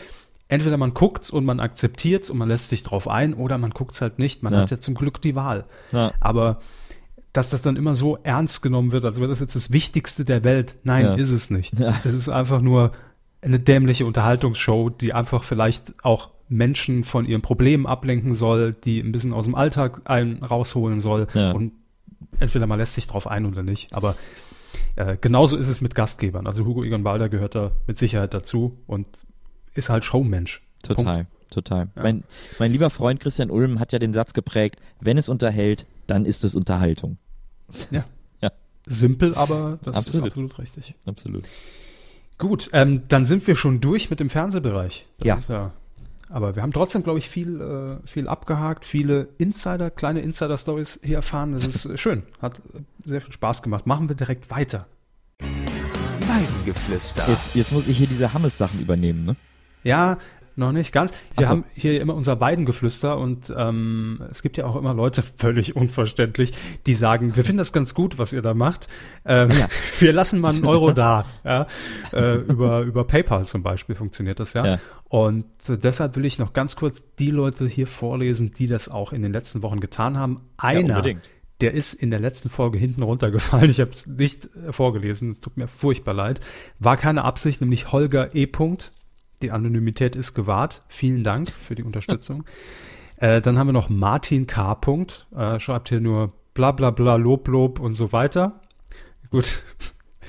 [0.49, 4.01] entweder man guckt's und man akzeptiert's und man lässt sich drauf ein oder man guckt's
[4.01, 4.42] halt nicht.
[4.42, 4.61] Man ja.
[4.61, 5.64] hat ja zum Glück die Wahl.
[5.92, 6.12] Ja.
[6.20, 6.61] Aber
[7.32, 10.44] dass das dann immer so ernst genommen wird, als wäre das jetzt das Wichtigste der
[10.44, 10.76] Welt.
[10.84, 11.14] Nein, ja.
[11.14, 11.74] ist es nicht.
[12.05, 12.92] Es ist einfach nur
[13.42, 19.12] eine dämliche Unterhaltungsshow, die einfach vielleicht auch Menschen von ihren Problemen ablenken soll, die ein
[19.12, 21.26] bisschen aus dem Alltag einen rausholen soll.
[21.34, 21.72] Und
[22.38, 23.92] entweder man lässt sich drauf ein oder nicht.
[23.92, 24.16] Aber
[24.97, 26.47] äh, genauso ist es mit Gastgebern.
[26.47, 29.07] Also Hugo Egon Balder gehört da mit Sicherheit dazu und
[29.76, 30.62] ist halt Showmensch.
[30.82, 31.30] Total, Punkt.
[31.50, 31.88] total.
[31.96, 32.02] Ja.
[32.02, 32.24] Mein,
[32.58, 36.44] mein lieber Freund Christian Ulm hat ja den Satz geprägt, wenn es unterhält, dann ist
[36.44, 37.18] es Unterhaltung.
[37.90, 38.04] Ja.
[38.40, 38.52] ja.
[38.86, 40.26] Simpel, aber das absolut.
[40.26, 40.94] ist absolut richtig.
[41.06, 41.44] Absolut.
[42.38, 45.06] Gut, ähm, dann sind wir schon durch mit dem Fernsehbereich.
[45.18, 45.54] Das ja.
[45.54, 45.72] ja.
[46.28, 51.16] Aber wir haben trotzdem, glaube ich, viel, äh, viel abgehakt, viele Insider, kleine Insider-Stories hier
[51.16, 51.52] erfahren.
[51.52, 52.24] Das ist schön.
[52.42, 52.60] Hat
[53.04, 53.86] sehr viel Spaß gemacht.
[53.86, 54.86] Machen wir direkt weiter.
[55.38, 57.28] Weidengeflüster.
[57.28, 59.36] Jetzt, jetzt muss ich hier diese Hammes-Sachen übernehmen, ne?
[59.87, 60.18] Ja,
[60.57, 61.12] noch nicht ganz.
[61.37, 61.51] Wir so.
[61.51, 66.53] haben hier immer unser Weidengeflüster und ähm, es gibt ja auch immer Leute, völlig unverständlich,
[66.87, 68.89] die sagen, wir finden das ganz gut, was ihr da macht.
[69.26, 69.68] Ähm, ja.
[69.99, 71.26] Wir lassen mal einen Euro da.
[71.45, 71.66] Ja?
[72.12, 74.66] Äh, über, über PayPal zum Beispiel funktioniert das ja.
[74.66, 74.78] ja.
[75.05, 79.12] Und äh, deshalb will ich noch ganz kurz die Leute hier vorlesen, die das auch
[79.12, 80.41] in den letzten Wochen getan haben.
[80.57, 81.03] Einer,
[81.61, 83.70] der ist in der letzten Folge hinten runtergefallen.
[83.70, 86.41] Ich habe es nicht vorgelesen, es tut mir furchtbar leid.
[86.78, 88.47] War keine Absicht, nämlich Holger E.
[89.43, 90.82] Die Anonymität ist gewahrt.
[90.89, 92.45] Vielen Dank für die Unterstützung.
[93.16, 94.78] äh, dann haben wir noch Martin K.
[95.37, 98.61] Äh, schreibt hier nur bla bla bla, Lob, Lob und so weiter.
[99.30, 99.62] Gut.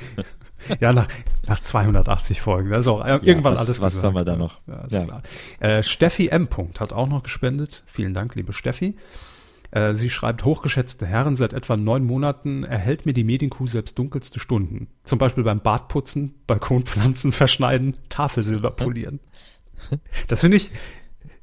[0.80, 1.08] ja, nach,
[1.47, 2.70] nach 280 Folgen.
[2.70, 4.08] Das ist auch ja, irgendwann was, alles Was gesagt.
[4.08, 4.60] haben wir da noch?
[4.68, 5.22] Ja, ja.
[5.60, 6.49] Äh, Steffi M.
[6.80, 7.84] hat auch noch gespendet.
[7.86, 8.95] Vielen Dank, liebe Steffi.
[9.72, 14.39] Äh, sie schreibt, hochgeschätzte Herren, seit etwa neun Monaten erhält mir die Medienkuh selbst dunkelste
[14.39, 14.88] Stunden.
[15.03, 19.20] Zum Beispiel beim Badputzen, Balkonpflanzen verschneiden, Tafelsilber polieren.
[20.28, 20.72] Das finde ich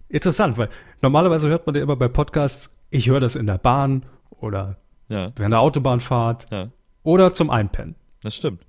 [0.09, 0.69] interessant, weil
[1.03, 4.77] normalerweise hört man ja immer bei Podcasts, ich höre das in der Bahn oder
[5.09, 5.31] ja.
[5.37, 6.71] während der Autobahnfahrt ja.
[7.05, 7.95] oder zum Einpennen.
[8.23, 8.67] Das stimmt.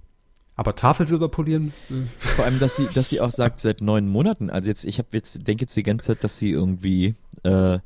[0.55, 1.73] Aber Tafelsilber polieren?
[1.89, 2.05] Äh.
[2.19, 4.49] Vor allem, dass sie, dass sie auch sagt, seit neun Monaten.
[4.49, 7.79] Also jetzt, ich habe jetzt, denke jetzt die ganze Zeit, dass sie irgendwie äh,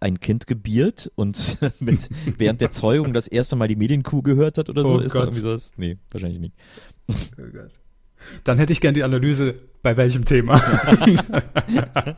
[0.00, 2.08] ein Kind gebiert und mit,
[2.38, 4.94] während der Zeugung das erste Mal die Medienkuh gehört hat oder so.
[4.94, 5.22] Oh ist Gott.
[5.22, 5.72] da irgendwie sowas?
[5.76, 6.54] Nee, wahrscheinlich nicht.
[8.44, 10.60] Dann hätte ich gern die Analyse, bei welchem Thema.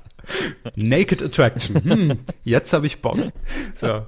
[0.75, 1.83] Naked Attraction.
[1.83, 3.19] Hm, jetzt habe ich Bock.
[3.75, 4.07] So.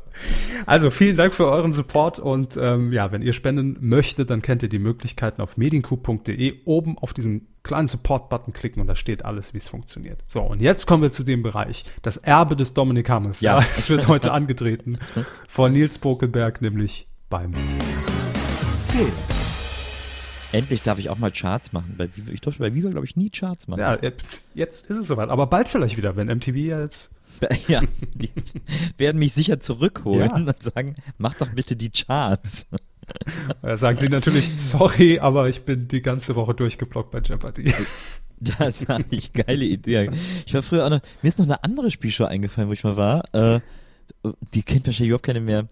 [0.66, 4.62] Also vielen Dank für euren Support und ähm, ja, wenn ihr spenden möchtet, dann kennt
[4.64, 9.52] ihr die Möglichkeiten auf mediencoup.de oben auf diesen kleinen Support-Button klicken und da steht alles,
[9.54, 10.22] wie es funktioniert.
[10.28, 13.40] So, und jetzt kommen wir zu dem Bereich, das Erbe des Dominik Hammers.
[13.40, 13.58] Ja.
[13.60, 14.98] Ja, es wird heute angetreten
[15.48, 17.52] von Nils Bokelberg, nämlich beim
[18.88, 19.12] Film.
[20.52, 21.96] Endlich darf ich auch mal Charts machen.
[22.32, 23.80] Ich durfte bei Viva, glaube ich, nie Charts machen.
[23.80, 23.98] Ja,
[24.54, 27.10] jetzt ist es soweit, aber bald vielleicht wieder, wenn MTV jetzt
[27.66, 27.82] Ja,
[28.14, 28.30] die
[28.98, 30.36] werden mich sicher zurückholen Ja.
[30.36, 32.68] und sagen, mach doch bitte die Charts.
[33.62, 37.72] Da sagen sie natürlich, sorry, aber ich bin die ganze Woche durchgeblockt bei Jeopardy.
[38.40, 40.10] Das war ich geile Idee.
[40.44, 42.96] Ich war früher auch noch, mir ist noch eine andere Spielshow eingefallen, wo ich mal
[42.96, 43.22] war.
[43.32, 43.60] Äh,
[44.52, 45.68] die kennt wahrscheinlich überhaupt keine mehr.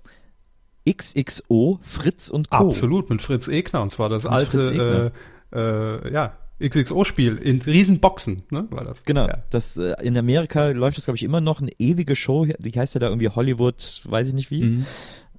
[0.89, 2.57] XXO, Fritz und Co.
[2.69, 5.13] Absolut, mit Fritz Egner, und zwar das Mit alte,
[5.53, 9.05] äh, äh, ja, XXO-Spiel in Riesenboxen, ne, war das.
[9.05, 9.43] Genau, Ja.
[9.51, 12.95] das äh, in Amerika läuft das glaube ich immer noch eine ewige Show, die heißt
[12.95, 14.63] ja da irgendwie Hollywood, weiß ich nicht wie.
[14.65, 14.87] Mhm.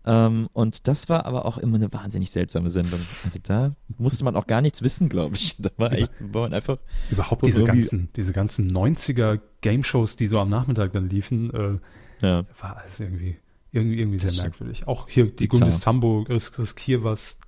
[0.06, 2.99] Ähm, und das war aber auch immer eine wahnsinnig seltsame Sendung.
[3.24, 5.56] Also da musste man auch gar nichts wissen, glaube ich.
[5.58, 6.78] Da war echt, war man einfach
[7.10, 12.45] Überhaupt diese ganzen, diese ganzen 90er Game-Shows, die so am Nachmittag dann liefen, äh, ja,
[12.60, 13.38] war alles irgendwie,
[13.72, 14.88] irgendwie, irgendwie sehr Das merkwürdig.
[14.88, 15.47] Auch hier die.
[15.47, 17.39] Gundis Tambo, Ris Riskierwas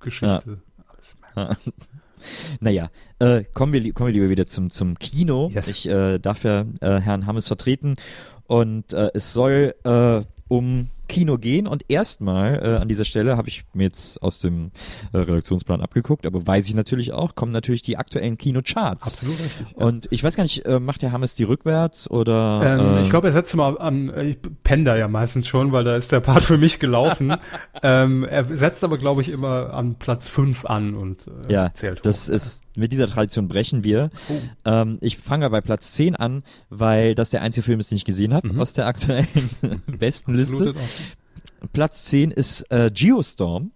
[0.00, 0.62] Geschichte.
[0.88, 1.74] Alles merkwürdig.
[2.60, 5.50] Naja, äh, kommen, wir, kommen wir lieber wieder zum, zum Kino.
[5.54, 5.68] Yes.
[5.68, 7.94] Ich äh, darf ja äh, Herrn Hammes vertreten
[8.46, 13.48] und äh, es soll äh, um Kino gehen und erstmal äh, an dieser Stelle habe
[13.48, 14.70] ich mir jetzt aus dem
[15.12, 19.08] äh, Redaktionsplan abgeguckt, aber weiß ich natürlich auch, kommen natürlich die aktuellen Kinocharts.
[19.14, 19.66] Absolut richtig.
[19.76, 19.84] Ja.
[19.86, 22.62] Und ich weiß gar nicht, äh, macht der Hammes die rückwärts oder?
[22.64, 25.72] Ähm, äh, ich glaube, er setzt mal an, äh, ich penne da ja meistens schon,
[25.72, 27.34] weil da ist der Part für mich gelaufen.
[27.82, 32.06] ähm, er setzt aber, glaube ich, immer an Platz 5 an und äh, Ja, zählt
[32.06, 32.34] das hoch.
[32.34, 34.10] ist, mit dieser Tradition brechen wir.
[34.28, 34.34] Oh.
[34.64, 38.04] Ähm, ich fange bei Platz 10 an, weil das der einzige Film ist, den ich
[38.04, 38.60] gesehen habe Mhm.
[38.60, 39.26] aus der aktuellen
[39.86, 40.54] besten Liste.
[40.54, 40.80] Absolut auch.
[41.72, 43.72] Platz 10 ist äh, Geostorm.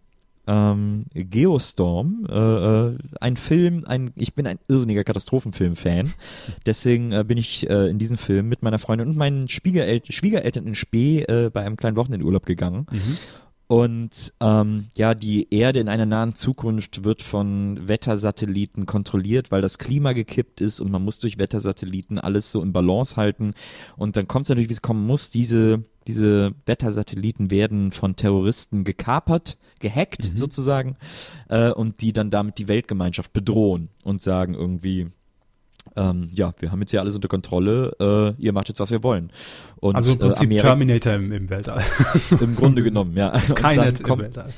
[0.47, 6.13] Ähm, Geostorm, äh, äh, ein Film, ein, ich bin ein irrsinniger Katastrophenfilm-Fan.
[6.67, 10.67] Deswegen äh, bin ich äh, in diesen Film mit meiner Freundin und meinen Schwiegerel Schwiegereltern
[10.67, 12.87] in Spee äh, bei einem kleinen Wochenendurlaub gegangen.
[12.91, 13.19] Mhm.
[13.67, 19.79] Und ähm, ja, die Erde in einer nahen Zukunft wird von Wettersatelliten kontrolliert, weil das
[19.79, 23.55] Klima gekippt ist und man muss durch Wettersatelliten alles so in Balance halten.
[23.97, 25.31] Und dann kommt es natürlich, wie es kommen muss.
[25.31, 30.97] Diese, diese Wettersatelliten werden von Terroristen gekapert, gehackt sozusagen,
[31.49, 35.09] äh, und die dann damit die Weltgemeinschaft bedrohen und sagen irgendwie,
[35.97, 37.95] ähm, ja, wir haben jetzt hier alles unter Kontrolle,
[38.39, 39.31] äh, ihr macht jetzt, was wir wollen.
[39.77, 41.83] Und Also im äh, Prinzip Amerika, Terminator im, im Weltall.
[42.41, 43.31] im Grunde genommen, ja.
[43.33, 44.53] Dann Skynet im kommt, Weltall.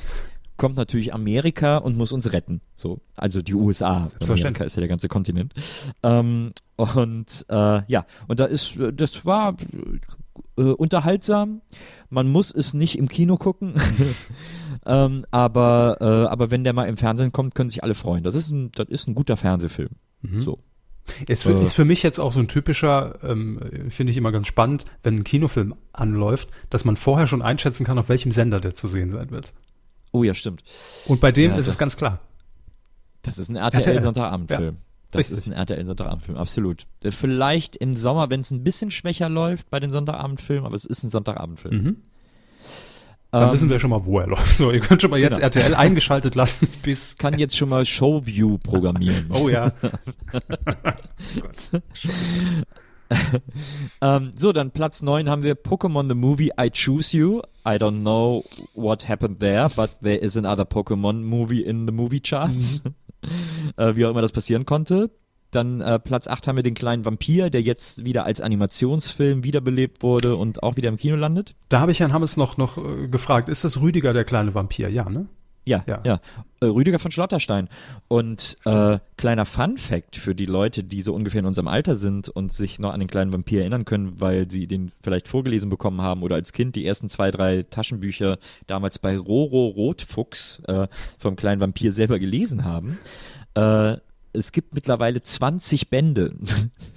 [0.57, 2.61] kommt natürlich Amerika und muss uns retten.
[2.75, 4.09] So, also die USA.
[4.21, 5.53] Amerika ist ja der ganze Kontinent.
[6.03, 9.57] Ähm, und äh, ja, und da ist, äh, das war
[10.57, 11.63] äh, unterhaltsam.
[12.11, 13.75] Man muss es nicht im Kino gucken.
[14.87, 18.23] ähm, aber, äh, aber wenn der mal im Fernsehen kommt, können sich alle freuen.
[18.25, 19.91] Das ist ein, das ist ein guter Fernsehfilm.
[20.23, 20.39] Mhm.
[20.41, 20.59] So.
[21.29, 21.63] Ist für, Äh.
[21.63, 25.17] ist für mich jetzt auch so ein typischer, ähm, finde ich immer ganz spannend, wenn
[25.17, 29.11] ein Kinofilm anläuft, dass man vorher schon einschätzen kann, auf welchem Sender der zu sehen
[29.13, 29.53] sein wird.
[30.13, 30.65] Oh ja, stimmt.
[31.07, 32.21] Und bei dem Ja, ist es ganz klar.
[33.23, 33.83] Das ist ein RTL.
[33.83, 34.79] RTL-Sonntagabendfilm.
[35.13, 35.37] Das richtig.
[35.39, 36.87] ist ein RTL-Sonntagabendfilm, absolut.
[37.03, 40.85] Der Vielleicht im Sommer, wenn es ein bisschen schwächer läuft bei den Sonntagabendfilmen, aber es
[40.85, 41.83] ist ein Sonntagabendfilm.
[41.83, 41.97] Mhm.
[43.33, 44.57] Dann Ähm, wissen wir schon mal, wo er läuft.
[44.59, 45.45] So, ihr könnt schon mal jetzt Genau.
[45.47, 47.17] RTL eingeschaltet lassen bis.
[47.19, 49.31] kann jetzt schon mal Showview programmieren.
[49.33, 49.73] Oh ja.
[54.01, 57.41] Ähm, so, dann Platz 9 haben wir Pokémon the Movie I Choose You.
[57.65, 58.45] I don't know
[58.75, 62.83] what happened there, but there is another Pokémon movie in the movie charts.
[63.77, 65.11] äh, wie auch immer das passieren konnte.
[65.51, 70.03] Dann äh, Platz 8 haben wir den kleinen Vampir, der jetzt wieder als Animationsfilm wiederbelebt
[70.03, 71.55] wurde und auch wieder im Kino landet.
[71.69, 74.89] Da habe ich Herrn Hammes noch, noch äh, gefragt, ist das Rüdiger der kleine Vampir?
[74.89, 75.27] Ja, ne?
[75.67, 76.01] Ja, Ja.
[76.05, 76.21] ja.
[76.61, 77.69] Äh, Rüdiger von Schlotterstein.
[78.09, 82.29] Und äh, kleiner Fun Fact für die Leute, die so ungefähr in unserem Alter sind
[82.29, 86.01] und sich noch an den kleinen Vampir erinnern können, weil sie den vielleicht vorgelesen bekommen
[86.01, 90.87] haben oder als Kind die ersten zwei, drei Taschenbücher damals bei Roro Rotfuchs äh,
[91.19, 92.99] vom kleinen Vampir selber gelesen haben.
[93.55, 93.97] Äh,
[94.33, 96.35] es gibt mittlerweile 20 Bände.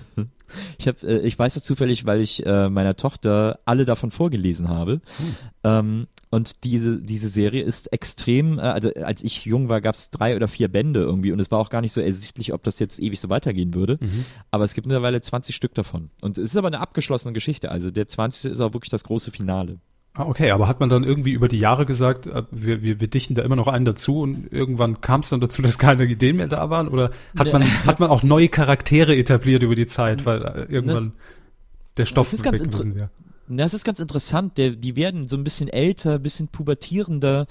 [0.78, 4.70] Ich, hab, äh, ich weiß das zufällig, weil ich äh, meiner Tochter alle davon vorgelesen
[4.70, 5.02] habe.
[5.18, 5.36] Hm.
[5.64, 10.12] Ähm, und diese, diese Serie ist extrem, äh, also als ich jung war, gab es
[10.12, 12.80] drei oder vier Bände irgendwie und es war auch gar nicht so ersichtlich, ob das
[12.80, 13.98] jetzt ewig so weitergehen würde.
[14.00, 14.26] Mhm.
[14.52, 16.12] Aber es gibt mittlerweile 20 Stück davon.
[16.22, 17.72] Und es ist aber eine abgeschlossene Geschichte.
[17.72, 18.52] Also der 20.
[18.52, 19.80] ist auch wirklich das große Finale.
[20.15, 23.07] Ah, okay, aber hat man dann irgendwie über die Jahre gesagt, äh, wir, wir, wir
[23.07, 26.38] dichten da immer noch einen dazu und irgendwann kam es dann dazu, dass keine Ideen
[26.38, 26.88] mehr da waren?
[26.88, 31.06] Oder hat man, hat man auch neue Charaktere etabliert über die Zeit, weil äh, irgendwann
[31.06, 31.14] das,
[31.98, 33.10] der Stoff das ist ganz gewesen wäre?
[33.52, 34.57] Das ist ganz interessant.
[34.60, 37.48] Der, die werden so ein bisschen älter, ein bisschen pubertierender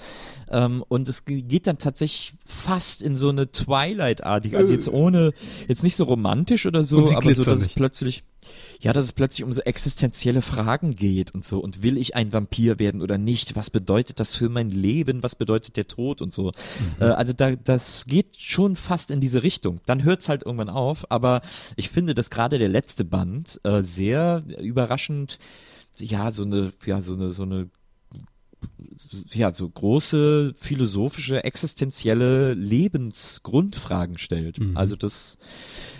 [0.48, 5.32] ähm, und es geht dann tatsächlich fast in so eine Twilight-artige, also jetzt ohne,
[5.66, 8.22] jetzt nicht so romantisch oder so, aber so, dass es plötzlich
[8.81, 11.59] ja, dass es plötzlich um so existenzielle Fragen geht und so.
[11.59, 13.57] Und will ich ein Vampir werden oder nicht?
[13.57, 15.23] Was bedeutet das für mein Leben?
[15.23, 16.45] Was bedeutet der Tod und so?
[16.47, 16.53] Mhm.
[17.01, 19.81] Äh, also da, das geht schon fast in diese Richtung.
[19.87, 21.11] Dann hört es halt irgendwann auf.
[21.11, 21.43] Aber
[21.77, 25.39] ich finde, dass gerade der letzte Band äh, sehr überraschend,
[25.99, 27.69] ja, so eine, ja, so eine, so eine
[29.33, 34.59] ja, so große philosophische, existenzielle Lebensgrundfragen stellt.
[34.59, 34.77] Mhm.
[34.77, 35.39] Also das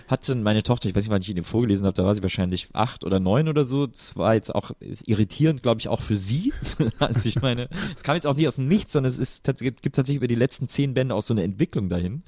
[0.09, 2.69] hatte meine Tochter, ich weiß nicht, wann ich ihn vorgelesen habe, da war sie wahrscheinlich
[2.73, 3.87] acht oder neun oder so.
[3.87, 6.53] Das war jetzt auch irritierend, glaube ich, auch für sie.
[6.99, 9.83] also ich meine, es kam jetzt auch nicht aus dem Nichts, sondern es ist, gibt
[9.85, 12.23] tatsächlich über die letzten zehn Bände auch so eine Entwicklung dahin.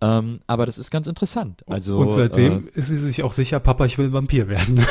[0.00, 1.64] Ähm, aber das ist ganz interessant.
[1.66, 4.78] Also, und seitdem äh, ist sie sich auch sicher, Papa, ich will Vampir werden.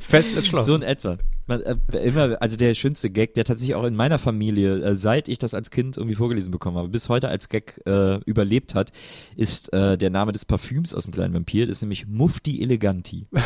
[0.00, 0.68] Fest entschlossen.
[0.68, 1.18] So in etwa.
[1.48, 5.38] Äh, immer, also der schönste Gag, der tatsächlich auch in meiner Familie, äh, seit ich
[5.38, 8.92] das als Kind irgendwie vorgelesen bekommen habe, bis heute als Gag äh, überlebt hat,
[9.36, 13.26] ist äh, der Name des Parfüms aus dem kleinen Vampir, das ist nämlich Mufti Eleganti.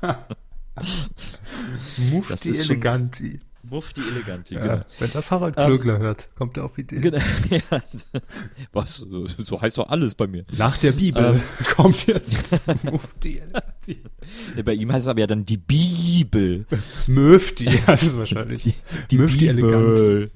[2.10, 3.38] Mufti Eleganti.
[3.64, 4.84] Schon, Mufti Eleganti, ja, genau.
[4.98, 7.02] Wenn das Harald Klögler um, hört, kommt er auf Ideen.
[7.02, 7.18] Genau,
[7.50, 7.82] ja.
[8.72, 8.96] Was?
[8.96, 10.44] So heißt doch alles bei mir.
[10.56, 11.42] Nach der Bibel ähm.
[11.74, 14.02] kommt jetzt Mufti Eleganti.
[14.56, 16.66] Ja, bei ihm heißt es aber ja dann die Bibel.
[17.06, 18.62] Möfti heißt es wahrscheinlich.
[18.62, 18.74] Die,
[19.10, 20.30] die Möfti Eleganti.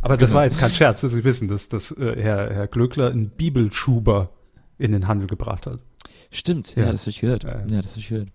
[0.00, 0.38] aber das genau.
[0.38, 1.00] war jetzt kein Scherz.
[1.00, 4.30] Sie wissen, dass, dass äh, Herr, Herr Glöckler einen Bibelschuber
[4.78, 5.80] in den Handel gebracht hat.
[6.30, 7.44] Stimmt, ja, ja das habe ich gehört.
[7.44, 8.28] Ja, das habe ich gehört.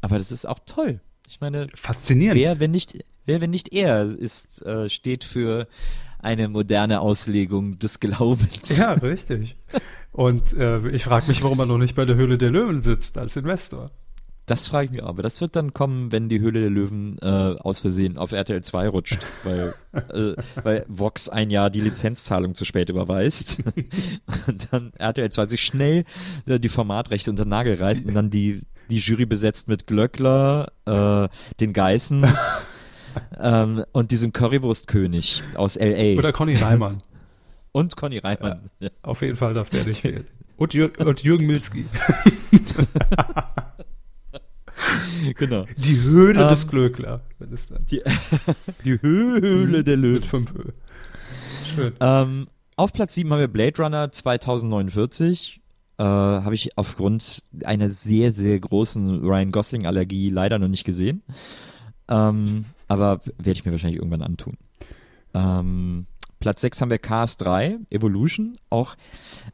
[0.00, 1.00] Aber das ist auch toll.
[1.28, 2.40] Ich meine, faszinierend.
[2.40, 5.68] Wer, wenn nicht, wer, wenn nicht er, ist, äh, steht für
[6.20, 8.78] eine moderne Auslegung des Glaubens.
[8.78, 9.56] Ja, richtig.
[10.10, 13.18] Und äh, ich frage mich, warum er noch nicht bei der Höhle der Löwen sitzt
[13.18, 13.90] als Investor.
[14.46, 15.08] Das frage ich mich auch.
[15.08, 18.62] Aber das wird dann kommen, wenn die Höhle der Löwen äh, aus Versehen auf RTL
[18.62, 23.62] 2 rutscht, weil, äh, weil Vox ein Jahr die Lizenzzahlung zu spät überweist.
[24.46, 26.04] und dann RTL 2 sich schnell
[26.46, 30.72] äh, die Formatrechte unter den Nagel reißt und dann die die Jury besetzt mit Glöckler,
[30.86, 31.28] äh,
[31.60, 32.66] den Geissens
[33.38, 36.18] ähm, und diesem Currywurstkönig aus L.A.
[36.18, 37.02] Oder Conny Reimann.
[37.70, 38.70] Und Conny Reimann.
[38.80, 40.26] Ja, auf jeden Fall darf der nicht fehlen.
[40.56, 41.84] Und, Jür und Jürgen Milski.
[45.36, 45.66] genau.
[45.76, 47.20] Die Höhle um, des ähm, Glöckler.
[47.90, 48.02] Die,
[48.84, 50.14] die Höhle der Löwen.
[50.14, 50.54] Mit 5
[51.72, 51.92] Schön.
[52.00, 55.57] Ähm, auf Platz 7 haben wir Blade Runner 2049
[55.98, 61.22] äh, habe ich aufgrund einer sehr, sehr großen Ryan Gosling-Allergie leider noch nicht gesehen.
[62.08, 64.56] Ähm, aber werde ich mir wahrscheinlich irgendwann antun.
[65.34, 66.06] Ähm,
[66.40, 68.56] Platz 6 haben wir Cars 3, Evolution.
[68.70, 68.96] Auch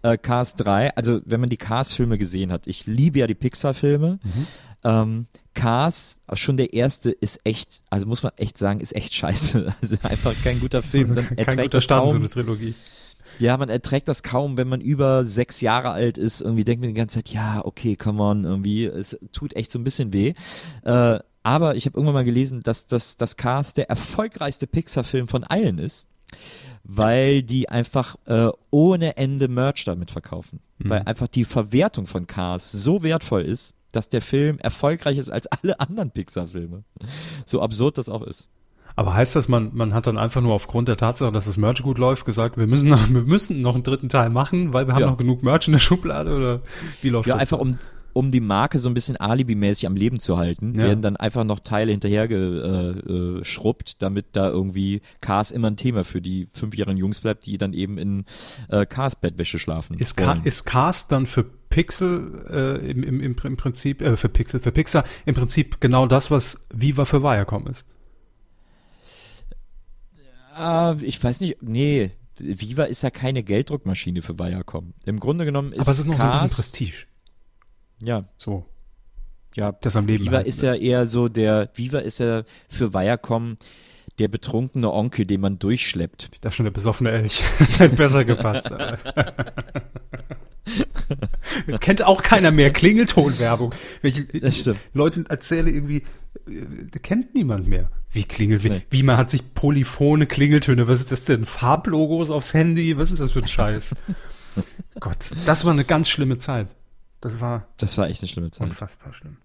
[0.02, 4.18] äh, Cars 3, also wenn man die Cars-Filme gesehen hat, ich liebe ja die Pixar-Filme.
[4.22, 4.46] Mhm.
[4.84, 9.74] Ähm, Cars, schon der erste, ist echt, also muss man echt sagen, ist echt scheiße.
[9.80, 11.10] Also einfach kein guter Film.
[11.10, 12.74] Also kein guter Start, so eine Trilogie.
[13.38, 16.40] Ja, man erträgt das kaum, wenn man über sechs Jahre alt ist.
[16.40, 19.78] Irgendwie denkt man die ganze Zeit, ja, okay, come on, irgendwie, es tut echt so
[19.78, 20.34] ein bisschen weh.
[20.82, 25.44] Äh, aber ich habe irgendwann mal gelesen, dass das, das Cars der erfolgreichste Pixar-Film von
[25.44, 26.08] allen ist,
[26.84, 30.60] weil die einfach äh, ohne Ende Merch damit verkaufen.
[30.78, 30.90] Mhm.
[30.90, 35.46] Weil einfach die Verwertung von Cars so wertvoll ist, dass der Film erfolgreicher ist als
[35.46, 36.84] alle anderen Pixar-Filme.
[37.44, 38.48] So absurd das auch ist.
[38.96, 41.82] Aber heißt das, man, man hat dann einfach nur aufgrund der Tatsache, dass das Merch
[41.82, 44.94] gut läuft, gesagt, wir müssen noch, wir müssen noch einen dritten Teil machen, weil wir
[44.94, 45.10] haben ja.
[45.10, 46.60] noch genug Merch in der Schublade oder
[47.02, 47.38] wie läuft ja, das?
[47.38, 47.78] Ja, einfach um,
[48.12, 50.84] um die Marke so ein bisschen alibimäßig am Leben zu halten, ja.
[50.84, 56.22] werden dann einfach noch Teile hinterhergeschrubbt, äh, damit da irgendwie Cars immer ein Thema für
[56.22, 58.26] die fünfjährigen Jungs bleibt, die dann eben in
[58.68, 59.98] äh, Cars Bettwäsche schlafen.
[59.98, 64.60] Ist, Ka ist Cars dann für Pixel äh, im, im, im Prinzip, äh, für Pixel,
[64.60, 67.84] für Pixar im Prinzip genau das, was Viva für Viacom ist?
[70.56, 74.94] Uh, ich weiß nicht, nee, Viva ist ja keine Gelddruckmaschine für Viacom.
[75.04, 77.06] Im Grunde genommen ist Aber es ist noch Cars, so ein bisschen Prestige.
[78.00, 78.24] Ja.
[78.38, 78.64] So.
[79.56, 82.92] Ja, das am Leben Viva halten, ist ja eher so der, Viva ist ja für
[82.92, 83.56] Viacom
[84.18, 86.30] der betrunkene Onkel, den man durchschleppt.
[86.32, 87.42] Ich dachte schon, der besoffene Elch.
[87.58, 88.70] das hätte besser gepasst.
[91.80, 93.74] Kennt auch keiner mehr Klingeltonwerbung.
[94.02, 94.12] Wenn
[94.42, 94.64] ich.
[94.92, 96.02] Leuten erzähle irgendwie,
[96.48, 97.90] äh, kennt niemand mehr.
[98.12, 98.82] Wie klingelt, wie, Nee.
[98.90, 101.44] wie man hat sich polyphone Klingeltöne, was ist das denn?
[101.46, 103.96] Farblogos aufs Handy, was ist das für ein Scheiß?
[105.00, 106.74] Gott, das war eine ganz schlimme Zeit.
[107.20, 108.68] Das war Das war echt eine schlimme Zeit.
[108.68, 109.38] unfassbar schlimm.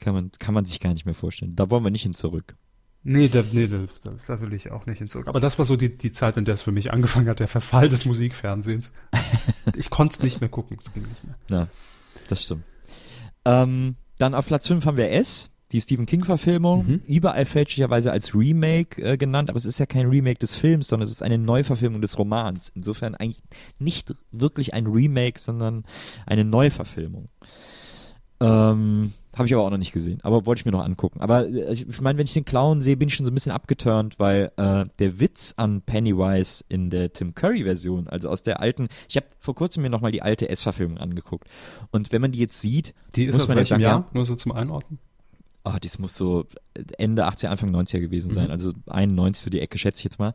[0.00, 1.54] Kann man, kann man sich gar nicht mehr vorstellen.
[1.54, 2.56] Da wollen wir nicht hin zurück.
[3.04, 3.78] Nee, da, nee da,
[4.26, 5.26] da, will ich auch nicht hin zurück.
[5.26, 7.48] Aber das war so die, die Zeit, in der es für mich angefangen hat, der
[7.48, 8.92] Verfall des Musikfernsehens.
[9.76, 11.36] Ich konnte es nicht mehr gucken, es ging nicht mehr.
[11.48, 11.68] Ja,
[12.28, 12.64] das stimmt.
[13.44, 16.86] Ähm, dann auf Platz 5 haben wir S, die Stephen King-Verfilmung.
[16.86, 17.02] Mhm.
[17.06, 21.04] Überall fälschlicherweise als Remake äh, genannt, aber es ist ja kein Remake des Films, sondern
[21.04, 22.70] es ist eine Neuverfilmung des Romans.
[22.74, 23.42] Insofern eigentlich
[23.78, 25.84] nicht wirklich ein Remake, sondern
[26.26, 27.28] eine Neuverfilmung.
[28.40, 31.20] Ähm, habe ich aber auch noch nicht gesehen, aber wollte ich mir noch angucken.
[31.20, 33.52] Aber äh, ich meine, wenn ich den Clown sehe, bin ich schon so ein bisschen
[33.52, 38.88] abgeturnt, weil äh, der Witz an Pennywise in der Tim Curry-Version, also aus der alten,
[39.08, 41.44] ich habe vor kurzem mir nochmal die alte S-Verfilmung angegucht.
[41.90, 44.00] Und wenn man die jetzt sieht, Die ist muss aus man welchem Jahr?
[44.00, 44.98] ja, Nur so zum Einordnen.
[45.64, 46.44] oh, das muss so
[46.98, 48.50] Ende 80er, Anfang 90er gewesen sein, Mhm.
[48.52, 50.34] also 91 so die Ecke, schätze ich jetzt mal.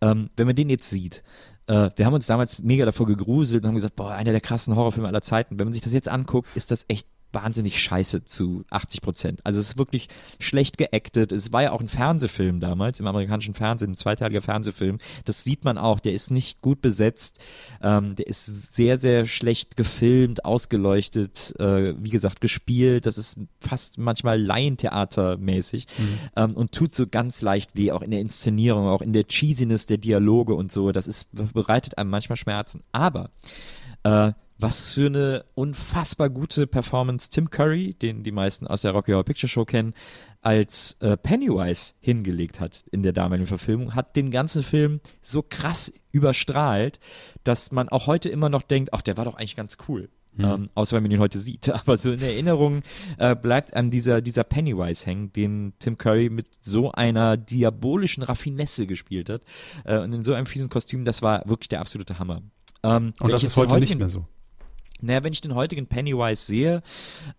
[0.00, 1.22] Ähm, wenn man den jetzt sieht,
[1.66, 4.74] äh, wir haben uns damals mega davor gegruselt und haben gesagt, boah, einer der krassen
[4.76, 5.58] Horrorfilme aller Zeiten.
[5.58, 9.40] Wenn man sich das jetzt anguckt, ist das echt wahnsinnig scheiße zu 80 Prozent.
[9.44, 10.08] Also es ist wirklich
[10.38, 11.32] schlecht geactet.
[11.32, 14.98] Es war ja auch ein Fernsehfilm damals, im amerikanischen Fernsehen, ein zweiteiliger Fernsehfilm.
[15.24, 17.38] Das sieht man auch, der ist nicht gut besetzt.
[17.82, 23.06] Ähm, der ist sehr, sehr schlecht gefilmt, ausgeleuchtet, äh, wie gesagt, gespielt.
[23.06, 25.86] Das ist fast manchmal Laientheatermäßig
[26.36, 29.86] ähm, und tut so ganz leicht weh, auch in der Inszenierung, auch in der Cheesiness
[29.86, 30.92] der Dialoge und so.
[30.92, 32.82] Das ist, bereitet einem manchmal Schmerzen.
[32.92, 33.30] Aber
[34.02, 39.12] äh, was für eine unfassbar gute Performance Tim Curry, den die meisten aus der Rocky
[39.12, 39.94] Horror Picture Show kennen,
[40.42, 45.92] als äh, Pennywise hingelegt hat in der damaligen Verfilmung, hat den ganzen Film so krass
[46.12, 46.98] überstrahlt,
[47.44, 50.08] dass man auch heute immer noch denkt, ach, der war doch eigentlich ganz cool.
[50.38, 51.68] Ähm, außer wenn man ihn heute sieht.
[51.70, 52.82] Aber so in Erinnerung
[53.18, 58.86] äh, bleibt einem dieser, dieser Pennywise hängen, den Tim Curry mit so einer diabolischen Raffinesse
[58.86, 59.42] gespielt hat.
[59.84, 62.42] Äh, und in so einem fiesen Kostüm, das war wirklich der absolute Hammer.
[62.82, 64.26] Ähm, Und das ist heute nicht mehr so.
[65.00, 66.82] Naja, wenn ich den heutigen Pennywise sehe,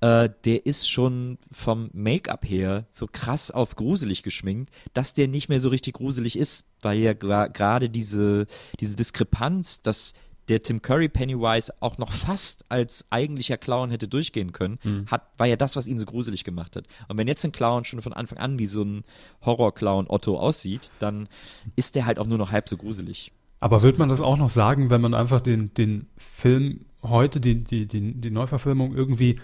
[0.01, 5.49] äh, der ist schon vom Make-up her so krass auf gruselig geschminkt, dass der nicht
[5.49, 8.47] mehr so richtig gruselig ist, weil ja gerade diese,
[8.79, 10.13] diese Diskrepanz, dass
[10.47, 15.47] der Tim Curry Pennywise auch noch fast als eigentlicher Clown hätte durchgehen können, hat, war
[15.47, 16.85] ja das, was ihn so gruselig gemacht hat.
[17.07, 19.03] Und wenn jetzt ein Clown schon von Anfang an wie so ein
[19.45, 21.29] Horror-Clown Otto aussieht, dann
[21.75, 23.31] ist der halt auch nur noch halb so gruselig.
[23.61, 27.63] Aber wird man das auch noch sagen, wenn man einfach den, den Film heute, die,
[27.63, 29.39] die, die, die Neuverfilmung irgendwie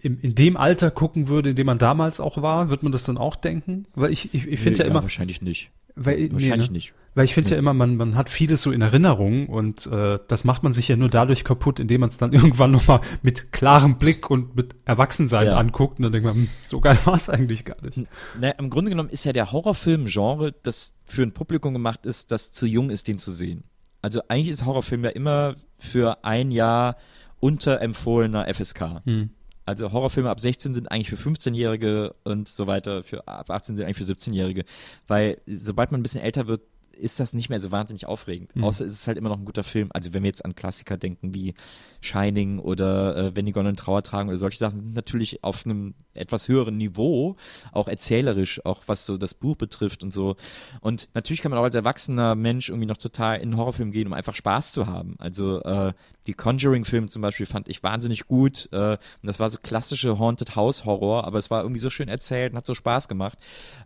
[0.00, 3.04] in, in dem Alter gucken würde, in dem man damals auch war, wird man das
[3.04, 3.86] dann auch denken?
[3.94, 5.70] Weil ich, ich, ich finde Nee, ja immer, Wahrscheinlich nicht.
[5.96, 6.74] weil, nee, Wahrscheinlich ne?
[6.74, 6.92] nicht.
[7.14, 7.54] Weil ich finde Nee.
[7.54, 10.86] ja immer, man, man hat vieles so in Erinnerung und äh, das macht man sich
[10.88, 14.76] ja nur dadurch kaputt, indem man es dann irgendwann nochmal mit klarem Blick und mit
[14.84, 15.56] Erwachsensein Ja.
[15.56, 18.06] anguckt und dann denkt man, hm, so geil war es eigentlich gar nicht.
[18.38, 22.52] Na, im Grunde genommen ist ja der Horrorfilm-Genre, das für ein Publikum gemacht ist, das
[22.52, 23.64] zu jung ist, den zu sehen.
[24.02, 26.96] Also eigentlich ist Horrorfilm ja immer für ein Jahr
[27.40, 29.02] unterempfohlener FSK.
[29.04, 29.30] Hm.
[29.68, 33.84] Also Horrorfilme ab 16 sind eigentlich für 15-Jährige und so weiter, für ab 18 sind
[33.84, 34.64] eigentlich für 17-Jährige.
[35.06, 36.62] Weil sobald man ein bisschen älter wird,
[36.92, 38.56] ist das nicht mehr so wahnsinnig aufregend.
[38.56, 38.64] Mhm.
[38.64, 39.90] Außer ist es halt immer noch ein guter Film.
[39.92, 41.52] Also wenn wir jetzt an Klassiker denken wie
[42.00, 45.92] Shining oder äh, Wenn die Gonnen Trauer tragen oder solche Sachen, sind natürlich auf einem
[46.18, 47.36] etwas höheren Niveau,
[47.72, 50.36] auch erzählerisch, auch was so das Buch betrifft und so.
[50.80, 54.12] Und natürlich kann man auch als erwachsener Mensch irgendwie noch total in Horrorfilm gehen, um
[54.12, 55.16] einfach Spaß zu haben.
[55.18, 55.92] Also äh,
[56.28, 58.68] die Conjuring-Filme zum Beispiel fand ich wahnsinnig gut.
[58.72, 62.08] Äh, und das war so klassische Haunted House Horror, aber es war irgendwie so schön
[62.08, 63.38] erzählt und hat so Spaß gemacht,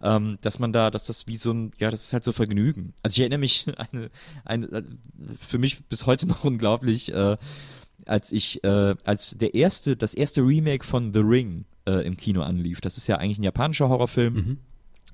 [0.03, 2.95] ähm, dass man da, dass das wie so ein, ja, das ist halt so Vergnügen.
[3.03, 4.11] Also ich erinnere mich eine,
[4.45, 4.85] eine
[5.39, 7.37] für mich bis heute noch unglaublich, äh,
[8.07, 12.43] als ich, äh, als der erste, das erste Remake von The Ring äh, im Kino
[12.43, 12.81] anlief.
[12.81, 14.59] Das ist ja eigentlich ein japanischer Horrorfilm Mhm.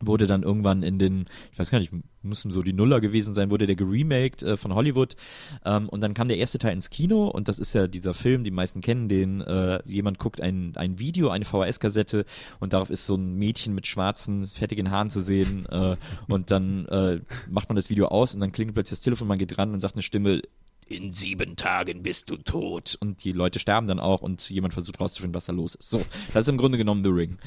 [0.00, 1.92] wurde dann irgendwann in den, ich weiß gar nicht,
[2.22, 5.16] müssen so die Nuller gewesen sein, wurde der geremaked äh, von Hollywood.
[5.64, 8.44] Ähm, und dann kam der erste Teil ins Kino und das ist ja dieser Film,
[8.44, 12.26] die meisten kennen den, äh, jemand guckt ein, ein Video, eine VHS-Kassette
[12.60, 15.96] und darauf ist so ein Mädchen mit schwarzen, fettigen Haaren zu sehen äh,
[16.28, 17.20] und dann äh,
[17.50, 19.80] macht man das Video aus und dann klingelt plötzlich das Telefon, man geht ran und
[19.80, 20.42] sagt eine Stimme,
[20.88, 22.96] in sieben Tagen bist du tot.
[23.00, 25.90] Und die Leute sterben dann auch und jemand versucht rauszufinden, was da los ist.
[25.90, 27.38] So, das ist im Grunde genommen The Ring.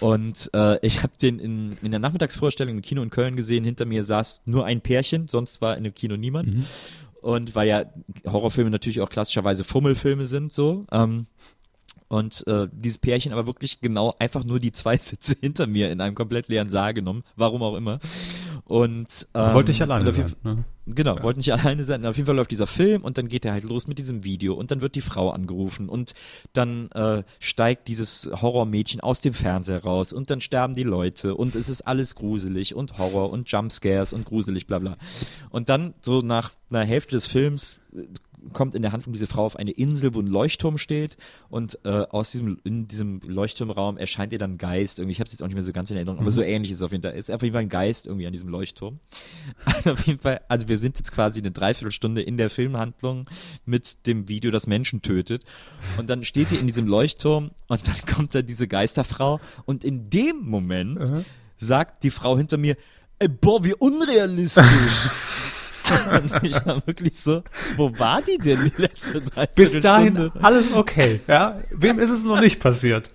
[0.00, 3.64] Und äh, ich habe den in, in der Nachmittagsvorstellung im Kino in Köln gesehen.
[3.64, 6.66] Hinter mir saß nur ein Pärchen, sonst war in dem Kino niemand.
[7.20, 7.84] Und weil ja
[8.26, 10.86] Horrorfilme natürlich auch klassischerweise Fummelfilme sind, so.
[10.90, 11.26] Ähm,
[12.08, 16.00] und äh, dieses Pärchen aber wirklich genau einfach nur die zwei Sitze hinter mir in
[16.02, 18.00] einem komplett leeren Saal genommen, warum auch immer.
[18.72, 20.36] Und ähm, wollte ich alleine jeden sein.
[20.44, 20.64] Ne?
[20.86, 22.06] Genau, wollte nicht alleine sein.
[22.06, 24.54] Auf jeden Fall läuft dieser Film und dann geht er halt los mit diesem Video
[24.54, 26.14] und dann wird die Frau angerufen und
[26.54, 31.54] dann äh, steigt dieses Horrormädchen aus dem Fernseher raus und dann sterben die Leute und
[31.54, 34.96] es ist alles gruselig und Horror und Jumpscares und gruselig, bla bla.
[35.50, 37.76] Und dann so nach einer Hälfte des Films
[38.52, 41.16] kommt in der Handlung diese Frau auf eine Insel, wo ein Leuchtturm steht
[41.48, 44.98] und äh, aus diesem in diesem Leuchtturmraum erscheint ihr dann Geist.
[44.98, 46.70] Irgendwie, ich habe es jetzt auch nicht mehr so ganz in Erinnerung, aber so ähnlich
[46.70, 47.12] ist es auf jeden Fall.
[47.12, 48.98] Es ist auf jeden Fall ein Geist irgendwie an diesem Leuchtturm.
[49.84, 53.28] auf jeden Fall, also wir sind jetzt quasi eine Dreiviertelstunde in der Filmhandlung
[53.64, 55.44] mit dem Video, das Menschen tötet.
[55.98, 60.10] Und dann steht ihr in diesem Leuchtturm und dann kommt da diese Geisterfrau und in
[60.10, 61.24] dem Moment
[61.56, 62.76] sagt die Frau hinter mir,
[63.18, 64.64] ey, boah, wie unrealistisch.
[66.10, 67.42] Und ich war wirklich so,
[67.76, 69.50] wo war die denn die letzte Dreiviertelstunde?
[69.54, 71.20] Bis dahin alles okay.
[71.26, 71.60] Ja?
[71.70, 73.10] Wem ist es noch nicht passiert?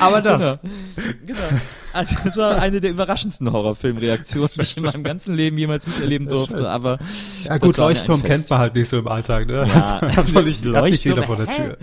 [0.00, 0.60] Aber das.
[0.60, 1.08] Genau.
[1.26, 1.60] genau.
[1.92, 6.28] Also das war eine der überraschendsten Horrorfilmreaktionen, die ich in meinem ganzen Leben jemals miterleben
[6.28, 6.68] durfte.
[6.68, 6.98] Aber
[7.44, 9.46] Ja gut, Leuchtturm kennt man halt nicht so im Alltag.
[9.46, 9.66] Ne?
[9.66, 11.54] Ja, hat nicht, hat nicht jeder Leuchtturm, vor der hä?
[11.54, 11.78] Tür.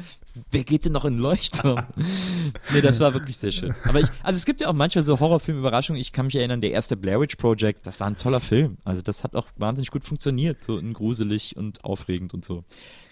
[0.51, 1.85] Wer geht denn noch in Leuchtturm?
[2.73, 3.73] nee, das war wirklich sehr schön.
[3.85, 5.99] Aber ich, also es gibt ja auch manchmal so Horrorfilm-Überraschungen.
[6.01, 8.77] Ich kann mich erinnern, der erste Blair Witch Project, das war ein toller Film.
[8.83, 12.63] Also das hat auch wahnsinnig gut funktioniert, so in gruselig und aufregend und so.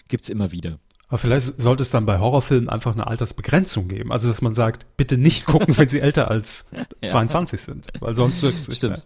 [0.08, 0.78] Gibt's immer wieder.
[1.08, 4.10] Aber vielleicht sollte es dann bei Horrorfilmen einfach eine Altersbegrenzung geben.
[4.12, 6.66] Also dass man sagt, bitte nicht gucken, wenn sie älter als
[7.02, 7.08] Ja.
[7.08, 8.96] 22 sind, weil sonst wirkt es nicht Stimmt.
[8.96, 9.04] mehr.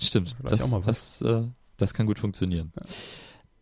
[0.00, 0.36] Stimmt.
[0.38, 1.18] Vielleicht Das, auch mal was.
[1.18, 1.42] das, äh,
[1.76, 2.72] das kann gut funktionieren.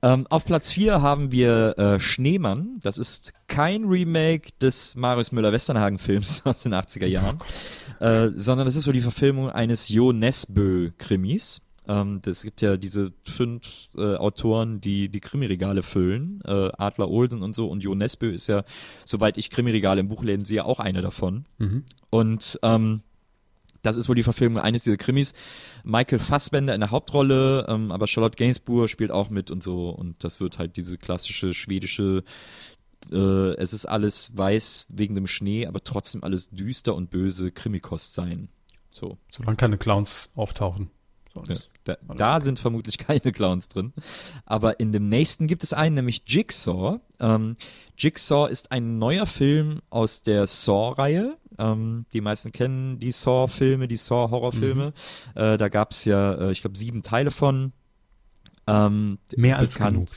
[0.01, 2.79] Ähm, auf Platz 4 haben wir äh, Schneemann.
[2.83, 7.39] Das ist kein Remake des Marius Müller-Westernhagen-Films aus den 80er Jahren,
[7.99, 11.61] äh, sondern das ist so die Verfilmung eines Jo Nesbø-Krimis.
[11.89, 16.41] Ähm, das gibt ja diese fünf äh, Autoren, die die Krimiregale füllen.
[16.45, 17.69] Äh, Adler Olsen und so.
[17.69, 18.65] Und Jo Nesbø ist ja,
[19.05, 21.47] soweit ich Krimiregale im Buchläden sehe, auch einer davon.
[22.11, 23.03] Und ähm,
[23.83, 25.35] das ist wohl die Verfilmung eines dieser Krimis.
[25.85, 29.91] Michael Fassbender in der Hauptrolle, ähm, aber Charlotte Gainsbourg spielt auch mit und so.
[29.91, 32.25] Und das wird halt diese klassische schwedische,
[33.11, 38.15] äh, es ist alles weiß wegen dem Schnee, aber trotzdem alles düster und böse Krimikost
[38.15, 38.49] sein.
[38.91, 39.17] So.
[39.31, 40.91] Solange keine Clowns auftauchen.
[41.47, 43.93] Ja, Sonst- da da sind vermutlich keine Clowns drin.
[44.45, 47.01] Aber in dem nächsten gibt es einen, nämlich Jigsaw.
[47.21, 47.57] Ähm,
[47.97, 51.37] Jigsaw ist ein neuer Film aus der Saw-Reihe.
[51.59, 54.93] Ähm, die meisten kennen die Saw-Filme, die Saw-Horrorfilme.
[55.35, 55.41] Mhm.
[55.41, 57.73] Äh, da gab es ja, äh, ich glaube, sieben Teile von.
[58.67, 60.09] Ähm, Mehr als bekannt- genug.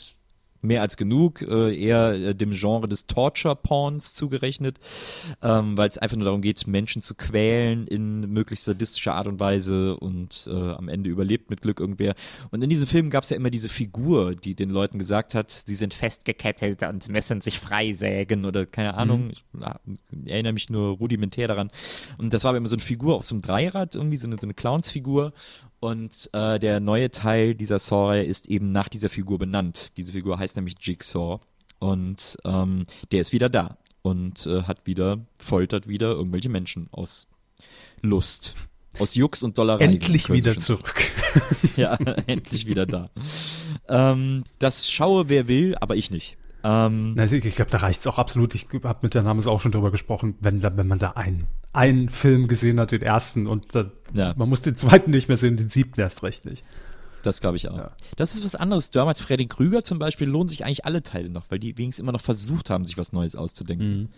[0.61, 4.79] Mehr als genug, äh, eher äh, dem Genre des Torture-Porns zugerechnet,
[5.41, 9.39] ähm, weil es einfach nur darum geht, Menschen zu quälen in möglichst sadistischer Art und
[9.39, 12.15] Weise und äh, am Ende überlebt mit Glück irgendwer.
[12.51, 15.51] Und in diesem Film gab es ja immer diese Figur, die den Leuten gesagt hat,
[15.51, 19.31] sie sind festgekettet und müssen sich freisägen oder keine Ahnung.
[19.31, 19.79] Ich ah,
[20.27, 21.71] erinnere mich nur rudimentär daran.
[22.17, 24.37] Und das war aber immer so eine Figur auf so einem Dreirad, irgendwie so eine,
[24.37, 25.33] so eine Clownsfigur.
[25.81, 29.91] Und äh, der neue Teil dieser Saw-Reihe ist eben nach dieser Figur benannt.
[29.97, 31.39] Diese Figur heißt nämlich Jigsaw.
[31.79, 37.27] Und ähm, der ist wieder da und äh, hat wieder, foltert wieder irgendwelche Menschen aus
[38.01, 38.53] Lust.
[38.99, 39.85] Aus Jux und Dollerei.
[39.85, 41.01] Endlich wieder zurück.
[41.75, 41.95] ja,
[42.27, 43.09] endlich wieder da.
[43.87, 46.37] Ähm, das schaue wer will, aber ich nicht.
[46.63, 48.53] Ähm, Na, ich glaube, da reicht's auch absolut.
[48.55, 52.09] Ich habe mit der Names auch schon drüber gesprochen, wenn, wenn man da einen, einen
[52.09, 54.33] Film gesehen hat, den ersten, und da, Ja.
[54.37, 56.63] man muss den zweiten nicht mehr sehen, den siebten erst recht nicht.
[57.23, 57.77] das glaube ich auch.
[57.77, 57.91] Ja.
[58.15, 58.89] Das ist was anderes.
[58.91, 62.11] Damals Freddy Krüger zum Beispiel lohnen sich eigentlich alle Teile noch, weil die wenigstens immer
[62.11, 64.09] noch versucht haben, sich was Neues auszudenken.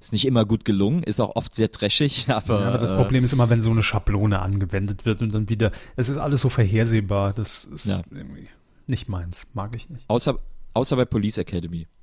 [0.00, 2.96] Ist nicht immer gut gelungen, ist auch oft sehr trashig, aber, Ja, aber das äh,
[2.96, 6.40] Problem ist immer, wenn so eine Schablone angewendet wird und dann wieder, es ist alles
[6.40, 8.02] so vorhersehbar, das ist Ja.
[8.10, 8.48] irgendwie
[8.88, 10.04] nicht meins, mag ich nicht.
[10.08, 10.38] außer,
[10.74, 11.86] außer bei Police Academy.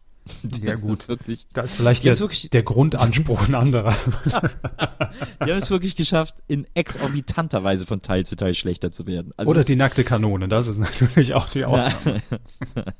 [0.61, 0.99] Ja, gut.
[0.99, 3.95] Ist wirklich, Da ist vielleicht der, wirklich- der Grundanspruch ein anderer.
[5.45, 9.33] die haben es wirklich geschafft, in exorbitanter Weise von Teil zu Teil schlechter zu werden.
[9.37, 12.21] Also Oder die nackte Kanone, das ist natürlich auch die Ausnahme.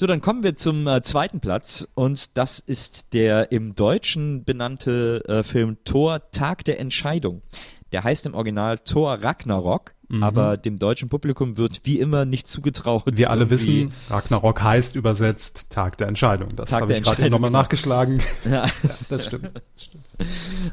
[0.00, 5.24] So, dann kommen wir zum äh, zweiten Platz und das ist der im Deutschen benannte
[5.26, 7.42] äh, Film Thor Tag der Entscheidung.
[7.90, 13.06] Der heißt im Original Thor Ragnarok, aber dem deutschen Publikum wird wie immer nicht zugetraut.
[13.06, 13.16] Mhm.
[13.16, 16.48] Wir alle wissen, Ragnarok heißt übersetzt Tag der Entscheidung.
[16.56, 17.60] Das habe ich gerade nochmal genau.
[17.60, 18.22] nachgeschlagen.
[18.48, 18.66] Ja.
[19.08, 19.50] Das stimmt.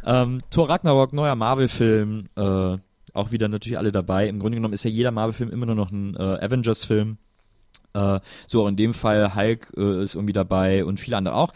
[0.05, 2.77] Ähm, Thor Ragnarok, neuer Marvel-Film, äh,
[3.13, 4.27] auch wieder natürlich alle dabei.
[4.29, 7.17] Im Grunde genommen ist ja jeder Marvel-Film immer nur noch ein äh, Avengers-Film.
[7.95, 11.53] Äh, so auch in dem Fall Hulk äh, ist irgendwie dabei und viele andere auch.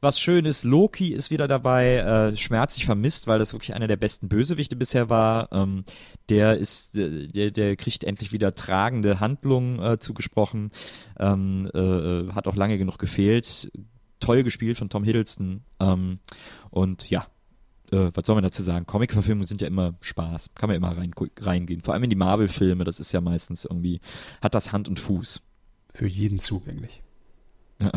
[0.00, 3.96] Was schön ist, Loki ist wieder dabei, äh, schmerzlich vermisst, weil das wirklich einer der
[3.96, 5.52] besten Bösewichte bisher war.
[5.52, 5.84] Ähm,
[6.28, 10.72] der ist, der, der kriegt endlich wieder tragende Handlungen äh, zugesprochen.
[11.18, 13.70] Ähm, äh, hat auch lange genug gefehlt.
[14.18, 15.62] Toll gespielt von Tom Hiddleston.
[15.80, 16.20] Ähm,
[16.70, 17.26] und ja,
[17.94, 18.86] was soll man dazu sagen?
[18.86, 20.52] Comic-Verfilmungen sind ja immer Spaß.
[20.54, 21.82] Kann man immer rein, reingehen.
[21.82, 24.00] Vor allem in die Marvel-Filme, das ist ja meistens irgendwie,
[24.40, 25.42] hat das Hand und Fuß.
[25.92, 27.02] Für jeden zugänglich.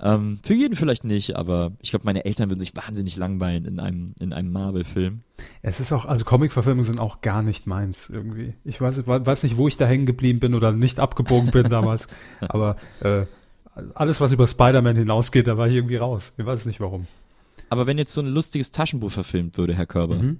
[0.00, 3.80] ähm, für jeden vielleicht nicht, aber ich glaube, meine Eltern würden sich wahnsinnig langweilen in
[3.80, 5.22] einem, in einem Marvel-Film.
[5.62, 8.54] Es ist auch, also Comic-Verfilmungen sind auch gar nicht meins irgendwie.
[8.64, 12.08] Ich weiß, weiß nicht, wo ich da hängen geblieben bin oder nicht abgebogen bin damals,
[12.40, 13.26] aber äh,
[13.94, 16.34] alles, was über Spider-Man hinausgeht, da war ich irgendwie raus.
[16.38, 17.06] Ich weiß nicht warum.
[17.68, 20.38] Aber wenn jetzt so ein lustiges Taschenbuch verfilmt würde, Herr Körber, mhm.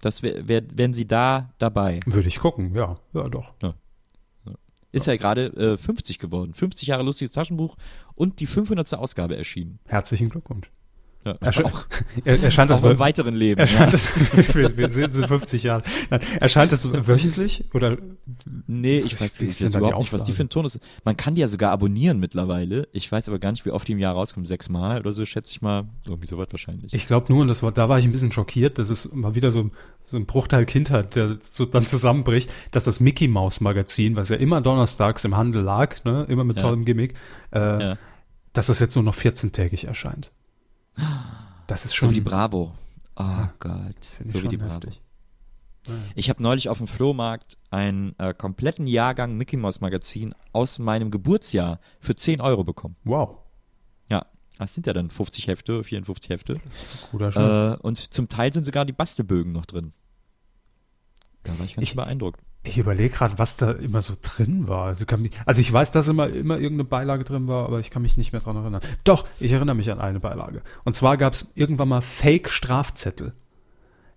[0.00, 2.00] das wär, wär, wären Sie da dabei?
[2.06, 3.54] Würde ich gucken, ja, ja doch.
[3.62, 3.74] Ja.
[4.96, 6.54] Ist ja gerade äh, 50 geworden.
[6.54, 7.76] 50 Jahre lustiges Taschenbuch
[8.14, 8.94] und die 500.
[8.94, 9.78] Ausgabe erschienen.
[9.84, 10.70] Herzlichen Glückwunsch.
[11.26, 11.86] Ja, Ersch auch,
[12.24, 13.58] er, erscheint das auch im weiteren Leben.
[13.58, 13.98] Erscheint ja.
[14.36, 15.82] das, wir, wir sind in 50 Jahren.
[16.08, 17.98] Nein, erscheint das wöchentlich oder?
[18.68, 20.78] Nee, ich weiß, ich weiß überhaupt nicht, was die für ein Ton ist.
[21.04, 22.86] Man kann die ja sogar abonnieren mittlerweile.
[22.92, 24.46] Ich weiß aber gar nicht, wie oft die im Jahr rauskommen.
[24.46, 25.88] Sechsmal oder so, schätze ich mal.
[26.06, 26.94] Irgendwie so was wahrscheinlich.
[26.94, 29.34] Ich glaube nur, und das war, da war ich ein bisschen schockiert, dass es mal
[29.34, 29.70] wieder so,
[30.04, 34.36] so ein Bruchteil Kindheit, der so dann zusammenbricht, dass das Mickey Mouse Magazin, was ja
[34.36, 36.62] immer donnerstags im Handel lag, ne, immer mit ja.
[36.62, 37.14] tollem Gimmick,
[37.50, 37.96] äh,
[38.52, 40.30] dass das jetzt nur noch 14-tägig erscheint.
[41.66, 42.08] Das ist schon.
[42.08, 42.72] So wie die Bravo.
[43.16, 43.96] Oh ja, Gott.
[44.20, 44.74] So wie die Bravo.
[44.74, 45.02] Heftig.
[46.14, 51.10] Ich habe neulich auf dem Flohmarkt einen äh, kompletten Jahrgang Mickey Mouse Magazin aus meinem
[51.10, 52.96] Geburtsjahr für 10 Euro bekommen.
[53.04, 53.36] Wow.
[54.08, 54.26] Ja,
[54.58, 56.60] das sind ja dann 50 Hefte, 54 Hefte.
[57.12, 59.92] Guter äh, Und zum Teil sind sogar die Bastelbögen noch drin.
[61.42, 62.40] Da war ich ganz ich, beeindruckt.
[62.66, 64.86] Ich überlege gerade, was da immer so drin war.
[64.86, 68.02] Also, mich, also, ich weiß, dass immer, immer irgendeine Beilage drin war, aber ich kann
[68.02, 68.82] mich nicht mehr dran erinnern.
[69.04, 70.62] Doch, ich erinnere mich an eine Beilage.
[70.84, 73.34] Und zwar gab es irgendwann mal Fake-Strafzettel.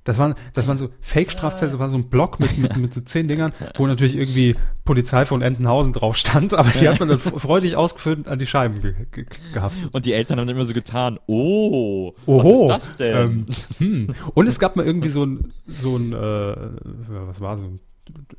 [0.06, 3.02] Das waren, das waren so Fake-Strafzettel, das war so ein Block mit, mit, mit so
[3.02, 4.56] zehn Dingern, wo natürlich irgendwie
[4.86, 8.48] Polizei von Entenhausen drauf stand, aber die hat man dann freudig ausgefüllt und an die
[8.48, 9.76] Scheiben ge ge gehabt.
[9.92, 13.16] Und die Eltern haben dann immer so getan, oh, Oho, was ist das denn?
[13.16, 13.46] Ähm,
[14.08, 14.16] hm.
[14.34, 16.56] Und es gab mal irgendwie so ein, so ein, äh,
[17.28, 17.80] was war so ein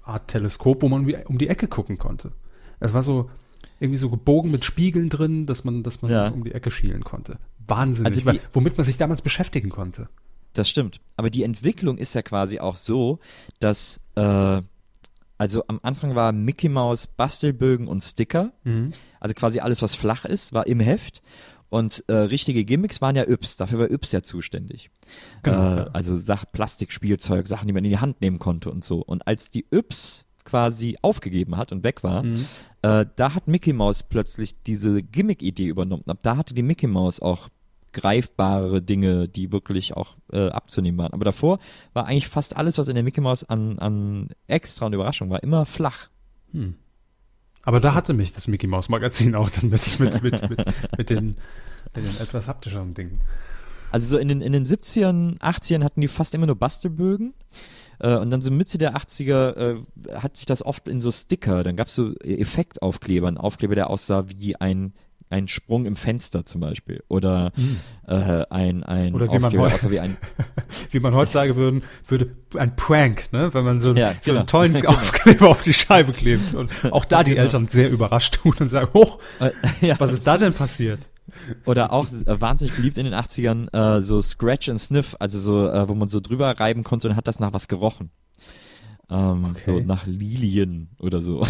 [0.02, 2.32] Art Teleskop, wo man um die Ecke gucken konnte.
[2.80, 3.30] Es war so
[3.78, 6.28] irgendwie so gebogen mit Spiegeln drin, dass man, dass man ja.
[6.28, 7.38] um die Ecke schielen konnte.
[7.66, 10.08] Wahnsinnig, also die, womit man sich damals beschäftigen konnte.
[10.52, 11.00] Das stimmt.
[11.16, 13.20] Aber die Entwicklung ist ja quasi auch so,
[13.60, 14.62] dass äh,
[15.38, 18.52] also am Anfang war Mickey Mouse Bastelbögen und Sticker.
[18.64, 18.92] Mhm.
[19.20, 21.22] Also quasi alles, was flach ist, war im Heft.
[21.70, 24.90] Und äh, richtige Gimmicks waren ja Yps, dafür war Yps ja zuständig.
[25.42, 28.98] Genau, äh, Also Sach Plastikspielzeug, Sachen, die man in die Hand nehmen konnte und so.
[29.00, 32.44] Und als die Yps quasi aufgegeben hat und weg war, mhm.
[32.82, 36.02] äh, da hat Mickey Mouse plötzlich diese Gimmick-Idee übernommen.
[36.06, 37.48] Ab da hatte die Mickey Mouse auch
[37.92, 41.12] greifbare Dinge, die wirklich auch äh, abzunehmen waren.
[41.12, 41.58] Aber davor
[41.92, 45.42] war eigentlich fast alles, was in der Mickey Mouse an, an extra und Überraschung war,
[45.42, 46.08] immer flach.
[46.52, 46.74] Hm.
[47.70, 50.58] Aber da hatte mich das Mickey Mouse Magazin auch dann mit, mit, mit, mit,
[50.98, 51.36] mit, den,
[51.94, 53.20] den etwas haptischeren Dingen.
[53.92, 57.32] Also so in den, in den 70ern, 80ern hatten die fast immer nur Bastelbögen.
[58.00, 61.62] Äh, und dann so Mitte der 80er äh, hat sich das oft in so Sticker,
[61.62, 64.92] dann gab es so Effektaufkleber, ein Aufkleber, der aussah wie ein
[65.30, 67.78] ein Sprung im Fenster zum Beispiel oder mhm.
[68.06, 70.16] äh, ein, ein oder wie man, heute, wie, ein
[70.90, 73.54] wie man heutzutage würden, würde ein Prank, ne?
[73.54, 74.38] wenn man so, ja, so genau.
[74.40, 74.90] einen tollen genau.
[74.90, 77.44] Aufkleber auf die Scheibe klebt und auch da die genau.
[77.44, 79.50] Eltern sehr überrascht tun und sagen, hoch, äh,
[79.86, 80.00] ja.
[80.00, 81.08] was ist da denn passiert?
[81.64, 85.68] Oder auch äh, wahnsinnig beliebt in den 80ern, äh, so Scratch and Sniff, also so,
[85.68, 88.10] äh, wo man so drüber reiben konnte und hat das nach was gerochen.
[89.10, 89.62] Ähm, okay.
[89.66, 91.44] So nach Lilien oder so.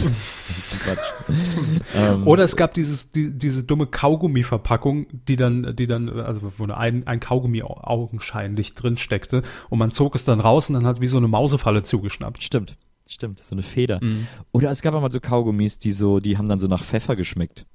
[1.94, 6.64] ähm, oder es gab dieses, die, diese dumme Kaugummi-Verpackung, die dann, die dann, also wo
[6.64, 11.00] ein, ein Kaugummi augenscheinlich drin steckte und man zog es dann raus und dann hat
[11.00, 12.42] wie so eine Mausefalle zugeschnappt.
[12.42, 12.76] Stimmt.
[13.06, 13.98] Stimmt, so eine Feder.
[14.02, 14.28] Mhm.
[14.52, 17.16] Oder es gab auch mal so Kaugummis, die so, die haben dann so nach Pfeffer
[17.16, 17.66] geschmeckt.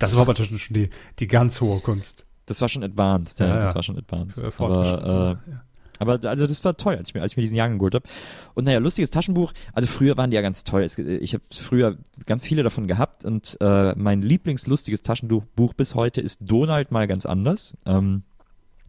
[0.00, 0.90] Das war aber schon die,
[1.20, 2.26] die ganz hohe Kunst.
[2.46, 3.60] Das war schon advanced, ja, ja, ja.
[3.62, 4.42] das war schon advanced.
[4.58, 5.62] Aber, äh, ja.
[5.98, 8.08] Aber also das war toll, als ich mir, als ich mir diesen Jahrgang geholt habe.
[8.54, 9.52] Und naja, lustiges Taschenbuch.
[9.72, 10.82] Also früher waren die ja ganz toll.
[10.82, 11.96] Es, ich habe früher
[12.26, 17.26] ganz viele davon gehabt und äh, mein lieblingslustiges Taschenbuch bis heute ist Donald mal ganz
[17.26, 17.76] anders.
[17.86, 18.22] Ähm,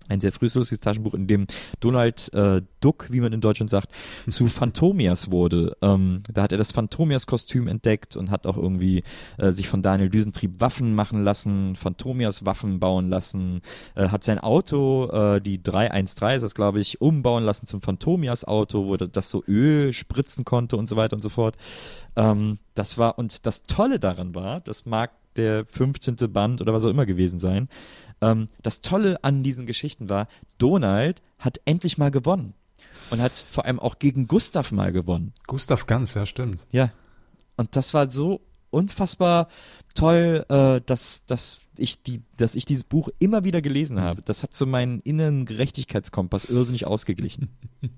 [0.09, 1.47] ein sehr frühes lustiges Taschenbuch, in dem
[1.79, 3.91] Donald äh, Duck, wie man in Deutschland sagt,
[4.27, 5.77] zu Phantomias wurde.
[5.81, 9.03] Ähm, da hat er das Phantomias-Kostüm entdeckt und hat auch irgendwie
[9.37, 13.61] äh, sich von Daniel Düsentrieb Waffen machen lassen, Phantomias-Waffen bauen lassen,
[13.95, 18.85] äh, hat sein Auto, äh, die 313 ist das, glaube ich, umbauen lassen zum Phantomias-Auto,
[18.85, 21.57] wo das so Öl spritzen konnte und so weiter und so fort.
[22.15, 26.15] Ähm, das war, und das Tolle daran war, das mag der 15.
[26.31, 27.69] Band oder was auch immer gewesen sein,
[28.21, 30.27] ähm, das Tolle an diesen Geschichten war,
[30.57, 32.53] Donald hat endlich mal gewonnen.
[33.09, 35.33] Und hat vor allem auch gegen Gustav mal gewonnen.
[35.45, 36.65] Gustav Ganz, ja, stimmt.
[36.71, 36.91] Ja.
[37.55, 39.47] Und das war so unfassbar
[39.93, 44.21] toll, äh, dass, dass ich die, dass ich dieses Buch immer wieder gelesen habe.
[44.21, 47.49] Das hat so meinen inneren Gerechtigkeitskompass irrsinnig ausgeglichen.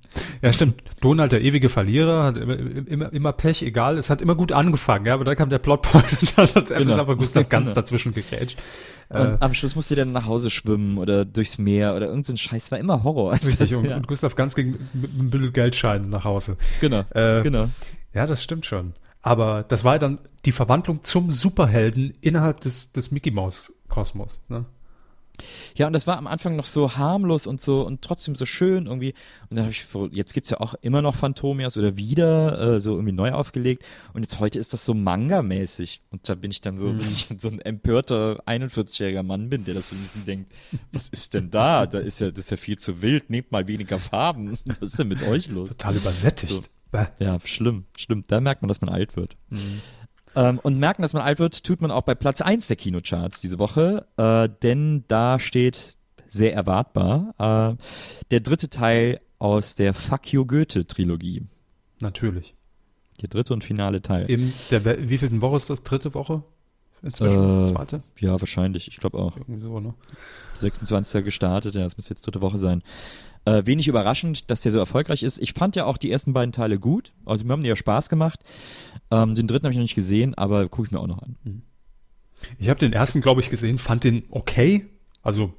[0.42, 0.82] Ja, stimmt.
[1.02, 3.98] Donald, der ewige Verlierer, hat immer, immer, immer Pech, egal.
[3.98, 6.98] Es hat immer gut angefangen, ja, aber dann kam der Plotpoint und dann hat genau.
[6.98, 7.76] einfach Gustav ganz genau.
[7.76, 8.58] dazwischen gegrätscht.
[9.10, 12.36] Und äh, am Schluss musste der dann nach Hause schwimmen oder durchs Meer oder irgendein
[12.36, 12.72] so Scheiß.
[12.72, 13.34] War immer Horror.
[13.34, 13.98] Richtig, das, und, ja.
[13.98, 16.58] und, Gustav ganz ging mit einem bisschen Geldschein nach Hause.
[16.80, 17.70] Genau, äh, genau.
[18.14, 18.94] Ja, das stimmt schon.
[19.22, 24.40] Aber das war dann die Verwandlung zum Superhelden innerhalb des, des Mickey Mouse Kosmos.
[24.48, 24.66] Ne?
[25.76, 28.88] Ja, und das war am Anfang noch so harmlos und so und trotzdem so schön
[28.88, 29.14] irgendwie.
[29.50, 32.94] Und dann habe ich, jetzt gibt's ja auch immer noch Phantomias oder wieder äh, so
[32.94, 33.84] irgendwie neu aufgelegt.
[34.14, 36.02] Und jetzt heute ist das so Manga-mäßig.
[36.12, 37.00] Und da bin ich dann so, mhm.
[37.00, 40.52] dass ich so ein empörter 41-jähriger Mann bin, der das so ein bisschen denkt,
[40.92, 41.86] was ist denn da?
[41.86, 44.58] Da ist ja, das ist ja viel zu wild, nehmt mal weniger Farben.
[44.80, 45.70] Was ist denn mit euch los?
[45.70, 46.52] Total übersättigt.
[46.52, 46.64] So.
[47.20, 48.24] Ja, schlimm, schlimm.
[48.28, 49.38] Da merkt man, dass man alt wird.
[49.50, 49.82] Mhm.
[50.36, 53.42] Ähm, und merken, dass man alt wird, tut man auch bei Platz 1 der Kinocharts
[53.42, 55.96] diese Woche, äh, denn da steht
[56.28, 57.84] sehr erwartbar äh,
[58.32, 61.44] der dritte Teil aus der Fuck You Goethe Trilogie.
[62.02, 62.54] Natürlich.
[63.22, 64.30] Der dritte und finale Teil.
[64.30, 65.84] In der, wievielten Woche ist das?
[65.84, 66.44] Dritte Woche?
[67.02, 67.66] Inzwischen?
[67.66, 68.04] Äh, zweite?
[68.20, 68.88] Ja, wahrscheinlich.
[68.88, 69.36] Ich glaube auch.
[69.38, 69.94] Irgendwie so, ne?
[70.56, 71.24] 26.
[71.24, 72.84] gestartet, ja, das müsste jetzt dritte Woche sein.
[73.46, 75.40] Äh, wenig überraschend, dass der so erfolgreich ist.
[75.40, 77.14] Ich fand ja auch die ersten beiden Teile gut.
[77.26, 78.44] Also mir haben die ja Spaß gemacht.
[79.12, 81.36] Ähm, den dritten habe ich noch nicht gesehen, aber gucke ich mir auch noch an.
[81.44, 81.62] Mhm.
[82.58, 84.86] Ich habe den ersten, glaube ich, gesehen, fand den okay.
[85.22, 85.54] Also,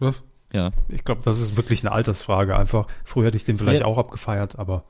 [0.00, 0.14] ne?
[0.52, 0.70] ja.
[0.88, 2.88] Ich glaube, das ist wirklich eine Altersfrage einfach.
[3.04, 3.86] Früher hätte ich den vielleicht ja.
[3.86, 4.84] auch abgefeiert, aber.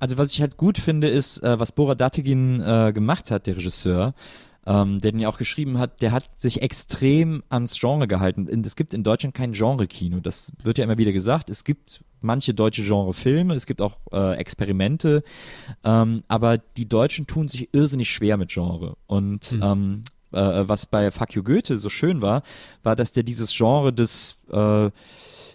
[0.00, 3.56] Also was ich halt gut finde, ist, äh, was Bora Dategin äh, gemacht hat, der
[3.56, 4.14] Regisseur
[4.66, 8.48] ähm, der den ja auch geschrieben hat, der hat sich extrem ans Genre gehalten.
[8.64, 10.20] Es gibt in Deutschland kein Genre-Kino.
[10.20, 11.50] Das wird ja immer wieder gesagt.
[11.50, 15.22] Es gibt manche deutsche Genre-Filme, es gibt auch äh, Experimente,
[15.84, 18.96] ähm, aber die Deutschen tun sich irrsinnig schwer mit Genre.
[19.06, 19.62] Und mhm.
[19.62, 20.02] ähm,
[20.32, 22.42] äh, was bei Fuck You Goethe so schön war,
[22.82, 24.90] war, dass der dieses Genre des äh,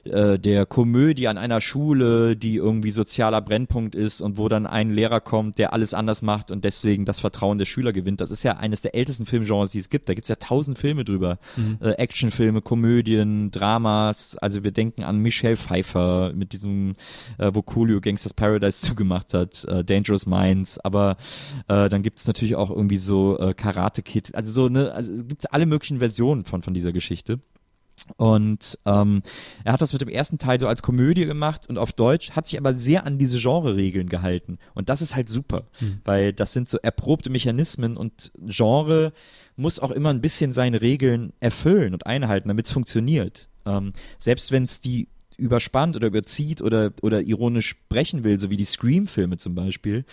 [0.06, 4.92] äh, der Komödie an einer Schule, die irgendwie sozialer Brennpunkt ist und wo dann ein
[4.92, 8.20] Lehrer kommt, der alles anders macht und deswegen das Vertrauen der Schüler gewinnt.
[8.20, 10.10] Das ist ja eines der ältesten Filmgenres, die es gibt.
[10.10, 11.40] Da gibt es ja tausend Filme drüber.
[11.56, 11.78] Mhm.
[11.82, 14.36] Äh, Actionfilme, Komödien, Dramas.
[14.38, 16.96] Also wir denken an Michelle Pfeiffer mit diesem,
[17.38, 20.80] äh, wo Coolio Gangsters Paradise zugemacht hat, äh, Dangerous Minds.
[20.80, 21.18] Aber
[21.70, 24.36] äh, dann gibt es natürlich auch irgendwie so äh, Karate Kid.
[24.36, 27.40] Also so, ne, also gibt es alle möglichen Versionen von, von dieser Geschichte.
[28.18, 29.24] Und ähm,
[29.64, 32.48] er hat das mit dem ersten Teil so als Komödie gemacht und auf Deutsch, hat
[32.48, 34.58] sich aber sehr an diese Genre-Regeln gehalten.
[34.74, 36.00] Und das ist halt super, mhm.
[36.04, 39.14] weil das sind so erprobte Mechanismen und Genre
[39.56, 43.48] muss auch immer ein bisschen seine Regeln erfüllen und einhalten, damit es funktioniert.
[43.66, 45.08] Ähm, selbst wenn es die
[45.38, 50.06] überspannt oder überzieht oder, oder ironisch brechen will, so wie die Scream-Filme zum Beispiel,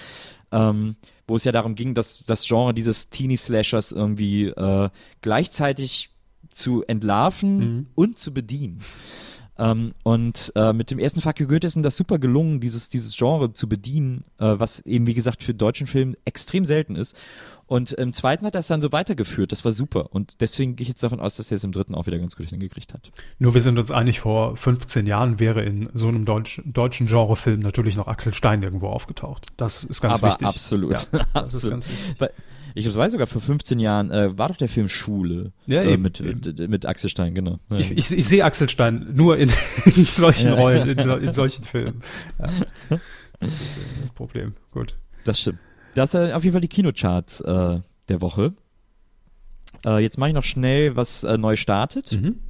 [0.53, 0.97] ähm,
[1.27, 4.89] wo es ja darum ging, dass das Genre dieses Teenie-Slashers irgendwie äh,
[5.21, 6.11] gleichzeitig
[6.61, 7.87] zu entlarven mhm.
[7.95, 8.81] und zu bedienen.
[9.61, 12.89] Ähm, und äh, mit dem ersten Fuck You Goethe ist ihm das super gelungen, dieses,
[12.89, 17.15] dieses Genre zu bedienen, äh, was eben, wie gesagt, für deutschen Film extrem selten ist.
[17.67, 19.53] Und im zweiten hat er es dann so weitergeführt.
[19.53, 20.13] Das war super.
[20.13, 22.37] Und deswegen gehe ich jetzt davon aus, dass er es im dritten auch wieder ganz
[22.37, 23.13] gut hingekriegt hat.
[23.39, 27.61] Nur wir sind uns einig, vor 15 Jahren wäre in so einem Deutsch, deutschen Genrefilm
[27.61, 29.47] natürlich noch Axel Stein irgendwo aufgetaucht.
[29.57, 30.49] Das ist ganz Aber wichtig.
[30.49, 31.07] Absolut.
[31.13, 31.87] Ja, absolut.
[32.19, 32.33] Weil,
[32.75, 35.53] ich weiß sogar, vor 15 Jahren äh, war doch der Film Schule.
[35.67, 37.59] Ja, äh, eben, mit, mit, mit, Axel Stein, genau.
[37.71, 37.79] Ja.
[37.79, 39.51] Ich, ich, ich sehe Axel Stein nur in,
[39.85, 40.55] in solchen ja.
[40.55, 42.03] Rollen, in, in, solchen Filmen.
[42.39, 42.47] Ja.
[43.41, 44.55] Das ist das Problem.
[44.71, 44.97] Gut.
[45.25, 45.59] Das stimmt.
[45.95, 48.55] Das ist auf jeden Fall die Kinocharts äh, der Woche.
[49.87, 52.13] Äh, jetzt mache ich noch schnell, was äh, neu startet.
[52.13, 52.41] Mhm.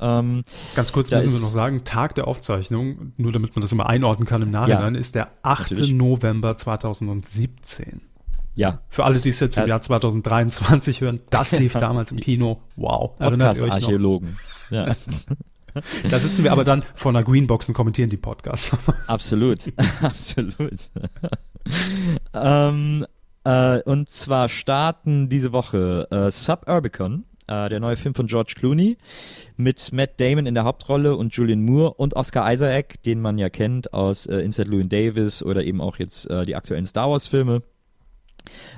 [0.00, 0.44] Ähm,
[0.74, 4.26] Ganz kurz müssen wir noch sagen, Tag der Aufzeichnung, nur damit man das immer einordnen
[4.26, 5.70] kann im Nachhinein, ja, ist der 8.
[5.70, 5.92] Natürlich.
[5.92, 8.00] November 2017.
[8.54, 8.80] Ja.
[8.88, 12.60] Für alle, die es jetzt im Jahr 2023 hören, das lief damals im Kino.
[12.76, 13.12] Wow.
[13.18, 13.76] Erinnert ihr euch noch?
[13.76, 14.36] Archäologen.
[14.70, 14.94] Ja.
[16.08, 18.76] Da sitzen wir aber dann vor einer Greenbox und kommentieren die Podcasts.
[19.06, 19.72] Absolut,
[20.02, 20.90] absolut.
[22.34, 23.06] ähm,
[23.44, 28.98] äh, und zwar starten diese Woche äh, Suburbicon, äh, der neue Film von George Clooney,
[29.56, 33.48] mit Matt Damon in der Hauptrolle und Julian Moore und Oscar Isaac, den man ja
[33.48, 37.26] kennt aus äh, Inside Llewyn Davis oder eben auch jetzt äh, die aktuellen Star Wars
[37.26, 37.62] Filme.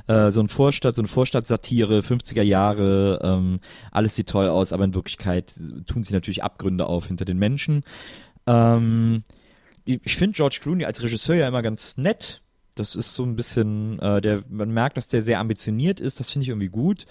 [0.07, 3.61] Äh, so ein Vorstadt, so eine Vorstadtsatire, 50er Jahre, ähm,
[3.91, 5.55] alles sieht toll aus, aber in Wirklichkeit
[5.86, 7.85] tun sie natürlich Abgründe auf hinter den Menschen.
[8.47, 9.24] Ähm,
[9.85, 12.43] ich finde George Clooney als Regisseur ja immer ganz nett.
[12.74, 16.31] Das ist so ein bisschen, äh, der, man merkt, dass der sehr ambitioniert ist, das
[16.31, 17.07] finde ich irgendwie gut.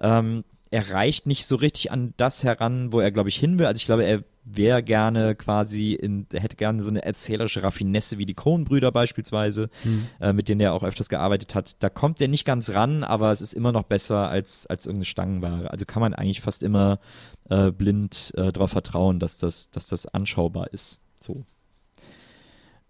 [0.00, 3.66] Ähm, er reicht nicht so richtig an das heran, wo er, glaube ich, hin will.
[3.66, 8.26] Also ich glaube, er wäre gerne quasi in, hätte gerne so eine erzählerische Raffinesse wie
[8.26, 10.06] die Coen-Brüder beispielsweise, Hm.
[10.20, 11.82] äh, mit denen er auch öfters gearbeitet hat.
[11.82, 15.06] Da kommt er nicht ganz ran, aber es ist immer noch besser als, als irgendeine
[15.06, 15.70] Stangenware.
[15.70, 16.98] Also kann man eigentlich fast immer
[17.48, 21.00] äh, blind äh, darauf vertrauen, dass das, dass das anschaubar ist.
[21.20, 21.44] So.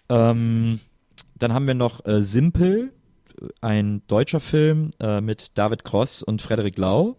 [0.08, 0.80] Ähm,
[1.38, 2.92] dann haben wir noch äh, Simpel,
[3.60, 7.16] ein deutscher Film äh, mit David Cross und Frederik Lau.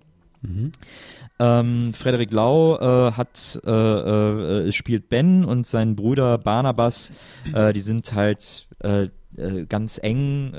[1.38, 7.12] Ähm, Frederik Lau äh, hat äh, äh, spielt Ben und sein Bruder Barnabas.
[7.54, 10.54] Äh, die sind halt äh, äh, ganz eng,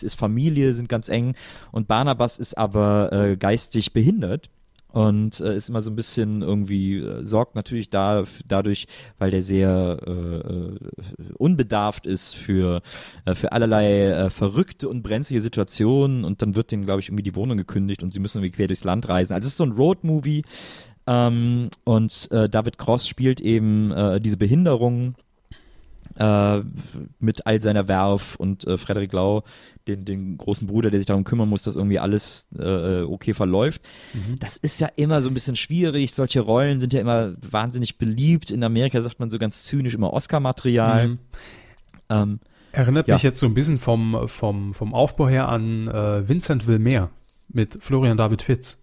[0.00, 1.34] ist Familie, sind ganz eng.
[1.70, 4.50] Und Barnabas ist aber geistig behindert
[4.92, 8.86] und äh, ist immer so ein bisschen irgendwie äh, sorgt natürlich da dadurch,
[9.18, 10.78] weil der sehr äh, äh,
[11.38, 12.82] unbedarft ist für
[13.24, 16.24] äh, für allerlei äh, verrückte und brenzlige Situationen.
[16.24, 18.68] Und dann wird denen glaube ich irgendwie die Wohnung gekündigt und sie müssen irgendwie quer
[18.68, 19.32] durchs Land reisen.
[19.32, 20.44] Also es ist so ein Roadmovie.
[21.06, 23.92] Ähm, und David Cross spielt eben
[24.22, 25.16] diese Behinderung
[26.16, 26.60] äh,
[27.18, 29.44] mit all seiner Werf und äh, Frederik Lau,
[29.88, 33.82] den, den großen Bruder, der sich darum kümmern muss, dass irgendwie alles äh, okay verläuft.
[34.38, 36.14] Das ist ja immer so ein bisschen schwierig.
[36.14, 38.50] Solche Rollen sind ja immer wahnsinnig beliebt.
[38.52, 41.08] In Amerika sagt man so ganz zynisch immer Oscar-Material.
[41.08, 41.18] Mhm.
[42.10, 42.40] Ähm,
[42.72, 43.14] Erinnert Ja.
[43.16, 47.10] mich jetzt so ein bisschen vom, vom, vom Aufbau her an äh, Vincent Wilmer
[47.48, 48.78] mit Florian David Fitz.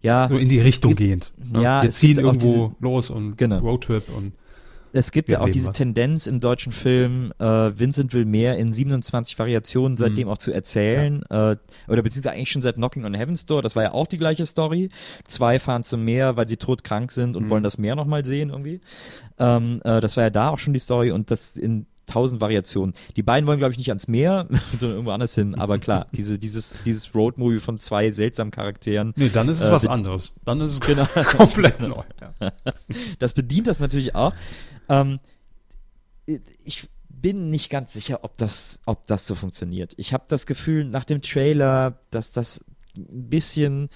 [0.00, 1.32] ja, So in die Richtung gibt, gehend.
[1.52, 1.62] ne?
[1.62, 3.58] ja, Wir ziehen irgendwo los und Genau.
[3.58, 4.32] Roadtrip und
[4.96, 5.76] Es gibt Wir ja auch diese was.
[5.76, 10.32] Tendenz im deutschen Film, äh, Vincent will mehr in 27 Variationen seitdem Mhm.
[10.32, 11.22] auch zu erzählen.
[11.30, 11.56] Äh,
[11.88, 13.62] oder beziehungsweise eigentlich schon seit Knocking on Heaven's Door.
[13.62, 14.90] Das war ja auch die gleiche Story.
[15.26, 17.50] Zwei fahren zum Meer, weil sie todkrank sind und Mhm.
[17.50, 18.80] wollen das Meer nochmal sehen irgendwie.
[19.38, 22.94] Ähm, äh, das war ja da auch schon die Story und das in tausend Variationen.
[23.16, 24.46] Die beiden wollen, glaube ich, nicht ans Meer,
[24.78, 25.54] sondern irgendwo anders hin.
[25.54, 29.72] Aber klar, diese, dieses, dieses Roadmovie von zwei seltsamen Charakteren, Nee, dann ist es Äh,
[29.72, 30.32] was anderes.
[30.44, 31.06] Dann ist es Genau.
[31.36, 32.02] komplett neu.
[32.20, 32.52] Ja.
[33.18, 34.32] das bedient das natürlich auch.
[34.88, 35.18] Ähm,
[36.64, 39.94] ich bin nicht ganz sicher, ob das, ob das so funktioniert.
[39.96, 42.64] Ich habe das Gefühl nach dem Trailer, dass das
[42.96, 43.88] ein bisschen,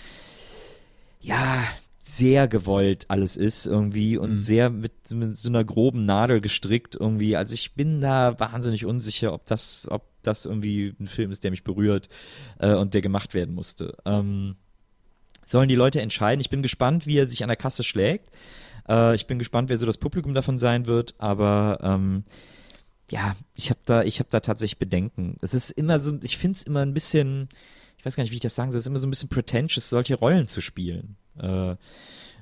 [1.21, 1.63] ja,
[2.09, 4.39] sehr gewollt alles ist irgendwie und Mhm.
[4.39, 7.37] sehr mit, mit so einer groben Nadel gestrickt irgendwie.
[7.37, 11.51] Also ich bin da wahnsinnig unsicher, ob das, ob das irgendwie ein Film ist, der
[11.51, 12.09] mich berührt
[12.61, 13.95] äh, und der gemacht werden musste.
[14.07, 14.57] Ähm,
[15.45, 16.41] sollen die Leute entscheiden.
[16.41, 18.31] Ich bin gespannt, wie er sich an der Kasse schlägt.
[18.89, 22.25] Äh, ich bin gespannt, wer so das Publikum davon sein wird, aber ähm,
[23.11, 25.37] ja, ich habe da, ich habe da tatsächlich Bedenken.
[25.43, 27.51] Es ist immer so, ich finde es immer ein bisschen,
[27.99, 29.29] ich weiß gar nicht, wie ich das sagen soll, es ist immer so ein bisschen
[29.29, 31.17] pretentious, solche Rollen zu spielen.
[31.41, 31.77] Äh,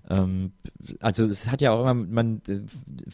[0.09, 0.53] ähm,
[1.01, 2.61] also es hat ja auch immer, man äh,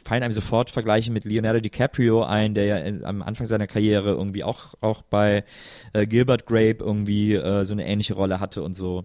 [0.04, 4.10] fallen einem sofort Vergleiche mit Leonardo DiCaprio ein, der ja in, am Anfang seiner Karriere
[4.10, 5.44] irgendwie auch, auch bei
[5.92, 9.04] äh, Gilbert Grape irgendwie äh, so eine ähnliche Rolle hatte und so.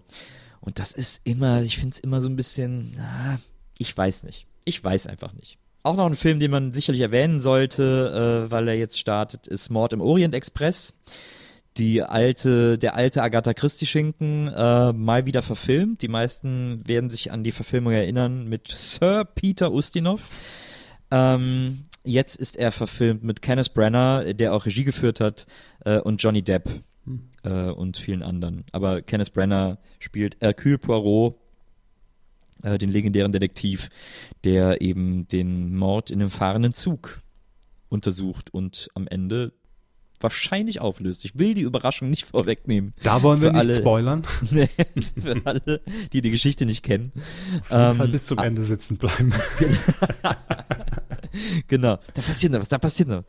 [0.60, 3.38] Und das ist immer, ich finde es immer so ein bisschen, na,
[3.78, 4.46] ich weiß nicht.
[4.64, 5.56] Ich weiß einfach nicht.
[5.82, 9.70] Auch noch ein Film, den man sicherlich erwähnen sollte, äh, weil er jetzt startet, ist
[9.70, 10.92] Mord im Orient Express.
[11.78, 16.02] Die alte, der alte Agatha Christie Schinken äh, mal wieder verfilmt.
[16.02, 20.28] Die meisten werden sich an die Verfilmung erinnern mit Sir Peter Ustinov.
[21.12, 25.46] Ähm, jetzt ist er verfilmt mit Kenneth Branagh, der auch Regie geführt hat,
[25.84, 26.68] äh, und Johnny Depp
[27.44, 28.64] äh, und vielen anderen.
[28.72, 31.36] Aber Kenneth Branagh spielt Hercule Poirot,
[32.64, 33.88] äh, den legendären Detektiv,
[34.42, 37.22] der eben den Mord in dem fahrenden Zug
[37.88, 39.52] untersucht und am Ende
[40.20, 41.24] wahrscheinlich auflöst.
[41.24, 42.94] Ich will die Überraschung nicht vorwegnehmen.
[43.02, 44.22] Da wollen wir Für nicht alle- spoilern.
[45.22, 45.80] Für alle,
[46.12, 47.12] die die Geschichte nicht kennen.
[47.60, 49.32] Auf jeden Ähm, Fall bis zum Ende sitzen bleiben.
[51.68, 53.22] Genau, da passiert noch was, da passiert noch.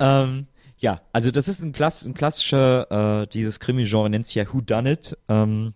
[0.00, 0.46] ähm,
[0.78, 4.60] ja, also das ist ein, Klass ein klassischer, äh, dieses Krimi-Genre nennt sich ja Who
[4.60, 5.72] Done It, ähm,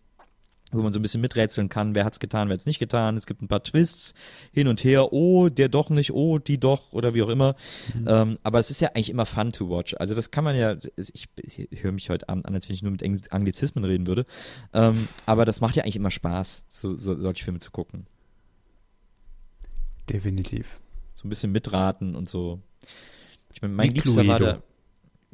[0.72, 3.16] wo man so ein bisschen miträtseln kann, wer hat's getan, wer hat's nicht getan.
[3.16, 4.14] Es gibt ein paar Twists
[4.52, 7.56] hin und her, oh, der doch nicht, oh, die doch oder wie auch immer.
[8.06, 9.94] Ähm, aber es ist ja eigentlich immer fun to watch.
[9.98, 12.82] Also das kann man ja, ich, ich höre mich heute Abend an, als wenn ich
[12.82, 14.26] nur mit Anglizismen reden würde.
[14.72, 18.06] Ähm, aber das macht ja eigentlich immer Spaß, so, so, solche Filme zu gucken.
[20.08, 20.80] Definitiv.
[21.14, 22.60] so ein bisschen mitraten und so.
[23.52, 24.62] Ich meine, mein Liebster war da.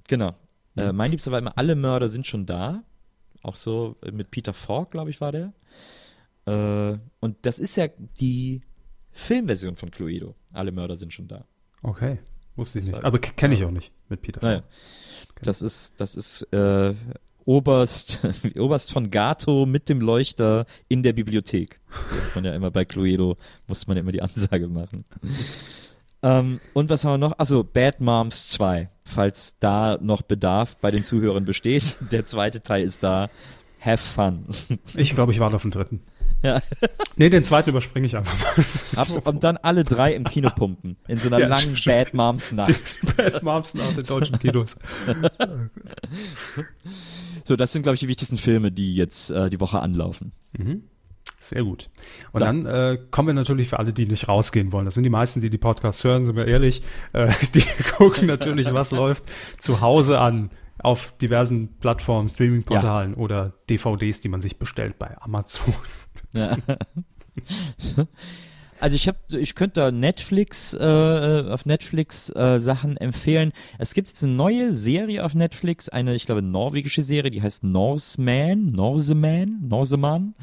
[0.08, 0.34] Genau.
[0.74, 0.90] Ja.
[0.90, 2.82] Äh, mein Liebster war immer, alle Mörder sind schon da.
[3.46, 5.52] Auch so äh, mit Peter Falk, glaube ich, war der.
[6.46, 7.86] Äh, und das ist ja
[8.18, 8.62] die
[9.12, 10.34] Filmversion von Cluedo.
[10.52, 11.46] Alle Mörder sind schon da.
[11.82, 12.18] Okay.
[12.56, 13.04] Wusste ich Das nicht.
[13.04, 14.40] Aber kenne ich auch nicht mit Peter.
[14.42, 14.64] Naja.
[15.42, 16.94] Das ist, das ist äh,
[17.44, 18.26] Oberst,
[18.58, 21.78] Oberst von Gato mit dem Leuchter in der Bibliothek.
[21.88, 23.36] Hat man ja immer bei Cluedo,
[23.68, 25.04] musste man ja immer die Ansage machen.
[26.22, 27.38] Ähm, und was haben wir noch?
[27.38, 28.88] Achso, Bad Moms 2.
[29.04, 31.98] Falls da noch Bedarf bei den Zuhörern besteht.
[32.12, 33.28] Der zweite Teil ist da.
[33.80, 34.46] Have fun.
[34.96, 36.02] Ich glaube, ich warte auf den dritten.
[36.42, 36.60] Ja.
[37.16, 38.64] Nee, den zweiten überspringe ich einfach mal.
[38.96, 40.96] Hab's, und dann alle drei im Kino pumpen.
[41.08, 41.96] In so einer Ja, langen stimmt.
[41.96, 42.98] Bad Moms Nacht.
[43.02, 44.76] Die Bad Moms nach den deutschen Kinos.
[47.44, 50.32] So, das sind, glaube ich, die wichtigsten Filme, die jetzt äh, die Woche anlaufen.
[51.48, 51.90] Sehr gut.
[52.32, 52.44] Und So.
[52.44, 54.84] dann äh, kommen wir natürlich für alle, die nicht rausgehen wollen.
[54.84, 56.82] Das sind die meisten, die die Podcasts hören, sind wir ehrlich.
[57.12, 57.64] Äh, die
[57.96, 59.24] gucken natürlich, was läuft
[59.58, 65.74] zu Hause an auf diversen Plattformen, Streaming-Portalen oder DVDs, die man sich bestellt bei Amazon.
[66.32, 66.56] Ja.
[68.80, 73.52] Also ich habe, ich könnte da Netflix äh, auf Netflix äh, Sachen empfehlen.
[73.78, 77.64] Es gibt jetzt eine neue Serie auf Netflix, eine, ich glaube, norwegische Serie, die heißt
[77.64, 80.34] Norseman, Norseman, Norseman.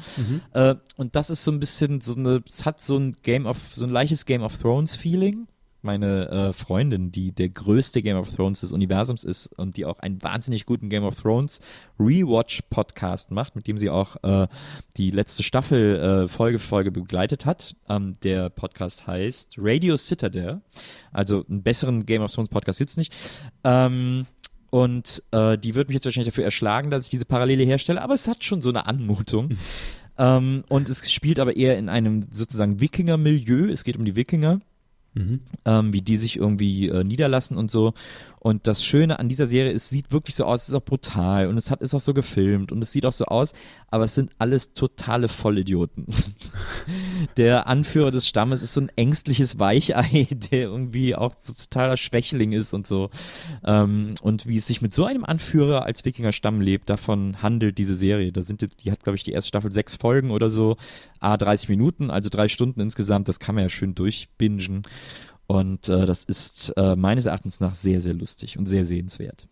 [0.52, 3.58] Äh, und das ist so ein bisschen so eine, es hat so ein Game of,
[3.72, 5.46] so ein leichtes Game of Thrones Feeling.
[5.84, 10.00] Meine äh, Freundin, die der größte Game of Thrones des Universums ist und die auch
[10.00, 11.60] einen wahnsinnig guten Game of Thrones
[11.98, 14.48] Rewatch Podcast macht, mit dem sie auch äh,
[14.96, 17.76] die letzte Staffel äh, Folge für Folge begleitet hat.
[17.88, 20.60] Ähm, der Podcast heißt Radio Citadel.
[21.12, 23.12] Also einen besseren Game of Thrones Podcast gibt's nicht.
[23.62, 24.26] Ähm,
[24.70, 28.14] und äh, die wird mich jetzt wahrscheinlich dafür erschlagen, dass ich diese Parallele herstelle, aber
[28.14, 29.56] es hat schon so eine Anmutung.
[30.18, 33.70] ähm, und es spielt aber eher in einem sozusagen Wikinger-Milieu.
[33.70, 34.60] Es geht um die Wikinger
[35.64, 37.94] ähm, wie die sich irgendwie äh, niederlassen und so.
[38.44, 41.46] Und das Schöne an dieser Serie ist, sieht wirklich so aus, es ist auch brutal
[41.46, 43.54] und es hat ist auch so gefilmt und es sieht auch so aus,
[43.90, 46.04] aber es sind alles totale Vollidioten.
[47.38, 52.52] der Anführer des Stammes ist so ein ängstliches Weichei, der irgendwie auch so totaler Schwächling
[52.52, 53.08] ist und so.
[53.64, 57.94] Ähm, und wie es sich mit so einem Anführer als Wikinger-Stamm lebt, davon handelt diese
[57.94, 58.30] Serie.
[58.30, 60.76] Da sind jetzt, die hat, glaube ich, die erste Staffel sechs Folgen oder so,
[61.18, 63.26] a 30 Minuten, also drei Stunden insgesamt.
[63.26, 64.82] Das kann man ja schön durchbingen.
[65.46, 69.46] Und äh, das ist äh, meines Erachtens nach sehr, sehr lustig und sehr sehenswert.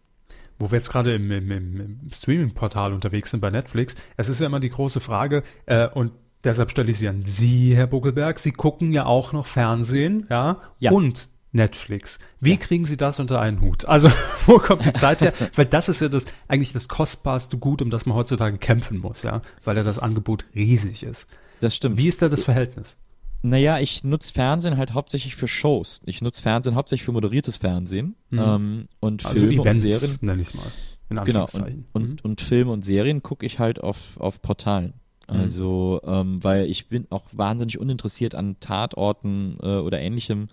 [0.59, 4.47] Wo wir jetzt gerade im, im, im, Streaming-Portal unterwegs sind bei Netflix, es ist ja
[4.47, 6.12] immer die große Frage, äh, und
[6.44, 10.60] deshalb stelle ich sie an Sie, Herr Buckelberg, Sie gucken ja auch noch Fernsehen, ja,
[10.78, 10.93] Ja.
[10.93, 12.19] und Netflix.
[12.40, 13.85] Wie kriegen Sie das unter einen Hut?
[13.85, 14.10] Also,
[14.47, 15.35] wo kommt die Zeit her?
[15.55, 19.23] Weil das ist ja das, eigentlich das kostbarste Gut, um das man heutzutage kämpfen muss,
[19.23, 21.28] ja, weil ja das Angebot riesig ist.
[21.60, 21.98] Das stimmt.
[21.98, 22.98] Wie ist da das Verhältnis?
[23.43, 26.01] Naja, ich nutze Fernsehen halt hauptsächlich für Shows.
[26.05, 29.28] Ich nutze Fernsehen hauptsächlich für moderiertes Fernsehen ähm, und Mhm.
[29.28, 29.98] Also Filme und Serien.
[29.98, 30.66] Events, nenne ich es mal.
[31.10, 34.94] In Genau, und, und, und Filme und Serien gucke ich halt auf, auf Portalen.
[35.28, 35.36] Mhm.
[35.36, 40.48] Also, ähm, weil ich bin auch wahnsinnig uninteressiert an Tatorten äh, oder ähnlichem.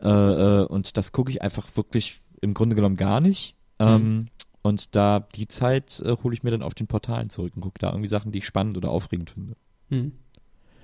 [0.00, 3.54] Äh, äh, und das gucke ich einfach wirklich im Grunde genommen gar nicht.
[3.78, 4.26] Ähm, Mhm.
[4.62, 7.78] Und da die Zeit äh, hole ich mir dann auf den Portalen zurück und gucke
[7.78, 9.54] da irgendwie Sachen, die ich spannend oder aufregend finde.
[9.88, 10.12] Mhm.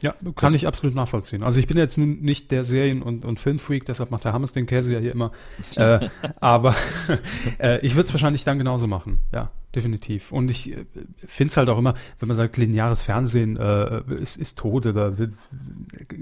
[0.05, 1.43] Ja, kann ich absolut nachvollziehen.
[1.43, 4.53] Also ich bin jetzt nun nicht der Serien- und, und Filmfreak, deshalb macht der Hammes
[4.53, 5.33] den Käse ja hier immer.
[5.77, 6.11] äh,
[6.41, 6.75] aber
[7.59, 9.21] äh, ich würde es wahrscheinlich dann genauso machen.
[9.33, 10.31] Ja, definitiv.
[10.31, 10.85] Und ich äh,
[11.25, 15.15] finde es halt auch immer, wenn man sagt, lineares Fernsehen äh, ist, ist tot oder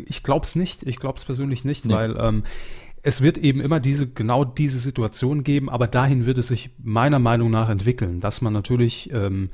[0.06, 0.84] ich glaube es nicht.
[0.84, 1.94] Ich glaube es persönlich nicht, Nee.
[1.94, 2.44] weil ähm,
[3.02, 7.18] es wird eben immer diese, genau diese Situation geben, aber dahin wird es sich meiner
[7.18, 9.50] Meinung nach entwickeln, dass man natürlich ähm,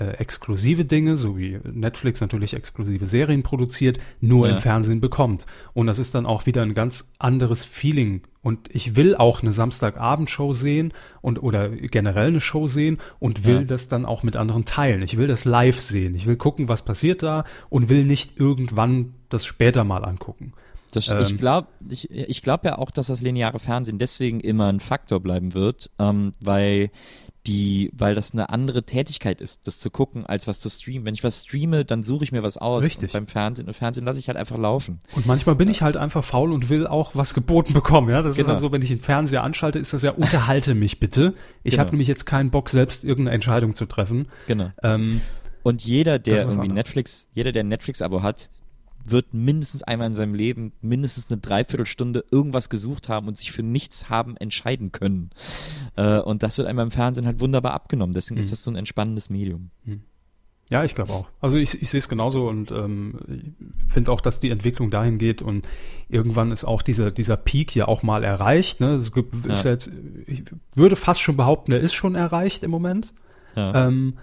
[0.00, 4.54] äh, exklusive Dinge, so wie Netflix natürlich exklusive Serien produziert, nur Ja.
[4.54, 5.44] im Fernsehen bekommt.
[5.74, 8.22] Und das ist dann auch wieder ein ganz anderes Feeling.
[8.42, 13.56] Und ich will auch eine Samstagabendshow sehen und oder generell eine Show sehen und will
[13.60, 13.64] Ja.
[13.64, 15.02] das dann auch mit anderen teilen.
[15.02, 16.14] Ich will das live sehen.
[16.14, 20.54] Ich will gucken, was passiert da und will nicht irgendwann das später mal angucken.
[20.92, 21.20] Das, Ähm.
[21.20, 25.20] ich glaube ich, ich glaub ja auch, dass das lineare Fernsehen deswegen immer ein Faktor
[25.20, 26.90] bleiben wird, ähm, weil
[27.46, 31.06] die, weil das eine andere Tätigkeit ist, das zu gucken, als was zu streamen.
[31.06, 32.84] Wenn ich was streame, dann suche ich mir was aus.
[32.84, 33.10] Richtig.
[33.10, 35.00] Und beim Fernsehen, und Fernsehen lasse ich halt einfach laufen.
[35.16, 38.10] Und manchmal bin ich halt einfach faul und will auch was geboten bekommen.
[38.10, 38.50] Ja, das ist Genau.
[38.50, 41.34] dann so, wenn ich den Fernseher anschalte, ist das ja, unterhalte mich bitte.
[41.62, 41.80] Ich Genau.
[41.82, 44.26] habe nämlich jetzt keinen Bock, selbst irgendeine Entscheidung zu treffen.
[44.46, 44.70] Genau.
[44.82, 45.22] Ähm,
[45.62, 46.74] Und jeder, der ist irgendwie anderes.
[46.74, 48.48] Netflix, jeder, der ein Netflix-Abo hat,
[49.04, 53.62] wird mindestens einmal in seinem Leben mindestens eine Dreiviertelstunde irgendwas gesucht haben und sich für
[53.62, 55.30] nichts haben entscheiden können.
[55.96, 58.14] Äh, und das wird einem im Fernsehen halt wunderbar abgenommen.
[58.14, 58.44] Deswegen Mhm.
[58.44, 59.70] ist das so ein entspannendes Medium.
[60.68, 61.26] Ja, ich glaube auch.
[61.40, 63.16] Also ich, ich sehe es genauso und ähm,
[63.88, 65.66] finde auch, dass die Entwicklung dahin geht und
[66.08, 68.78] irgendwann ist auch dieser, dieser Peak ja auch mal erreicht.
[68.78, 68.90] Ne?
[68.94, 69.72] Es gibt, ist Ja.
[69.72, 69.90] jetzt,
[70.26, 70.44] ich
[70.76, 73.12] würde fast schon behaupten, er ist schon erreicht im Moment.
[73.56, 73.88] Ja.
[73.88, 74.14] Ähm,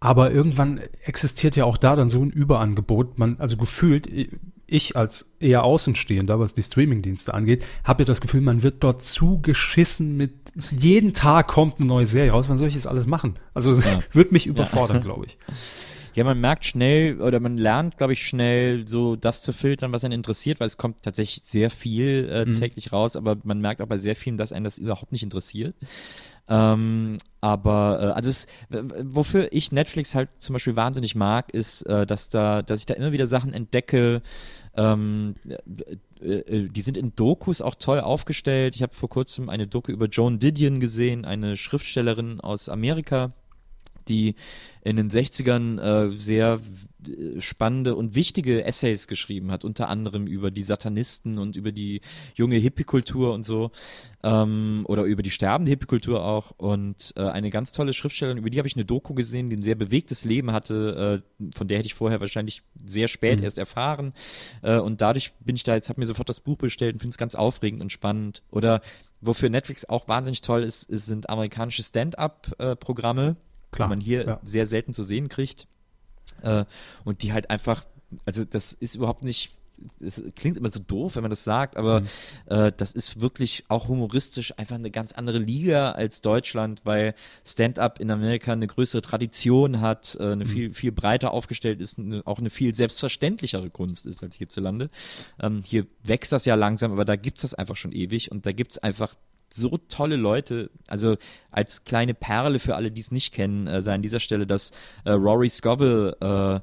[0.00, 3.18] aber irgendwann existiert ja auch da dann so ein Überangebot.
[3.18, 4.08] Man, also gefühlt,
[4.66, 9.02] ich als eher Außenstehender, was die Streamingdienste angeht, habe ja das Gefühl, man wird dort
[9.02, 10.32] zugeschissen mit
[10.70, 12.48] jeden Tag kommt eine neue Serie raus.
[12.48, 13.38] Wann soll ich das alles machen?
[13.54, 14.00] Also Ja.
[14.12, 15.38] wird mich überfordern, glaube ich.
[16.14, 20.04] Ja, man merkt schnell oder man lernt, glaube ich, schnell so das zu filtern, was
[20.04, 22.54] einen interessiert, weil es kommt tatsächlich sehr viel äh, Mhm.
[22.54, 25.74] täglich raus, aber man merkt auch bei sehr vielen, dass einen das überhaupt nicht interessiert.
[26.46, 32.06] Ähm, aber äh, also es, wofür ich Netflix halt zum Beispiel wahnsinnig mag, ist, äh,
[32.06, 34.22] dass da, dass ich da immer wieder Sachen entdecke.
[34.76, 38.76] Ähm, äh, äh, die sind in Dokus auch toll aufgestellt.
[38.76, 43.32] Ich habe vor kurzem eine Doku über Joan Didion gesehen, eine Schriftstellerin aus Amerika,
[44.08, 44.34] die
[44.82, 46.60] in den 60ern äh, sehr
[47.38, 52.00] spannende und wichtige Essays geschrieben hat, unter anderem über die Satanisten und über die
[52.34, 53.70] junge Hippie-Kultur und so,
[54.22, 56.52] ähm, oder über die sterbende Hippie-Kultur auch.
[56.56, 59.62] Und äh, eine ganz tolle Schriftstellerin, über die habe ich eine Doku gesehen, die ein
[59.62, 63.44] sehr bewegtes Leben hatte, äh, von der hätte ich vorher wahrscheinlich sehr spät mhm.
[63.44, 64.12] erst erfahren.
[64.62, 67.14] Äh, und dadurch bin ich da jetzt, habe mir sofort das Buch bestellt und finde
[67.14, 68.42] es ganz aufregend und spannend.
[68.50, 68.80] Oder
[69.20, 73.36] wofür Netflix auch wahnsinnig toll ist, ist sind amerikanische Stand-up-Programme
[73.74, 74.40] Klar, die man hier ja.
[74.42, 75.66] sehr selten zu sehen kriegt.
[76.42, 76.64] Äh,
[77.04, 77.84] und die halt einfach,
[78.24, 79.54] also das ist überhaupt nicht
[80.00, 82.06] es klingt immer so doof, wenn man das sagt, aber mhm.
[82.46, 87.14] äh, das ist wirklich auch humoristisch einfach eine ganz andere Liga als Deutschland, weil
[87.44, 90.48] Stand-up in Amerika eine größere Tradition hat, äh, eine mhm.
[90.48, 94.90] viel, viel breiter aufgestellt ist, eine, auch eine viel selbstverständlichere Kunst ist als hierzulande.
[95.40, 98.46] Ähm, hier wächst das ja langsam, aber da gibt es das einfach schon ewig und
[98.46, 99.14] da gibt es einfach
[99.54, 100.70] so tolle Leute.
[100.86, 101.16] Also
[101.50, 104.72] als kleine Perle für alle, die es nicht kennen, äh, sei an dieser Stelle das
[105.04, 106.60] äh, Rory Scovel äh,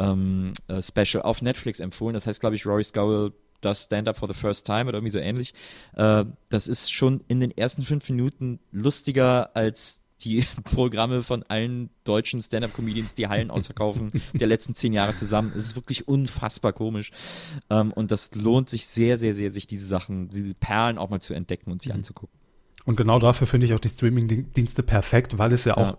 [0.00, 2.14] ähm, äh, Special auf Netflix empfohlen.
[2.14, 5.18] Das heißt, glaube ich, Rory Scovel das Stand-Up for the First Time oder irgendwie so
[5.18, 5.54] ähnlich.
[5.94, 11.90] Äh, das ist schon in den ersten fünf Minuten lustiger als die Programme von allen
[12.04, 15.52] deutschen Stand-Up-Comedians, die Hallen ausverkaufen, der letzten zehn Jahre zusammen.
[15.54, 17.10] Es ist wirklich unfassbar komisch.
[17.70, 21.20] Ähm, und das lohnt sich sehr, sehr, sehr, sich diese Sachen, diese Perlen auch mal
[21.20, 21.98] zu entdecken und sich mhm.
[21.98, 22.38] anzugucken.
[22.84, 25.98] Und genau dafür finde ich auch die Streaming-Dienste perfekt, weil es ja auch ja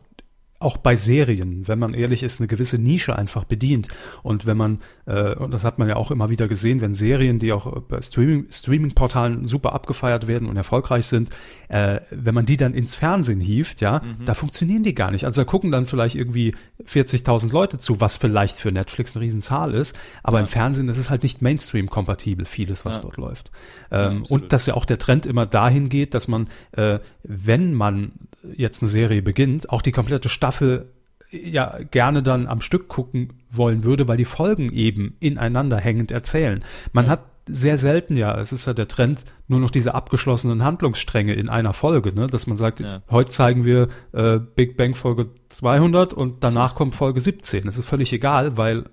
[0.59, 3.89] auch bei Serien, wenn man ehrlich ist, eine gewisse Nische einfach bedient.
[4.23, 7.39] Und wenn man, äh, und das hat man ja auch immer wieder gesehen, wenn Serien,
[7.39, 11.29] die auch bei Streaming, Streaming-Portalen super abgefeiert werden und erfolgreich sind,
[11.67, 14.25] äh, wenn man die dann ins Fernsehen hieft, ja, mhm.
[14.25, 15.25] da funktionieren die gar nicht.
[15.25, 16.55] Also da gucken dann vielleicht irgendwie
[16.87, 20.43] 40.000 Leute zu, was vielleicht für Netflix eine Riesenzahl ist, aber ja.
[20.43, 23.01] im Fernsehen ist es halt nicht Mainstream-kompatibel, vieles, was ja.
[23.03, 23.51] dort läuft.
[23.91, 27.73] Ähm, ja, und dass ja auch der Trend immer dahin geht, dass man, äh, wenn
[27.73, 28.13] man
[28.53, 30.91] jetzt eine Serie beginnt, auch die komplette Staffel
[31.31, 36.63] ja gerne dann am Stück gucken wollen würde, weil die Folgen eben ineinander hängend erzählen.
[36.93, 37.11] Man ja.
[37.11, 41.49] hat sehr selten ja, es ist ja der Trend, nur noch diese abgeschlossenen Handlungsstränge in
[41.49, 42.27] einer Folge, ne?
[42.27, 43.01] dass man sagt, ja.
[43.09, 47.65] heute zeigen wir äh, Big Bang Folge 200 und danach kommt Folge 17.
[47.65, 48.85] Das ist völlig egal, weil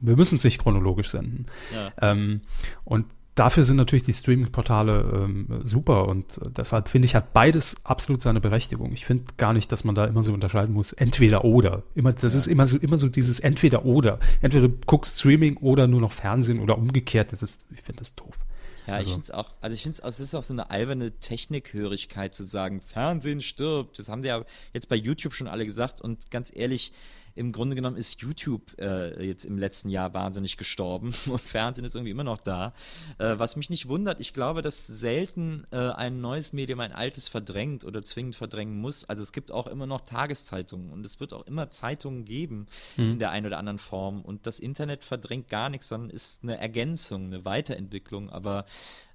[0.00, 1.46] wir müssen es nicht chronologisch senden.
[1.74, 2.10] Ja.
[2.10, 2.40] Ähm,
[2.84, 3.06] und
[3.36, 8.40] dafür sind natürlich die Streaming-Portale ähm, super und deshalb finde ich, hat beides absolut seine
[8.40, 8.92] Berechtigung.
[8.92, 11.84] Ich finde gar nicht, dass man da immer so unterscheiden muss, entweder oder.
[11.94, 12.38] Immer, das ja.
[12.38, 14.18] ist immer so, immer so dieses entweder oder.
[14.40, 17.30] Entweder du guckst Streaming oder nur noch Fernsehen oder umgekehrt.
[17.30, 18.38] Das ist, ich finde das doof.
[18.86, 19.08] Ja, also.
[19.08, 22.44] ich finde es auch, also ich finde es ist auch so eine alberne Technikhörigkeit zu
[22.44, 23.98] sagen, Fernsehen stirbt.
[23.98, 26.92] Das haben sie ja jetzt bei YouTube schon alle gesagt und ganz ehrlich,
[27.36, 31.94] im Grunde genommen ist YouTube äh, jetzt im letzten Jahr wahnsinnig gestorben und Fernsehen ist
[31.94, 32.72] irgendwie immer noch da.
[33.18, 37.28] Äh, was mich nicht wundert, ich glaube, dass selten äh, ein neues Medium ein altes
[37.28, 39.04] verdrängt oder zwingend verdrängen muss.
[39.04, 43.12] Also es gibt auch immer noch Tageszeitungen und es wird auch immer Zeitungen geben mhm.
[43.12, 44.22] in der einen oder anderen Form.
[44.22, 48.30] Und das Internet verdrängt gar nichts, sondern ist eine Ergänzung, eine Weiterentwicklung.
[48.30, 48.64] Aber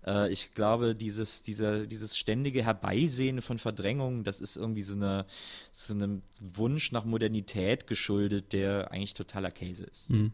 [0.05, 5.25] äh, ich glaube, dieses, dieser, dieses ständige Herbeisehen von Verdrängungen, das ist irgendwie so, eine,
[5.71, 10.09] so einem Wunsch nach Modernität geschuldet, der eigentlich totaler Käse ist.
[10.09, 10.31] Mhm.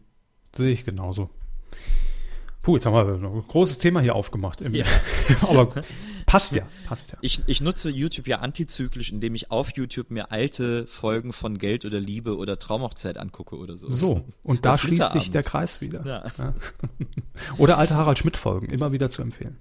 [0.56, 1.30] Sehe ich genauso.
[2.62, 4.60] Puh, jetzt haben wir ein großes Thema hier aufgemacht.
[4.60, 4.84] Ja.
[5.42, 5.84] Aber
[6.28, 7.18] passt ja, passt ja.
[7.20, 11.84] Ich, ich nutze YouTube ja antizyklisch, indem ich auf YouTube mir alte Folgen von Geld
[11.84, 13.88] oder Liebe oder Traumhochzeit angucke oder so.
[13.88, 16.04] So, und da schließt sich der Kreis wieder.
[16.06, 16.30] Ja.
[16.38, 16.54] Ja.
[17.58, 19.58] Oder alte Harald Schmidt-Folgen, immer wieder zu empfehlen.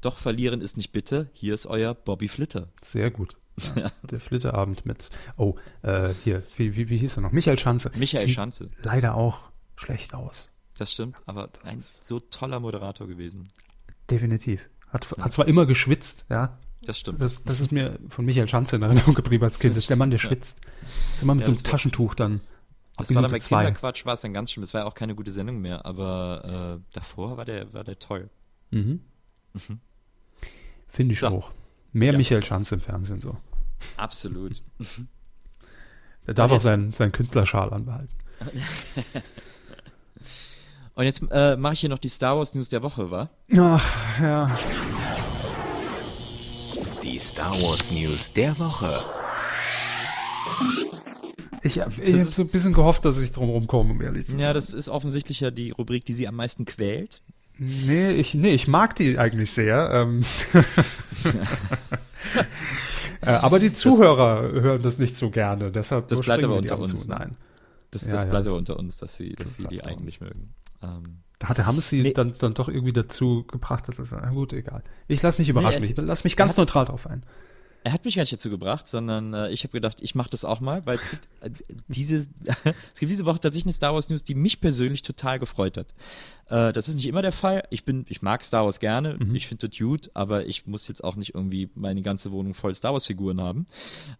[0.00, 2.68] Doch verlieren ist nicht bitte, hier ist euer Bobby Flitter.
[2.80, 3.36] Sehr gut.
[3.74, 7.32] Ja, der Flitterabend mit, oh, äh, hier, wie, wie, wie hieß er noch?
[7.32, 7.90] Michael Schanze.
[7.96, 8.70] Michael Sieht Schanze.
[8.82, 10.50] Leider auch schlecht aus.
[10.78, 13.48] Das stimmt, aber ein so toller Moderator gewesen.
[14.08, 14.68] Definitiv.
[14.90, 15.24] Hat, ja.
[15.24, 16.58] hat zwar immer geschwitzt, ja.
[16.82, 17.20] Das stimmt.
[17.20, 19.72] Das, das ist mir von Michael Schanze in Erinnerung geblieben als Kind.
[19.72, 20.60] Das ist der Mann, der schwitzt.
[21.16, 22.40] Ist immer mit ja, so einem Taschentuch dann.
[22.96, 23.64] Das war dann bei zwei.
[23.64, 24.62] Kinderquatsch, war es dann ganz schlimm.
[24.62, 27.98] Das war ja auch keine gute Sendung mehr, aber äh, davor war der, war der
[27.98, 28.30] toll.
[28.70, 29.00] Mhm.
[29.52, 29.80] Mhm.
[30.86, 31.28] Finde ich so.
[31.28, 31.52] auch.
[31.92, 32.18] Mehr ja.
[32.18, 33.36] Michael Schanze im Fernsehen so.
[33.96, 34.62] Absolut.
[36.26, 38.14] er darf auch seinen, seinen Künstlerschal anbehalten.
[40.98, 43.30] Und jetzt äh, mache ich hier noch die Star Wars News der Woche, wa?
[43.56, 44.50] Ach, ja.
[47.04, 48.90] Die Star Wars News der Woche.
[51.62, 54.40] Ich habe hab so ein bisschen gehofft, dass ich drum rumkomme, um ehrlich zu sein.
[54.40, 57.22] Ja, das ist offensichtlich ja die Rubrik, die sie am meisten quält.
[57.58, 59.90] Nee, ich, nee, ich mag die eigentlich sehr.
[59.92, 60.24] Ähm
[63.20, 66.78] Äh, aber die Zuhörer das, hören das nicht so gerne, deshalb das bleibt aber unter
[66.78, 67.02] uns.
[67.02, 67.10] Zu.
[67.10, 67.36] Nein.
[67.90, 68.52] Das, das ja, bleibt ja.
[68.52, 70.30] aber unter uns, dass sie, dass sie die eigentlich uns.
[70.30, 70.54] mögen.
[70.82, 72.12] Ähm, da hatte Hammes sie nee.
[72.12, 74.82] dann, dann doch irgendwie dazu gebracht, dass er sagt, na gut, egal.
[75.06, 75.82] Ich lasse mich überraschen.
[75.82, 77.24] Nee, ich lass mich ganz neutral drauf ein.
[77.88, 80.44] Er hat mich gar nicht dazu gebracht, sondern äh, ich habe gedacht, ich mache das
[80.44, 81.50] auch mal, weil es gibt, äh,
[81.88, 82.16] diese,
[82.92, 85.94] es gibt diese Woche tatsächlich eine Star Wars News, die mich persönlich total gefreut hat.
[86.50, 87.62] Äh, das ist nicht immer der Fall.
[87.70, 89.34] Ich bin, ich mag Star Wars gerne, mhm.
[89.34, 92.74] ich finde das gut, aber ich muss jetzt auch nicht irgendwie meine ganze Wohnung voll
[92.74, 93.66] Star Wars Figuren haben.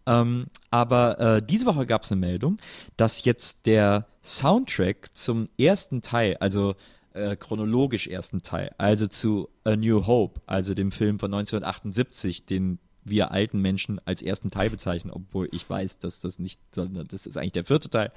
[0.07, 2.57] Ähm, aber äh, diese Woche gab es eine Meldung,
[2.97, 6.73] dass jetzt der Soundtrack zum ersten Teil, also
[7.13, 12.79] äh, chronologisch ersten Teil, also zu A New Hope, also dem Film von 1978, den
[13.03, 17.25] wir alten Menschen als ersten Teil bezeichnen, obwohl ich weiß, dass das nicht, sondern das
[17.25, 18.11] ist eigentlich der vierte Teil.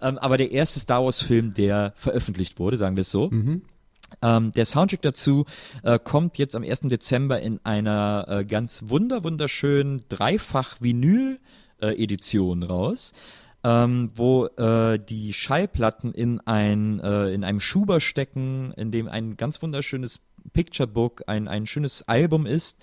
[0.00, 3.30] Ähm, aber der erste Star Wars-Film, der veröffentlicht wurde, sagen wir es so.
[3.30, 3.62] Mhm.
[4.22, 5.44] Ähm, der Soundtrack dazu
[5.82, 6.82] äh, kommt jetzt am 1.
[6.82, 13.12] Dezember in einer äh, ganz wunder wunderschönen Dreifach-Vinyl-Edition äh, raus.
[13.66, 19.38] Ähm, wo äh, die Schallplatten in ein äh, in einem Schuber stecken, in dem ein
[19.38, 20.20] ganz wunderschönes
[20.52, 22.80] Picture Book ein, ein schönes Album ist,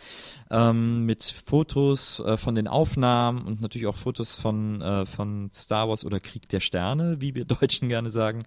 [0.49, 5.87] ähm, mit Fotos äh, von den Aufnahmen und natürlich auch Fotos von, äh, von Star
[5.87, 8.43] Wars oder Krieg der Sterne, wie wir Deutschen gerne sagen.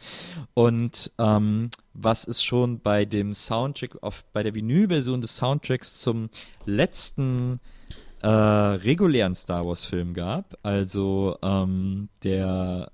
[0.54, 6.28] Und ähm, was es schon bei dem Soundtrack, auf, bei der Vinylversion des Soundtracks zum
[6.66, 7.60] letzten
[8.20, 12.90] äh, regulären Star Wars-Film gab, also ähm, der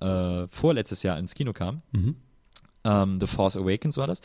[0.51, 1.83] äh, vorletztes Jahr ins Kino kam.
[1.93, 2.17] Mhm.
[2.83, 4.21] Ähm, The Force Awakens war das.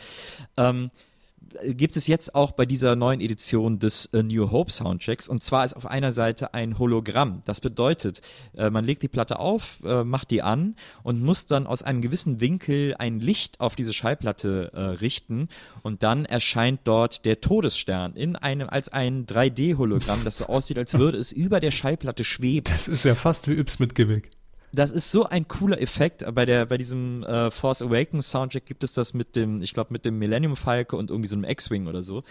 [1.64, 5.28] Gibt es jetzt auch bei dieser neuen Edition des A New Hope Soundtracks.
[5.28, 7.42] Und zwar ist auf einer Seite ein Hologramm.
[7.46, 8.22] Das bedeutet,
[8.56, 12.02] äh, man legt die Platte auf, äh, macht die an und muss dann aus einem
[12.02, 15.50] gewissen Winkel ein Licht auf diese Schallplatte äh, richten.
[15.84, 20.94] Und dann erscheint dort der Todesstern in einem, als ein 3D-Hologramm, das so aussieht, als
[20.94, 22.66] würde es über der Schallplatte schweben.
[22.72, 24.32] Das ist ja fast wie Yps mit Gewick
[24.76, 26.24] das ist so ein cooler Effekt.
[26.34, 29.94] Bei der, bei diesem äh, Force Awakens Soundtrack gibt es das mit dem, ich glaube,
[29.94, 32.24] mit dem Millennium Falke und irgendwie so einem X-Wing oder so.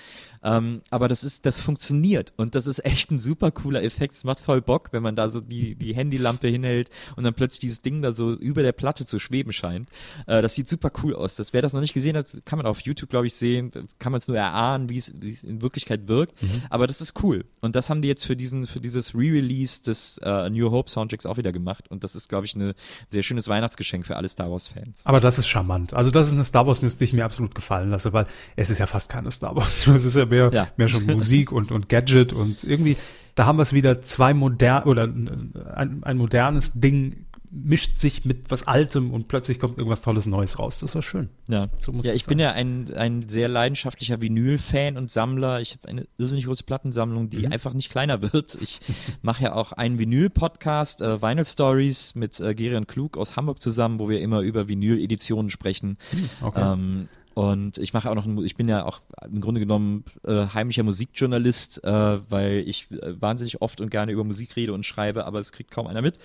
[0.43, 4.15] Ähm, aber das ist, das funktioniert und das ist echt ein super cooler Effekt.
[4.15, 7.61] Es macht voll Bock, wenn man da so die, die Handylampe hinhält und dann plötzlich
[7.61, 9.89] dieses Ding da so über der Platte zu schweben scheint.
[10.27, 11.37] Äh, das sieht super cool aus.
[11.37, 13.71] Das, wer das noch nicht gesehen hat, kann man auf YouTube, glaube ich, sehen.
[13.99, 16.41] Kann man es nur erahnen, wie es, wie es in Wirklichkeit wirkt.
[16.43, 16.63] Mhm.
[16.71, 17.45] Aber das ist cool.
[17.61, 21.27] Und das haben die jetzt für diesen, für dieses Re-Release des äh, New Hope Soundtracks
[21.27, 21.91] auch wieder gemacht.
[21.91, 22.75] Und das ist, glaube ich, ein
[23.11, 25.03] sehr schönes Weihnachtsgeschenk für alle Star Wars-Fans.
[25.05, 25.95] Aber das ist charmant.
[25.95, 28.79] Also das ist eine Star Wars-News, die ich mir absolut gefallen lasse, weil es ist
[28.79, 30.01] ja fast keine Star Wars-News.
[30.01, 30.69] Es ist ja mehr, ja.
[30.77, 32.97] mehr schon Musik und, und Gadget und irgendwie,
[33.37, 38.51] da haben wir es wieder zwei modern oder ein, ein modernes Ding mischt sich mit
[38.51, 40.81] was Altem und plötzlich kommt irgendwas Tolles Neues raus.
[40.81, 41.29] Das war schön.
[41.49, 42.31] Ja, so muss ja ich sein.
[42.31, 45.61] bin ja ein, ein sehr leidenschaftlicher Vinyl-Fan und Sammler.
[45.61, 47.53] Ich habe eine irrsinnig große Plattensammlung, die mhm.
[47.53, 48.57] einfach nicht kleiner wird.
[48.61, 48.81] Ich
[49.23, 53.99] mache ja auch einen Vinyl-Podcast, äh, Vinyl Stories, mit äh, Gerion Klug aus Hamburg zusammen,
[54.01, 55.99] wo wir immer über Vinyl-Editionen sprechen.
[56.13, 56.73] Mhm, okay.
[56.73, 60.85] Ähm, und ich mache auch noch, ich bin ja auch im Grunde genommen äh, heimlicher
[60.85, 61.91] Musikjournalist, äh,
[62.31, 65.73] weil ich äh, wahnsinnig oft und gerne über Musik rede und schreibe, aber es kriegt
[65.73, 66.19] kaum einer mit.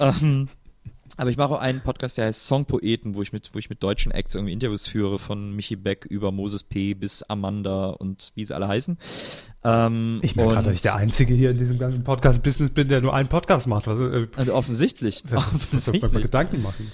[0.00, 0.48] Ähm,
[1.20, 3.82] aber ich mache auch einen Podcast, der heißt Songpoeten, wo ich mit, wo ich mit
[3.82, 6.94] deutschen Acts irgendwie Interviews führe, von Michi Beck über Moses P.
[6.94, 8.96] bis Amanda und wie sie alle heißen.
[9.62, 13.02] Ähm, ich merke gerade, dass ich der Einzige hier in diesem ganzen Podcast-Business bin, der
[13.02, 13.86] nur einen Podcast macht.
[13.86, 15.22] Was, äh, also offensichtlich.
[15.28, 16.00] Das, offensichtlich.
[16.00, 16.90] Das, das Gedanken machen.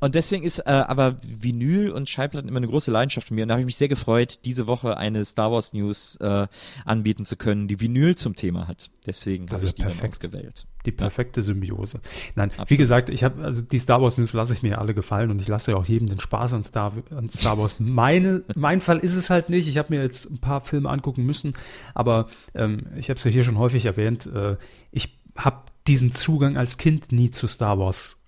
[0.00, 3.42] Und deswegen ist äh, aber Vinyl und Schallplatten immer eine große Leidenschaft von mir.
[3.42, 6.46] Und da habe ich mich sehr gefreut, diese Woche eine Star Wars News äh,
[6.86, 8.90] anbieten zu können, die Vinyl zum Thema hat.
[9.06, 10.02] Deswegen habe ich die perfekt.
[10.02, 10.66] dann ausgewählt.
[10.86, 11.44] Die perfekte ja.
[11.44, 12.00] Symbiose.
[12.34, 12.70] Nein, Absolut.
[12.70, 15.40] wie gesagt, ich habe also die Star Wars News lasse ich mir alle gefallen und
[15.40, 17.76] ich lasse ja auch jedem den Spaß an Star, an Star Wars.
[17.78, 19.68] Meine, mein Fall ist es halt nicht.
[19.68, 21.52] Ich habe mir jetzt ein paar Filme angucken müssen,
[21.94, 24.26] aber ähm, ich habe es ja hier schon häufig erwähnt.
[24.26, 24.56] Äh,
[24.90, 28.19] ich habe diesen Zugang als Kind nie zu Star Wars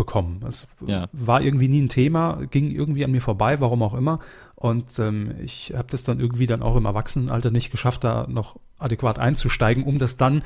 [0.00, 0.42] bekommen.
[0.48, 1.08] Es ja.
[1.12, 4.18] war irgendwie nie ein Thema, ging irgendwie an mir vorbei, warum auch immer.
[4.54, 8.58] Und ähm, ich habe das dann irgendwie dann auch im Erwachsenenalter nicht geschafft, da noch
[8.78, 10.42] adäquat einzusteigen, um das dann,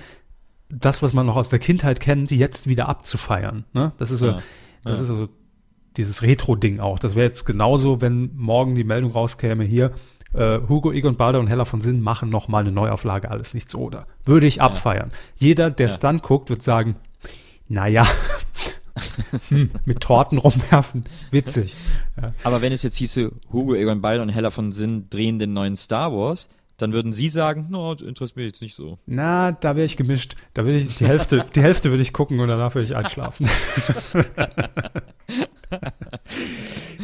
[0.68, 3.64] das, was man noch aus der Kindheit kennt, jetzt wieder abzufeiern.
[3.72, 3.92] Ne?
[3.96, 4.42] Das ist so, ja.
[4.82, 5.04] das ja.
[5.04, 5.28] ist also
[5.96, 6.98] dieses Retro-Ding auch.
[6.98, 9.92] Das wäre jetzt genauso, wenn morgen die Meldung rauskäme, hier,
[10.32, 13.76] äh, Hugo, Egon Balder und Hella von Sinn machen noch mal eine Neuauflage, alles nichts
[13.76, 14.08] oder.
[14.24, 15.12] Würde ich abfeiern.
[15.36, 16.96] Jeder, der es dann guckt, wird sagen,
[17.68, 18.06] naja,
[19.48, 21.04] hm, mit Torten rumwerfen.
[21.30, 21.74] Witzig.
[22.20, 22.32] Ja.
[22.44, 25.76] Aber wenn es jetzt hieße, Hugo Egon Balder und Hella von Sinn drehen den neuen
[25.76, 28.98] Star Wars, dann würden Sie sagen, no, das interessiert mich jetzt nicht so.
[29.06, 30.34] Na, da wäre ich gemischt.
[30.54, 33.48] Da würde ich die Hälfte, die Hälfte würde ich gucken und danach würde ich einschlafen.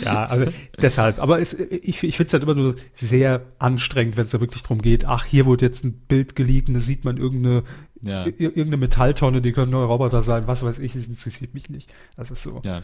[0.04, 0.46] ja, also
[0.82, 1.20] deshalb.
[1.20, 4.62] Aber es, ich, ich finde es halt immer nur sehr anstrengend, wenn es da wirklich
[4.62, 7.62] darum geht, ach, hier wurde jetzt ein Bild geleakt, da sieht man irgendeine
[8.02, 8.24] Ja.
[8.24, 11.92] Ir irgendeine Metalltonne, die können neue Roboter sein, was weiß ich, das interessiert mich nicht.
[12.16, 12.60] Das ist so.
[12.64, 12.82] Ja.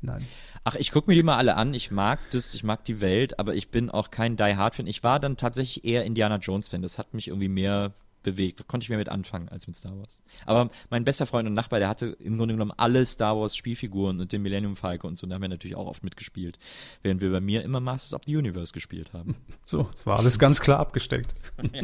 [0.00, 0.26] Nein.
[0.64, 1.74] Ach, ich gucke mir die mal alle an.
[1.74, 4.86] Ich mag das, ich mag die Welt, aber ich bin auch kein Die Hard Fan.
[4.86, 6.82] Ich war dann tatsächlich eher Indiana Jones Fan.
[6.82, 7.92] Das hat mich irgendwie mehr
[8.26, 8.60] bewegt.
[8.60, 10.20] Da konnte ich mehr mit anfangen als mit Star Wars.
[10.44, 14.20] Aber mein bester Freund und Nachbar, der hatte im Grunde genommen alle Star Wars Spielfiguren
[14.20, 15.26] und den Millennium Falcon und so.
[15.26, 16.58] Da haben wir natürlich auch oft mitgespielt,
[17.02, 19.36] während wir bei mir immer Masters of the Universe gespielt haben.
[19.64, 21.34] So, es war alles ganz klar abgesteckt.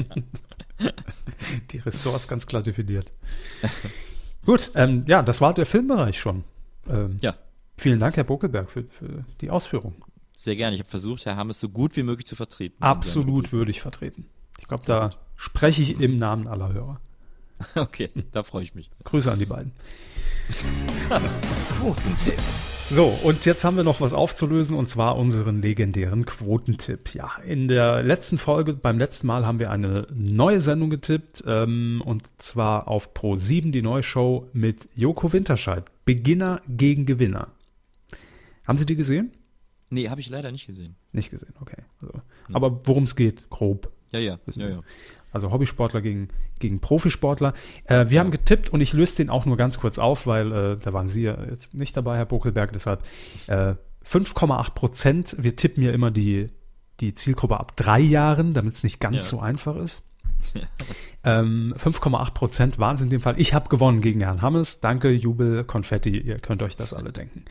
[1.70, 3.10] Die Ressorts ganz klar definiert.
[4.44, 6.44] Gut, ähm, ja, das war der Filmbereich schon.
[6.88, 7.36] Ähm, Ja.
[7.78, 10.04] Vielen Dank, Herr Buckelberg, für, für die Ausführung.
[10.34, 10.74] Sehr gerne.
[10.74, 12.76] Ich habe versucht, Herr Hammes so gut wie möglich zu vertreten.
[12.80, 14.26] Absolut würdig vertreten.
[14.60, 15.10] Ich glaube, da
[15.42, 17.00] spreche ich im Namen aller Hörer.
[17.76, 18.90] Okay, da freue ich mich.
[19.04, 19.70] Grüße an die beiden.
[21.78, 22.40] Quotentipp.
[22.90, 27.14] So, und jetzt haben wir noch was aufzulösen und zwar unseren legendären Quotentipp.
[27.14, 32.02] Ja, in der letzten Folge, beim letzten Mal haben wir eine neue Sendung getippt ähm,
[32.04, 35.84] und zwar auf Pro 7 die neue Show mit Joko Winterscheid.
[36.04, 37.52] Beginner gegen Gewinner.
[38.66, 39.30] Haben Sie die gesehen?
[39.88, 40.96] Nee, habe ich leider nicht gesehen.
[41.12, 41.82] Nicht gesehen, okay.
[42.00, 43.92] Also, Aber worum es geht, grob.
[44.10, 44.38] Ja, ja.
[44.56, 44.80] Ja, ja.
[45.32, 46.28] Also Hobbysportler gegen,
[46.58, 47.54] gegen Profisportler.
[47.86, 50.76] Äh, wir haben getippt und ich löse den auch nur ganz kurz auf, weil äh,
[50.76, 52.72] da waren Sie ja jetzt nicht dabei, Herr Bokelberg.
[52.72, 53.02] Deshalb
[53.46, 53.74] äh,
[54.06, 55.36] 5,8 Prozent.
[55.38, 56.50] Wir tippen ja immer die,
[57.00, 59.22] die Zielgruppe ab drei Jahren, damit es nicht ganz Ja.
[59.22, 60.02] so einfach ist.
[61.24, 63.34] Ähm, 5,8 Prozent waren es in dem Fall.
[63.40, 64.80] Ich habe gewonnen gegen Herrn Hammes.
[64.80, 67.44] Danke, Jubel, Konfetti, ihr könnt euch das alle denken.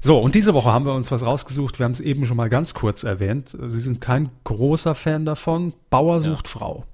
[0.00, 1.80] So, und diese Woche haben wir uns was rausgesucht.
[1.80, 3.56] Wir haben es eben schon mal ganz kurz erwähnt.
[3.66, 5.72] Sie sind kein großer Fan davon.
[5.90, 6.84] Bauer sucht Frau.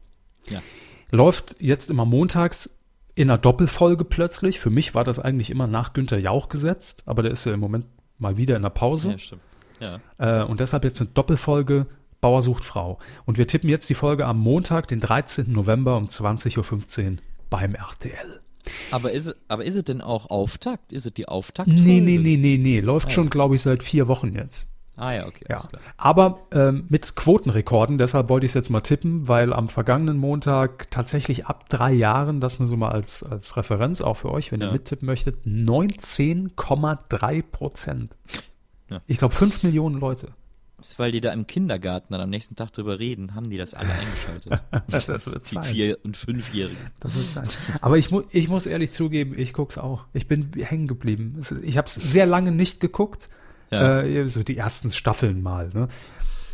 [0.50, 0.62] Ja.
[1.10, 2.78] Läuft jetzt immer montags
[3.14, 4.60] in einer Doppelfolge plötzlich.
[4.60, 7.60] Für mich war das eigentlich immer nach Günther Jauch gesetzt, aber der ist ja im
[7.60, 7.86] Moment
[8.18, 9.12] mal wieder in der Pause.
[9.12, 9.42] ja, stimmt.
[9.80, 10.00] Ja.
[10.18, 11.86] Äh, und deshalb jetzt eine Doppelfolge
[12.20, 12.98] Bauer sucht Frau.
[13.26, 15.52] Und wir tippen jetzt die Folge am Montag, den 13.
[15.52, 16.56] November um 20.15
[17.12, 17.16] Uhr
[17.48, 18.40] beim RTL.
[18.90, 20.92] Aber ist, es- aber ist es denn auch Auftakt?
[20.92, 21.68] Ist es die Auftakt?
[21.68, 22.80] Nee, nee, nee, nee, nee.
[22.80, 24.66] Läuft Ah, schon, glaube ich, seit vier Wochen jetzt.
[24.98, 25.58] Ah ja, okay, Ja.
[25.96, 30.90] Aber ähm, mit Quotenrekorden, deshalb wollte ich es jetzt mal tippen, weil am vergangenen Montag
[30.90, 34.60] tatsächlich ab drei Jahren, das nur so mal als, als Referenz auch für euch, wenn
[34.60, 34.72] ihr Ja.
[34.72, 38.16] mittippen möchtet, 19,3 Prozent.
[38.90, 39.00] Ja.
[39.06, 40.28] Ich glaube, 5 Millionen Leute.
[40.78, 43.56] Das ist, weil die da im Kindergarten dann am nächsten Tag drüber reden, haben die
[43.58, 44.62] das alle eingeschaltet.
[44.88, 46.78] Das wird die Vier- und Fünfjährigen.
[47.00, 47.48] Das wird sein.
[47.80, 50.04] Aber ich, mu ich muss ehrlich zugeben, ich guck's auch.
[50.12, 51.36] Ich bin hängen geblieben.
[51.40, 53.28] Es Ich habe es sehr lange nicht geguckt.
[53.70, 54.02] Ja.
[54.02, 55.70] Äh, so die ersten Staffeln mal.
[55.74, 55.88] Ne?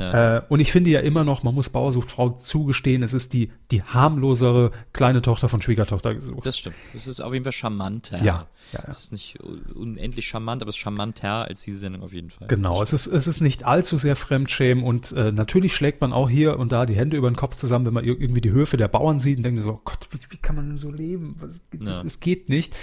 [0.00, 0.38] Ja.
[0.38, 3.32] Äh, und ich finde ja immer noch, man muss Bauer sucht Frau zugestehen, es ist
[3.32, 6.44] die, die harmlosere kleine Tochter von Schwiegertochter gesucht.
[6.44, 6.74] Das stimmt.
[6.94, 8.18] Das ist auf jeden Fall charmanter.
[8.18, 8.82] Ja, ja, ja.
[8.88, 12.48] Das ist nicht unendlich charmant, aber es ist charmanter als diese Sendung auf jeden Fall.
[12.48, 16.28] Genau, es ist, es ist nicht allzu sehr Fremdschämen und äh, natürlich schlägt man auch
[16.28, 18.76] hier und da die Hände über den Kopf zusammen, wenn man ir- irgendwie die Höfe
[18.76, 21.36] der Bauern sieht und denkt so, oh Gott, wie, wie kann man denn so leben?
[21.38, 22.02] Was, Ja.
[22.02, 22.74] Es geht nicht.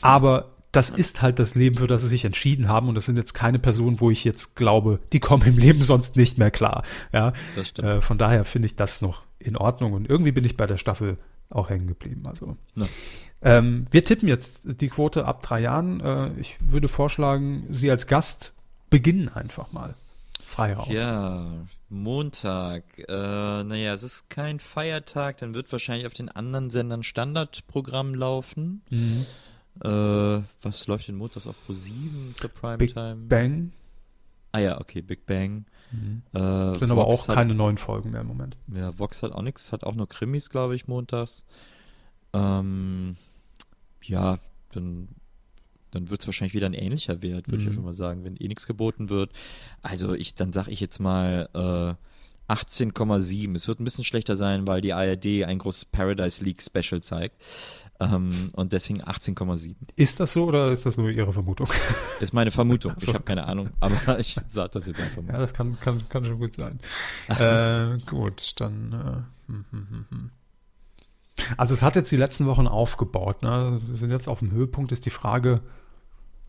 [0.00, 3.16] Aber das ist halt das Leben, für das sie sich entschieden haben und das sind
[3.16, 6.82] jetzt keine Personen, wo ich jetzt glaube, die kommen im Leben sonst nicht mehr klar.
[7.12, 7.32] Ja,
[7.78, 10.76] äh, von daher finde ich das noch in Ordnung und irgendwie bin ich bei der
[10.76, 11.18] Staffel
[11.50, 12.22] auch hängen geblieben.
[12.26, 12.86] Also Ja.
[13.42, 16.00] ähm, wir tippen jetzt die Quote ab drei Jahren.
[16.00, 18.54] Äh, ich würde vorschlagen, Sie als Gast
[18.90, 19.94] beginnen einfach mal.
[20.46, 20.88] Frei raus.
[20.90, 21.46] Ja,
[21.88, 22.84] Montag.
[22.98, 23.12] Äh,
[23.64, 28.82] naja, es ist kein Feiertag, dann wird wahrscheinlich auf den anderen Sendern Standardprogramm laufen.
[28.90, 29.26] Mhm.
[29.82, 32.60] Äh, was läuft denn montags auf Pro 7 zur Big
[32.94, 33.16] Primetime?
[33.28, 33.72] Bang.
[34.52, 35.64] ah ja, okay, Big Bang.
[35.92, 36.22] Äh, Mhm.
[36.74, 38.56] Sind aber Vox auch hat, keine neuen Folgen mehr im Moment.
[38.74, 41.44] Ja, Vox hat auch nichts, hat auch nur Krimis, glaube ich, montags.
[42.32, 43.16] Ähm,
[44.02, 44.38] ja,
[44.72, 45.08] dann,
[45.92, 47.72] dann wird es wahrscheinlich wieder ein ähnlicher Wert, würde ich Mhm.
[47.72, 49.30] einfach mal sagen, wenn eh nichts geboten wird.
[49.82, 51.94] Also ich, dann sage ich jetzt mal äh,
[52.48, 53.54] 18,7.
[53.54, 57.36] Es wird ein bisschen schlechter sein, weil die ARD ein großes Paradise League Special zeigt.
[58.00, 59.76] Ähm, und deswegen 18,7.
[59.94, 61.68] Ist das so oder ist das nur Ihre Vermutung?
[62.20, 62.94] Ist meine Vermutung.
[62.96, 63.10] So.
[63.10, 65.38] Ich habe keine Ahnung, aber ich sage das jetzt einfach ja, mal.
[65.38, 66.80] das kann, kann, kann schon gut sein.
[67.28, 68.92] äh, gut, dann.
[68.92, 70.30] Äh, hm, hm, hm, hm.
[71.56, 73.42] Also es hat jetzt die letzten Wochen aufgebaut.
[73.42, 73.78] Ne?
[73.86, 74.92] Wir sind jetzt auf dem Höhepunkt.
[74.92, 75.62] Ist die Frage,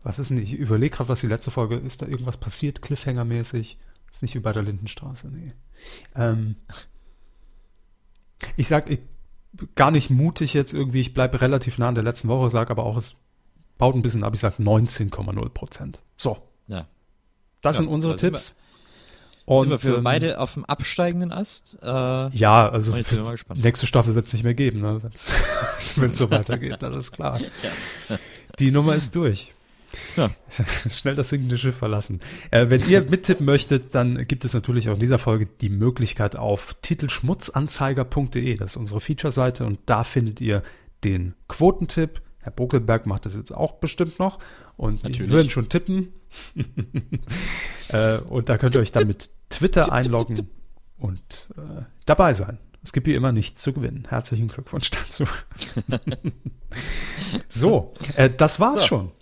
[0.02, 0.38] was ist denn?
[0.38, 2.02] Ich überlege gerade, was die letzte Folge ist.
[2.02, 3.78] Da irgendwas passiert, Cliffhanger-mäßig?
[4.10, 5.52] Ist nicht wie bei der Lindenstraße, nee.
[6.14, 6.56] Ähm,
[8.56, 9.00] ich sag, ich
[9.74, 11.00] gar nicht mutig jetzt irgendwie.
[11.00, 13.16] Ich bleibe relativ nah an der letzten Woche, sag aber auch, es
[13.78, 14.34] baut ein bisschen ab.
[14.34, 16.02] Ich sag 19,0 Prozent.
[16.16, 16.86] So, Ja.
[17.62, 18.54] das Ja, sind unsere sind wir- Tipps.
[19.48, 21.78] Und sind wir für ähm, beide auf dem absteigenden Ast?
[21.80, 22.92] Äh, Ja, also
[23.54, 25.00] nächste Staffel wird es nicht mehr geben, ne?
[25.02, 25.12] wenn
[26.10, 27.40] es so weitergeht, das ist klar.
[28.58, 29.52] Die Nummer ist durch.
[30.16, 30.30] Ja.
[30.90, 32.20] Schnell das sinkende Schiff verlassen.
[32.50, 36.36] Äh, wenn ihr mittippen möchtet, dann gibt es natürlich auch in dieser Folge die Möglichkeit
[36.36, 38.56] auf titelschmutzanzeiger.de.
[38.56, 40.62] Das ist unsere Feature-Seite und da findet ihr
[41.04, 42.22] den Quotentipp.
[42.40, 44.38] Herr Bokelberg macht das jetzt auch bestimmt noch.
[44.76, 46.12] Und wir würden schon tippen.
[47.88, 50.48] äh, und da könnt ihr euch dann mit Twitter einloggen
[50.98, 52.58] und äh, dabei sein.
[52.82, 54.06] Es gibt wie immer nichts zu gewinnen.
[54.08, 55.24] Herzlichen Glückwunsch dazu.
[57.48, 58.86] so, äh, das war's So.
[58.86, 59.12] schon.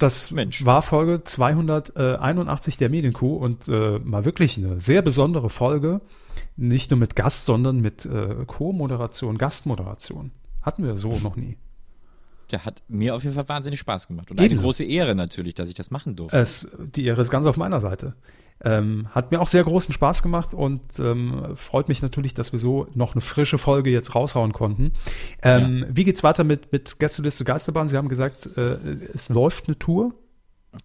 [0.00, 0.64] Ja, Das Mensch.
[0.64, 6.00] war Folge 281 der Medienkuh und äh, mal wirklich eine sehr besondere Folge.
[6.56, 10.30] Nicht nur mit Gast, sondern mit äh, Co-Moderation, Gastmoderation.
[10.62, 11.56] Hatten wir so noch nie.
[12.50, 14.30] der hat mir auf jeden Fall wahnsinnig Spaß gemacht.
[14.30, 14.64] Und eine Ebenso.
[14.64, 16.36] große Ehre natürlich, dass ich das machen durfte.
[16.36, 18.14] Es, die Ehre ist ganz auf meiner Seite.
[18.62, 22.58] Ähm, hat mir auch sehr großen Spaß gemacht und ähm, freut mich natürlich, dass wir
[22.58, 24.92] so noch eine frische Folge jetzt raushauen konnten.
[25.42, 27.88] Ähm, Wie geht's weiter mit, mit Gästeliste Geisterbahn?
[27.88, 28.76] Sie haben gesagt, äh,
[29.14, 30.12] es läuft eine Tour.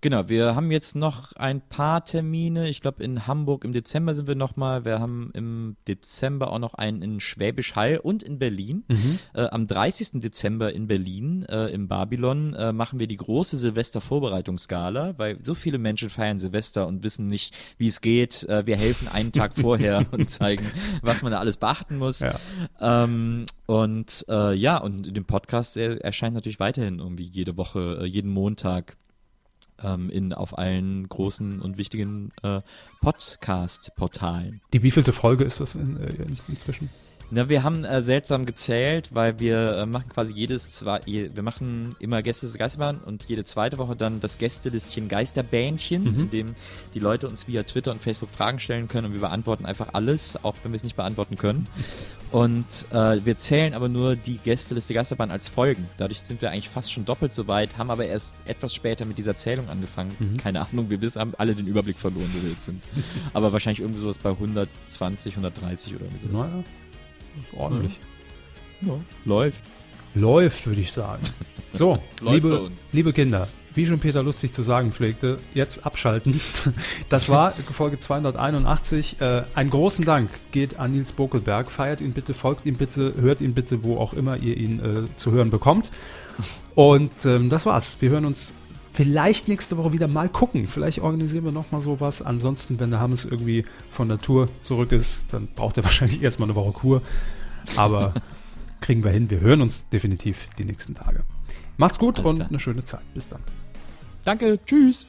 [0.01, 2.69] Genau, wir haben jetzt noch ein paar Termine.
[2.69, 4.83] Ich glaube, in Hamburg im Dezember sind wir nochmal.
[4.83, 8.83] Wir haben im Dezember auch noch einen in Schwäbisch Hall und in Berlin.
[9.33, 10.21] Äh, am 30.
[10.21, 15.77] Dezember in Berlin äh, im Babylon äh, machen wir die große Silvester-Vorbereitungsgala, weil so viele
[15.77, 18.43] Menschen feiern Silvester und wissen nicht, wie es geht.
[18.43, 20.65] Äh, wir helfen einen Tag vorher und zeigen,
[21.03, 22.21] was man da alles beachten muss.
[22.21, 22.39] Ja.
[22.79, 28.05] Ähm, und äh, ja, und den Podcast der erscheint natürlich weiterhin irgendwie jede Woche, äh,
[28.05, 28.97] jeden Montag
[29.83, 32.61] ähm, in, auf allen großen und wichtigen äh,
[33.01, 34.61] Podcast-Portalen.
[34.73, 36.89] Die wievielte Folge ist das in, äh, in, inzwischen?
[37.31, 41.41] Na, wir haben äh, seltsam gezählt, weil wir äh, machen quasi jedes zwei, je, wir
[41.41, 46.55] machen immer Gäste des Geisterbahn und jede zweite Woche dann das Gästelistchen Geisterbähnchen, in dem
[46.93, 50.37] die Leute uns via Twitter und Facebook Fragen stellen können und wir beantworten einfach alles,
[50.43, 51.67] auch wenn wir es nicht beantworten können.
[52.31, 55.87] Und äh, wir zählen aber nur die Gästeliste Geisterbahn als Folgen.
[55.97, 59.17] Dadurch sind wir eigentlich fast schon doppelt so weit, haben aber erst etwas später mit
[59.17, 60.37] dieser Zählung angefangen.
[60.37, 62.83] Keine Ahnung, wir wissen, haben alle den Überblick verloren, wo wir jetzt sind.
[63.33, 66.27] aber wahrscheinlich irgendwie sowas bei 120, 130 oder so.
[66.27, 66.63] Naja,
[67.55, 67.99] ordentlich.
[68.81, 69.57] Ja, läuft.
[70.13, 71.23] Läuft, würde ich sagen.
[71.77, 76.39] So, liebe, liebe Kinder, wie schon Peter lustig zu sagen pflegte, jetzt abschalten.
[77.09, 79.19] Das war Folge 281.
[79.19, 81.69] Äh, einen großen Dank geht an Nils Bokelberg.
[81.69, 85.17] Feiert ihn bitte, folgt ihm bitte, hört ihn bitte, wo auch immer ihr ihn äh,
[85.17, 85.91] zu hören bekommt.
[86.75, 87.97] Und ähm, das war's.
[87.99, 88.53] Wir hören uns
[88.95, 90.67] vielleicht nächste Woche wieder mal gucken.
[90.67, 92.21] Vielleicht organisieren wir noch mal sowas.
[92.21, 96.47] Ansonsten, wenn der Hammes irgendwie von der Tour zurück ist, dann braucht er wahrscheinlich erstmal
[96.49, 97.01] eine Woche Kur.
[97.75, 98.13] Aber
[98.81, 99.29] kriegen wir hin.
[99.29, 101.23] Wir hören uns definitiv die nächsten Tage.
[101.77, 102.49] Macht's gut Alles und klar.
[102.49, 103.01] eine schöne Zeit.
[103.13, 103.41] Bis dann.
[104.23, 105.05] Danke, tschüss.